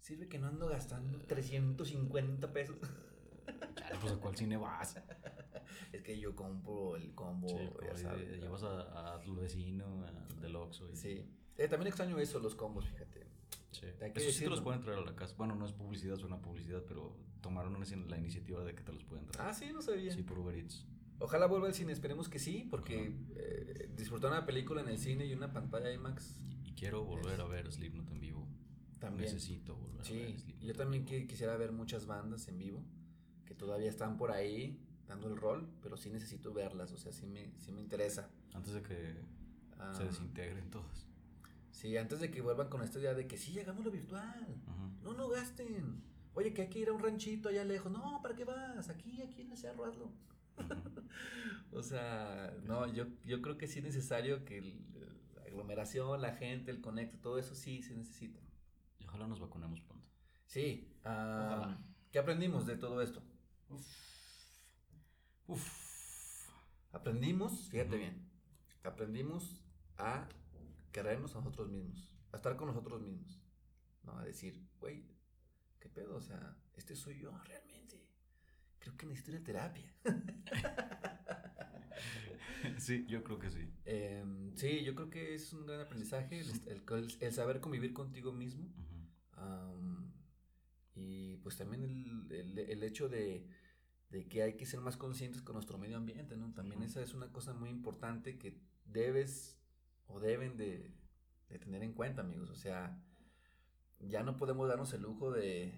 Sirve 0.00 0.28
que 0.28 0.38
no 0.38 0.48
ando 0.48 0.66
gastando 0.68 1.18
350 1.20 2.52
pesos. 2.52 2.76
Chale, 3.76 3.98
pues 4.00 4.12
a 4.12 4.16
cuál 4.16 4.36
cine 4.36 4.56
vas. 4.56 4.96
Es 5.92 6.02
que 6.02 6.18
yo 6.18 6.34
compro 6.36 6.96
el 6.96 7.14
combo, 7.14 7.48
Sí, 7.48 7.54
ya 7.58 7.70
como 7.88 7.96
sabes, 7.98 8.40
llevas 8.40 8.62
a, 8.62 9.14
a 9.14 9.22
tu 9.22 9.34
vecino, 9.36 10.04
a 10.04 10.40
del 10.40 10.56
Oxxo. 10.56 10.90
y- 10.90 10.96
Sí. 10.96 11.24
Eh, 11.56 11.68
también 11.68 11.88
extraño 11.88 12.18
eso, 12.18 12.38
los 12.40 12.54
combos, 12.54 12.86
fíjate. 12.88 13.26
Sí. 13.72 13.86
Eso 14.14 14.30
sí 14.32 14.44
te 14.44 14.50
los 14.50 14.60
pueden 14.62 14.80
traer 14.82 14.98
a 14.98 15.02
la 15.04 15.14
casa. 15.14 15.34
Bueno, 15.36 15.54
no 15.54 15.64
es 15.66 15.72
publicidad, 15.72 16.16
suena 16.16 16.40
publicidad, 16.40 16.82
pero 16.88 17.16
tomaron 17.40 17.76
la 18.08 18.18
iniciativa 18.18 18.64
de 18.64 18.74
que 18.74 18.82
te 18.82 18.92
los 18.92 19.04
pueden 19.04 19.26
traer. 19.26 19.48
Ah, 19.48 19.54
sí, 19.54 19.70
no 19.72 19.80
sabía. 19.82 20.12
Sí, 20.12 20.22
por 20.22 20.38
Uber 20.38 20.54
Eats. 20.56 20.86
Ojalá 21.18 21.46
vuelva 21.46 21.66
al 21.68 21.74
cine, 21.74 21.92
esperemos 21.92 22.28
que 22.30 22.38
sí, 22.38 22.66
porque 22.70 23.14
eh, 23.36 23.90
disfrutar 23.94 24.30
una 24.30 24.46
película 24.46 24.80
en 24.80 24.88
el 24.88 24.98
cine 24.98 25.26
y 25.26 25.34
una 25.34 25.52
pantalla 25.52 25.92
IMAX 25.92 26.40
Y 26.64 26.72
quiero 26.72 27.04
volver 27.04 27.38
a 27.40 27.44
ver 27.44 27.70
Slipknot 27.70 28.10
en 28.10 28.20
vivo. 28.20 28.48
también. 28.98 29.24
Necesito 29.32 29.76
volver 29.76 30.00
a 30.00 30.04
Sí, 30.04 30.14
ver 30.18 30.38
Slipknot. 30.38 30.66
yo 30.66 30.74
también 30.74 31.04
quisiera 31.04 31.56
ver 31.58 31.72
muchas 31.72 32.06
bandas 32.06 32.48
en 32.48 32.56
vivo 32.58 32.82
que 33.44 33.54
todavía 33.54 33.88
están 33.90 34.16
por 34.16 34.30
ahí 34.32 34.80
dando 35.10 35.28
el 35.28 35.36
rol, 35.36 35.68
pero 35.82 35.96
sí 35.96 36.08
necesito 36.10 36.52
verlas, 36.54 36.90
o 36.92 36.96
sea, 36.96 37.12
sí 37.12 37.26
me, 37.26 37.52
sí 37.58 37.70
me 37.72 37.80
interesa. 37.82 38.30
Antes 38.54 38.72
de 38.74 38.82
que 38.82 39.14
Ah, 39.78 39.92
se 39.94 40.04
desintegren 40.04 40.70
todos. 40.70 41.06
sí, 41.70 41.96
antes 41.96 42.20
de 42.20 42.30
que 42.30 42.40
vuelvan 42.42 42.68
con 42.68 42.82
esta 42.82 42.98
idea 42.98 43.14
de 43.14 43.26
que 43.26 43.36
sí, 43.38 43.58
hagámoslo 43.60 43.90
virtual. 43.90 44.46
Ujú. 44.66 45.02
No, 45.04 45.12
no 45.14 45.28
gasten. 45.28 46.02
Oye, 46.34 46.52
que 46.54 46.62
hay 46.62 46.68
que 46.68 46.78
ir 46.80 46.88
a 46.88 46.92
un 46.92 47.02
ranchito 47.02 47.48
allá 47.48 47.64
lejos. 47.64 47.90
No, 47.90 48.20
¿para 48.22 48.34
qué 48.36 48.44
vas? 48.44 48.88
Aquí, 48.88 49.20
aquí 49.22 49.42
en 49.42 49.50
el 49.52 49.56
cerro, 49.58 49.84
hazlo. 49.84 50.04
Ujú. 50.06 50.16
O 51.72 51.82
sea, 51.82 52.52
no, 52.64 52.86
yo, 52.92 53.06
yo 53.24 53.40
creo 53.42 53.56
que 53.56 53.68
sí 53.68 53.78
es 53.78 53.84
necesario 53.84 54.44
que 54.44 54.58
el- 54.58 54.74
la 55.36 55.42
aglomeración, 55.42 56.20
la 56.20 56.34
gente, 56.34 56.70
el 56.72 56.80
conecto, 56.80 57.16
todo 57.18 57.38
eso 57.38 57.54
sí 57.54 57.80
se 57.82 57.94
necesita. 57.94 58.40
Y 58.98 59.04
ojalá 59.06 59.26
nos 59.28 59.38
vacunemos 59.40 59.80
pronto. 59.80 60.08
Sí. 60.46 60.88
Ojalá. 61.02 61.78
¿Qué 62.10 62.18
aprendimos 62.18 62.66
de 62.66 62.76
todo 62.76 63.00
esto? 63.02 63.22
Uf. 63.68 63.86
Aprendimos, 66.92 67.68
fíjate 67.70 67.96
bien, 67.96 68.28
aprendimos 68.82 69.62
a 69.96 70.28
querernos 70.92 71.34
a 71.36 71.38
nosotros 71.38 71.68
mismos, 71.70 72.10
a 72.32 72.36
estar 72.36 72.56
con 72.56 72.68
nosotros 72.68 73.00
mismos, 73.00 73.40
¿no? 74.04 74.18
A 74.18 74.24
decir, 74.24 74.60
güey, 74.80 75.04
¿qué 75.80 75.88
pedo? 75.88 76.16
O 76.16 76.20
sea, 76.20 76.56
este 76.76 76.96
soy 76.96 77.18
yo 77.18 77.30
realmente. 77.44 78.00
Creo 78.78 78.96
que 78.96 79.06
necesito 79.06 79.32
ir 79.32 79.38
a 79.38 79.44
terapia. 79.44 79.94
Sí, 82.78 83.06
yo 83.08 83.22
creo 83.24 83.38
que 83.38 83.50
sí. 83.50 83.68
Em, 83.84 84.54
sí, 84.56 84.82
yo 84.84 84.94
creo 84.94 85.10
que 85.10 85.34
es 85.34 85.52
un 85.52 85.66
gran 85.66 85.80
aprendizaje 85.80 86.40
el, 86.40 86.50
el- 86.66 87.16
el 87.20 87.32
saber 87.32 87.60
convivir 87.60 87.92
contigo 87.92 88.32
mismo. 88.32 88.68
Y 90.94 91.36
pues 91.38 91.56
también 91.56 91.84
el, 92.30 92.58
el 92.58 92.82
hecho 92.82 93.08
de, 93.08 93.46
de, 94.10 94.26
que 94.26 94.42
hay 94.42 94.54
que 94.54 94.66
ser 94.66 94.80
más 94.80 94.96
conscientes 94.96 95.42
con 95.42 95.54
nuestro 95.54 95.78
medio 95.78 95.96
ambiente, 95.96 96.36
¿no? 96.36 96.52
También 96.52 96.82
esa 96.82 97.00
es 97.02 97.14
una 97.14 97.32
cosa 97.32 97.54
muy 97.54 97.70
importante 97.70 98.38
que 98.38 98.58
debes 98.84 99.58
o 100.06 100.20
deben 100.20 100.56
de, 100.56 100.92
de 101.48 101.58
tener 101.58 101.82
en 101.82 101.92
cuenta, 101.92 102.22
amigos. 102.22 102.50
O 102.50 102.56
sea, 102.56 103.00
ya 104.00 104.22
no 104.22 104.36
podemos 104.36 104.68
darnos 104.68 104.92
el 104.92 105.02
lujo 105.02 105.30
de, 105.30 105.72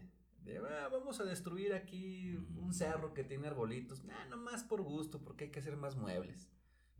de 0.44 0.58
ah, 0.58 0.88
vamos 0.90 1.20
a 1.20 1.24
destruir 1.24 1.74
aquí 1.74 2.36
un 2.56 2.72
cerro 2.72 3.14
que 3.14 3.24
tiene 3.24 3.48
arbolitos. 3.48 4.04
Nah, 4.04 4.26
nomás 4.26 4.64
por 4.64 4.82
gusto, 4.82 5.22
porque 5.22 5.44
hay 5.44 5.50
que 5.50 5.60
hacer 5.60 5.76
más 5.76 5.96
muebles. 5.96 6.48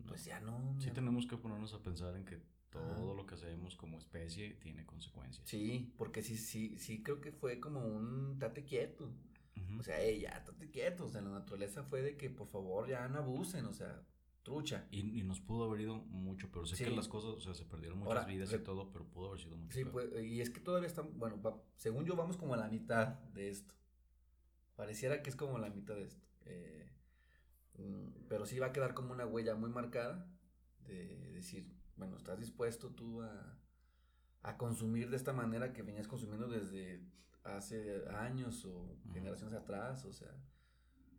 Pues 0.07 0.25
ya 0.25 0.41
no. 0.41 0.77
Sí 0.81 0.91
tenemos 0.91 1.27
que 1.27 1.37
ponernos 1.37 1.75
a 1.75 1.83
pensar 1.83 2.17
en 2.17 2.25
que 2.25 2.41
todo 2.71 3.15
lo 3.15 3.27
que 3.27 3.35
hacemos 3.35 3.77
como 3.77 3.99
especie 3.99 4.55
tiene 4.55 4.85
consecuencias. 4.87 5.47
Sí, 5.47 5.93
porque 5.97 6.23
sí, 6.23 6.37
sí, 6.37 6.77
sí 6.79 7.03
creo 7.03 7.21
que 7.21 7.31
fue 7.31 7.61
como 7.61 7.85
un 7.85 8.39
tate 8.39 8.65
quieto. 8.65 9.09
O 9.79 9.83
sea, 9.83 9.97
hey, 10.01 10.21
ya, 10.21 10.43
tate 10.45 10.71
quieto. 10.71 11.07
O 11.07 11.09
sea, 11.09 11.21
la 11.21 11.31
naturaleza 11.31 11.83
fue 11.83 12.03
de 12.03 12.17
que 12.17 12.31
por 12.31 12.47
favor 12.47 12.89
ya 12.89 13.09
no 13.09 13.19
abusen, 13.19 13.67
o 13.67 13.73
sea, 13.73 14.03
trucha. 14.43 14.87
Y, 14.91 15.21
y 15.21 15.23
nos 15.23 15.41
pudo 15.41 15.65
haber 15.65 15.83
ido 15.83 15.97
mucho, 15.97 16.51
pero 16.53 16.67
sé 16.67 16.83
que 16.83 16.91
las 16.91 17.09
cosas, 17.09 17.31
o 17.31 17.41
sea, 17.41 17.55
se 17.55 17.65
perdieron 17.65 17.99
muchas 17.99 18.27
vidas 18.27 18.53
y 18.53 18.59
todo, 18.59 18.91
pero 18.93 19.05
pudo 19.05 19.29
haber 19.29 19.41
sido 19.41 19.57
mucho. 19.57 19.77
Sí, 19.77 19.85
pues, 19.85 20.09
y 20.23 20.41
es 20.41 20.51
que 20.51 20.61
todavía 20.61 20.89
estamos, 20.89 21.17
bueno, 21.17 21.41
según 21.77 22.05
yo 22.05 22.17
vamos 22.17 22.37
como 22.37 22.55
a 22.55 22.57
la 22.57 22.69
mitad 22.69 23.21
de 23.35 23.51
esto. 23.51 23.75
Pareciera 24.77 25.23
que 25.23 25.31
es 25.31 25.37
como 25.37 25.59
la 25.59 25.71
mitad 25.71 25.95
de 25.95 26.05
esto. 26.05 26.27
Eh, 26.47 26.91
mm, 27.79 28.27
pero 28.29 28.47
sí 28.47 28.59
va 28.59 28.67
a 28.67 28.73
quedar 28.73 28.95
como 28.95 29.13
una 29.13 29.27
huella 29.27 29.55
muy 29.55 29.71
marcada 29.71 30.27
de 30.87 31.33
decir, 31.33 31.73
bueno, 31.97 32.17
estás 32.17 32.41
dispuesto 32.41 32.91
tú 32.91 33.23
a, 33.23 33.59
a 34.43 34.57
consumir 34.57 35.11
de 35.11 35.17
esta 35.17 35.33
manera 35.33 35.73
que 35.73 35.83
venías 35.83 36.09
consumiendo 36.09 36.49
desde 36.49 37.01
hace 37.45 38.05
años 38.11 38.65
o 38.65 38.97
generaciones 39.13 39.55
atrás, 39.55 40.05
o 40.05 40.13
sea, 40.13 40.35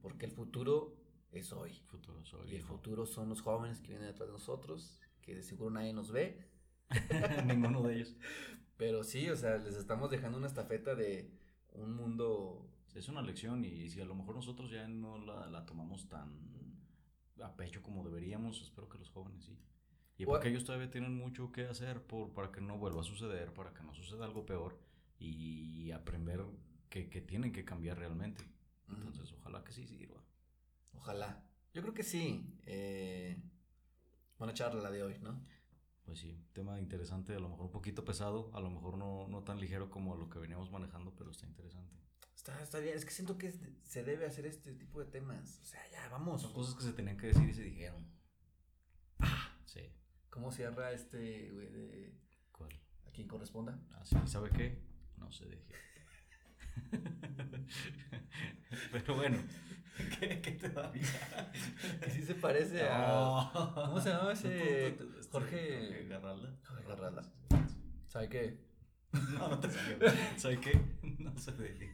porque 0.02 0.26
el 0.26 0.32
futuro 0.32 0.96
es 1.32 1.52
hoy. 1.52 1.74
Futuro 1.88 2.20
es 2.20 2.34
hoy. 2.34 2.52
Y 2.52 2.56
el 2.56 2.64
futuro 2.64 3.06
son 3.06 3.30
los 3.30 3.42
jóvenes 3.42 3.82
que 3.82 3.90
vienen 3.90 4.08
detrás 4.08 4.28
de 4.28 4.34
nosotros, 4.34 5.00
que 5.22 5.36
de 5.36 5.44
seguro 5.44 5.72
nadie 5.72 5.94
nos 5.94 6.12
ve. 6.12 6.48
Ninguno 7.46 7.82
de 7.84 7.96
ellos. 7.96 8.16
Pero 8.78 9.04
sí, 9.04 9.30
o 9.30 9.36
sea, 9.36 9.58
les 9.58 9.76
estamos 9.76 10.10
dejando 10.12 10.38
una 10.38 10.48
estafeta 10.48 10.96
de 10.96 11.32
un 11.72 11.96
mundo... 11.96 12.70
Es 12.96 13.08
una 13.10 13.24
lección 13.24 13.66
y 13.66 13.90
si 13.90 14.02
a 14.02 14.06
lo 14.06 14.14
mejor 14.14 14.36
nosotros 14.36 14.70
ya 14.70 14.88
no 14.88 15.18
la, 15.18 15.48
la 15.48 15.66
tomamos 15.66 16.08
tan 16.10 16.54
a 17.42 17.56
pecho 17.56 17.82
como 17.82 18.04
deberíamos, 18.04 18.62
espero 18.62 18.88
que 18.88 19.00
los 19.00 19.10
jóvenes 19.10 19.46
sí. 19.46 19.58
Y 20.18 20.26
porque 20.26 20.50
ellos 20.50 20.64
todavía 20.64 20.92
tienen 20.92 21.18
mucho 21.18 21.52
que 21.52 21.66
hacer 21.66 22.06
por, 22.06 22.34
para 22.34 22.52
que 22.52 22.62
no 22.62 22.78
vuelva 22.78 23.02
a 23.02 23.04
suceder, 23.04 23.52
para 23.54 23.74
que 23.74 23.82
no 23.82 23.94
suceda 23.96 24.26
algo 24.26 24.46
peor 24.46 24.78
y 25.28 25.92
aprender 25.92 26.44
que, 26.90 27.10
que 27.10 27.22
tienen 27.22 27.52
que 27.52 27.66
cambiar 27.66 27.98
realmente. 27.98 28.44
Entonces, 28.88 29.32
ojalá 29.34 29.64
que 29.64 29.72
sí 29.72 29.88
sirva. 29.88 30.22
Ojalá. 30.94 31.44
Yo 31.74 31.82
creo 31.82 31.94
que 31.94 32.04
sí. 32.04 32.56
Eh, 32.66 33.42
buena 34.38 34.54
charla 34.54 34.82
la 34.82 34.92
de 34.92 35.02
hoy, 35.04 35.18
¿no? 35.20 35.44
Pues 36.06 36.20
sí, 36.20 36.38
tema 36.54 36.80
interesante, 36.80 37.34
a 37.34 37.40
lo 37.40 37.50
mejor 37.50 37.66
un 37.66 37.72
poquito 37.72 38.04
pesado, 38.04 38.52
a 38.54 38.60
lo 38.60 38.70
mejor 38.70 38.98
no, 38.98 39.28
no 39.28 39.44
tan 39.44 39.60
ligero 39.60 39.90
como 39.90 40.16
lo 40.16 40.30
que 40.30 40.38
veníamos 40.38 40.70
manejando, 40.70 41.16
pero 41.16 41.32
está 41.32 41.48
interesante. 41.48 41.96
Está, 42.36 42.62
está 42.62 42.80
bien, 42.80 42.96
es 42.96 43.06
que 43.06 43.12
siento 43.12 43.38
que 43.38 43.54
se 43.84 44.04
debe 44.04 44.26
hacer 44.26 44.46
este 44.46 44.74
tipo 44.74 45.00
de 45.00 45.06
temas. 45.06 45.60
O 45.62 45.66
sea, 45.66 45.82
ya, 45.92 46.10
vamos. 46.10 46.42
Son 46.42 46.54
cosas 46.54 46.76
que 46.76 46.84
se 46.84 46.94
tenían 46.94 47.18
que 47.18 47.28
decir 47.28 47.48
y 47.48 47.54
se 47.54 47.64
dijeron. 47.64 48.06
Ah, 49.20 49.58
sí. 49.66 49.80
¿Cómo 50.30 50.52
cierra 50.52 50.92
este, 50.92 51.52
güey, 51.52 51.70
de... 51.70 52.14
¿Cuál? 52.52 52.74
¿A 53.08 53.12
quién 53.12 53.28
corresponda? 53.28 53.82
Ah, 53.94 54.04
sí, 54.06 54.18
¿sabe 54.26 54.50
qué? 54.50 54.93
Se 55.34 55.46
deje. 55.46 55.64
Pero 58.92 59.16
bueno, 59.16 59.38
¿qué, 60.20 60.42
qué 60.42 60.52
te 60.52 60.70
da 60.70 60.92
risa? 60.92 61.52
Que 62.02 62.12
sí 62.12 62.22
se 62.22 62.36
parece 62.36 62.84
a. 62.84 63.50
¿Cómo 63.74 64.00
se 64.00 64.10
llama 64.10 64.34
ese? 64.34 64.90
Este, 64.90 65.04
Jorge. 65.32 66.06
Garralda. 66.08 66.56
Jorge 66.68 66.84
Garralda. 66.88 67.24
¿Sabe 68.08 68.30
qué? 68.30 68.60
No, 69.12 69.48
no 69.48 69.60
te 69.60 69.70
salió. 69.72 69.98
¿Sabe 70.38 70.60
qué? 70.60 70.80
No 71.18 71.36
se 71.40 71.52
deje. 71.54 71.92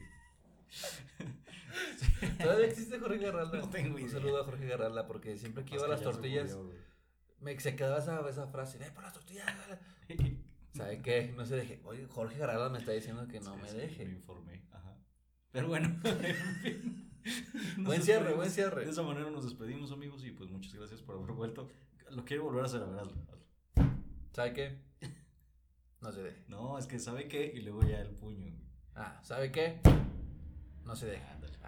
Todavía 2.41 2.67
existe 2.67 2.99
Jorge 2.99 3.19
Garralda. 3.19 3.57
No 3.57 3.69
tengo 3.69 3.97
idea. 3.99 4.07
Un 4.07 4.11
saludo 4.11 4.41
a 4.41 4.43
Jorge 4.43 4.67
Garralda 4.67 5.07
porque 5.07 5.37
siempre 5.37 5.63
que 5.63 5.75
iba 5.75 5.85
a 5.85 5.89
las 5.89 6.01
tortillas. 6.01 6.57
me, 7.39 7.57
se 7.57 7.77
quedaba 7.77 7.99
esa, 7.99 8.29
esa 8.29 8.47
frase, 8.47 8.79
ve 8.79 8.91
por 8.91 9.03
las 9.03 9.13
tortillas. 9.13 9.45
¿Sabe 10.79 11.01
qué? 11.01 11.33
No 11.35 11.45
se 11.45 11.57
deje. 11.57 11.81
Oye, 11.83 12.07
Jorge 12.07 12.37
Garralda 12.37 12.69
me 12.69 12.77
está 12.77 12.93
diciendo 12.93 13.27
que 13.27 13.41
no 13.41 13.57
me 13.57 13.69
deje. 13.69 14.05
Me 14.05 14.13
informé, 14.13 14.63
ajá. 14.71 14.95
Pero 15.51 15.67
bueno, 15.67 15.93
buen 17.79 18.01
cierre, 18.01 18.33
buen 18.33 18.49
cierre. 18.49 18.85
De 18.85 18.91
esa 18.91 19.03
manera 19.03 19.29
nos 19.29 19.43
despedimos, 19.43 19.91
amigos, 19.91 20.23
y 20.23 20.31
pues 20.31 20.49
muchas 20.49 20.73
gracias 20.73 21.01
por 21.01 21.17
haber 21.17 21.33
vuelto. 21.33 21.67
Lo 22.11 22.23
quiero 22.23 22.45
volver 22.45 22.63
a 22.63 22.67
hacer, 22.67 22.81
a 22.81 22.85
ver, 22.85 22.99
hazlo. 23.01 23.17
¿Sabe 24.31 24.53
qué? 24.53 24.79
No 25.99 26.13
se 26.13 26.23
deje. 26.23 26.45
No, 26.47 26.77
es 26.77 26.87
que 26.87 26.97
¿sabe 26.97 27.27
qué? 27.27 27.51
Y 27.53 27.59
luego 27.59 27.81
ya 27.81 27.99
el 27.99 28.11
puño. 28.11 28.55
Ah, 28.95 29.19
¿sabe 29.21 29.51
qué? 29.51 29.81
No 30.85 30.95
se 30.95 31.07
deje. 31.07 31.25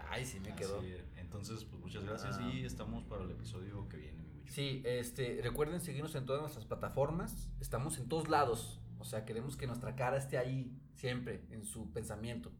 Ay, 0.10 0.26
sí 0.26 0.39
me 0.39 0.56
quedó. 0.56 0.82
Entonces, 1.17 1.65
pues 1.65 1.82
muchas 1.82 2.06
gracias 2.06 2.39
y 2.39 2.63
estamos 2.63 3.04
para 3.04 3.26
el 3.26 3.32
episodio 3.32 3.89
que 3.89 3.97
viene. 3.97 4.24
Sí, 4.47 4.82
este, 4.86 5.41
recuerden 5.43 5.82
seguirnos 5.82 6.15
en 6.15 6.26
todas 6.26 6.41
nuestras 6.41 6.65
plataformas. 6.65 7.52
Estamos 7.60 7.97
en 7.97 8.08
todos 8.08 8.30
lados. 8.30 8.80
O 9.01 9.03
sea, 9.03 9.25
queremos 9.25 9.57
que 9.57 9.65
nuestra 9.65 9.95
cara 9.95 10.17
esté 10.17 10.37
ahí 10.37 10.71
siempre, 10.93 11.43
en 11.49 11.65
su 11.65 11.91
pensamiento, 11.91 12.51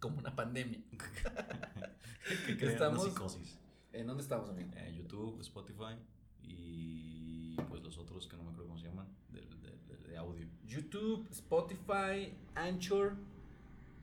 como 0.00 0.18
una 0.18 0.34
pandemia. 0.34 0.80
que 2.58 2.66
estamos, 2.66 3.04
psicosis. 3.04 3.58
¿En 3.92 4.06
dónde 4.06 4.22
estamos, 4.22 4.48
amigo? 4.48 4.70
En 4.76 4.94
YouTube, 4.94 5.38
Spotify 5.42 5.94
y 6.42 7.54
pues 7.68 7.82
los 7.82 7.98
otros 7.98 8.26
que 8.26 8.36
no 8.38 8.44
me 8.44 8.50
acuerdo 8.50 8.68
cómo 8.68 8.80
se 8.80 8.88
llaman, 8.88 9.06
de, 9.30 9.42
de, 10.08 10.16
audio. 10.16 10.48
YouTube, 10.64 11.28
Spotify, 11.30 12.34
Anchor, 12.54 13.16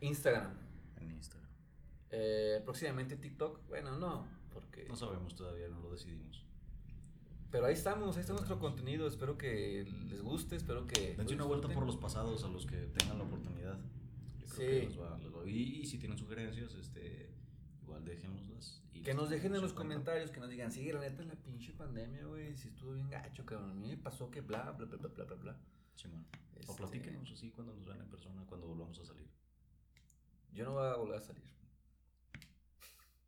Instagram. 0.02 0.54
En 1.00 1.12
Instagram. 1.12 1.50
Eh, 2.12 2.62
próximamente 2.64 3.16
TikTok. 3.16 3.68
Bueno, 3.70 3.98
no, 3.98 4.28
porque... 4.54 4.86
No 4.88 4.96
sabemos 4.96 5.36
todavía, 5.36 5.68
no 5.68 5.80
lo 5.80 5.92
decidimos. 5.92 6.46
Pero 7.52 7.66
ahí 7.66 7.74
estamos, 7.74 8.16
ahí 8.16 8.22
está 8.22 8.34
nuestro 8.34 8.60
contenido. 8.60 9.08
Espero 9.08 9.38
que 9.38 9.86
les 10.08 10.22
guste, 10.22 10.56
espero 10.56 10.88
que. 10.88 11.16
Dense 11.16 11.36
una 11.36 11.44
vuelta 11.44 11.68
por 11.68 11.86
los 11.86 11.98
pasados 11.98 12.44
a 12.46 12.48
los 12.48 12.66
que 12.66 12.78
tengan 12.78 13.18
la 13.18 13.26
oportunidad. 13.26 13.78
sí. 14.56 14.88
y, 15.46 15.86
si 15.86 15.98
tienen 15.98 16.18
sugerencias, 16.18 16.74
este, 16.76 17.30
igual 17.82 18.06
déjennoslas. 18.06 18.82
Y 18.94 19.02
que 19.02 19.14
nos 19.14 19.30
dejen 19.30 19.54
en 19.56 19.62
los 19.62 19.74
comentarios, 19.74 20.32
que 20.32 20.40
nos 20.40 20.50
digan, 20.50 20.72
sí, 20.72 20.90
la 20.92 21.02
neta, 21.02 21.24
la 21.24 21.36
pinche 21.36 21.74
pandemia, 21.74 22.26
güey, 22.26 22.56
si 22.56 22.70
estuvo 22.70 22.94
bien 22.94 23.10
gacho, 23.10 23.46
que 23.46 23.56
a 23.56 23.60
mí 23.60 23.90
me 23.90 23.98
pasó 23.98 24.32
que 24.32 24.42
bla, 24.42 24.72
bla, 24.72 24.86
bla, 24.86 24.98
bla, 24.98 25.10
bla, 25.10 25.26
bla, 25.26 25.36
bla. 25.36 25.58
Sí, 25.96 26.08
man. 26.08 26.26
O 26.56 26.60
este, 26.60 26.74
platíquenos 26.76 27.32
así 27.32 27.52
cuando 27.52 27.74
nos 27.74 27.86
vean 27.86 28.00
en 28.00 28.10
persona, 28.10 28.44
cuando 28.46 28.68
volvamos 28.68 28.98
a 29.00 29.06
salir. 29.06 29.30
Yo 30.54 30.66
no 30.66 30.74
voy 30.74 30.88
a 30.88 30.96
volver 30.96 31.18
a 31.18 31.22
salir. 31.22 31.44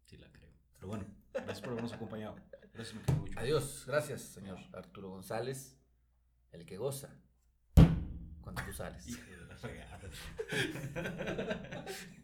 Sí, 0.05 0.17
la 0.17 0.31
creo. 0.31 0.49
Pero 0.75 0.87
bueno, 0.87 1.05
gracias 1.33 1.61
por 1.61 1.71
habernos 1.71 1.93
acompañado. 1.93 2.35
Gracias, 2.73 2.99
Adiós, 3.35 3.83
gracias, 3.85 4.21
señor 4.21 4.57
Arturo 4.73 5.09
González, 5.09 5.77
el 6.51 6.65
que 6.65 6.77
goza 6.77 7.15
cuando 8.41 8.63
tú 8.63 8.73
sales. 8.73 9.07
Hijo 9.07 9.29
de 9.29 9.45
la 9.45 9.55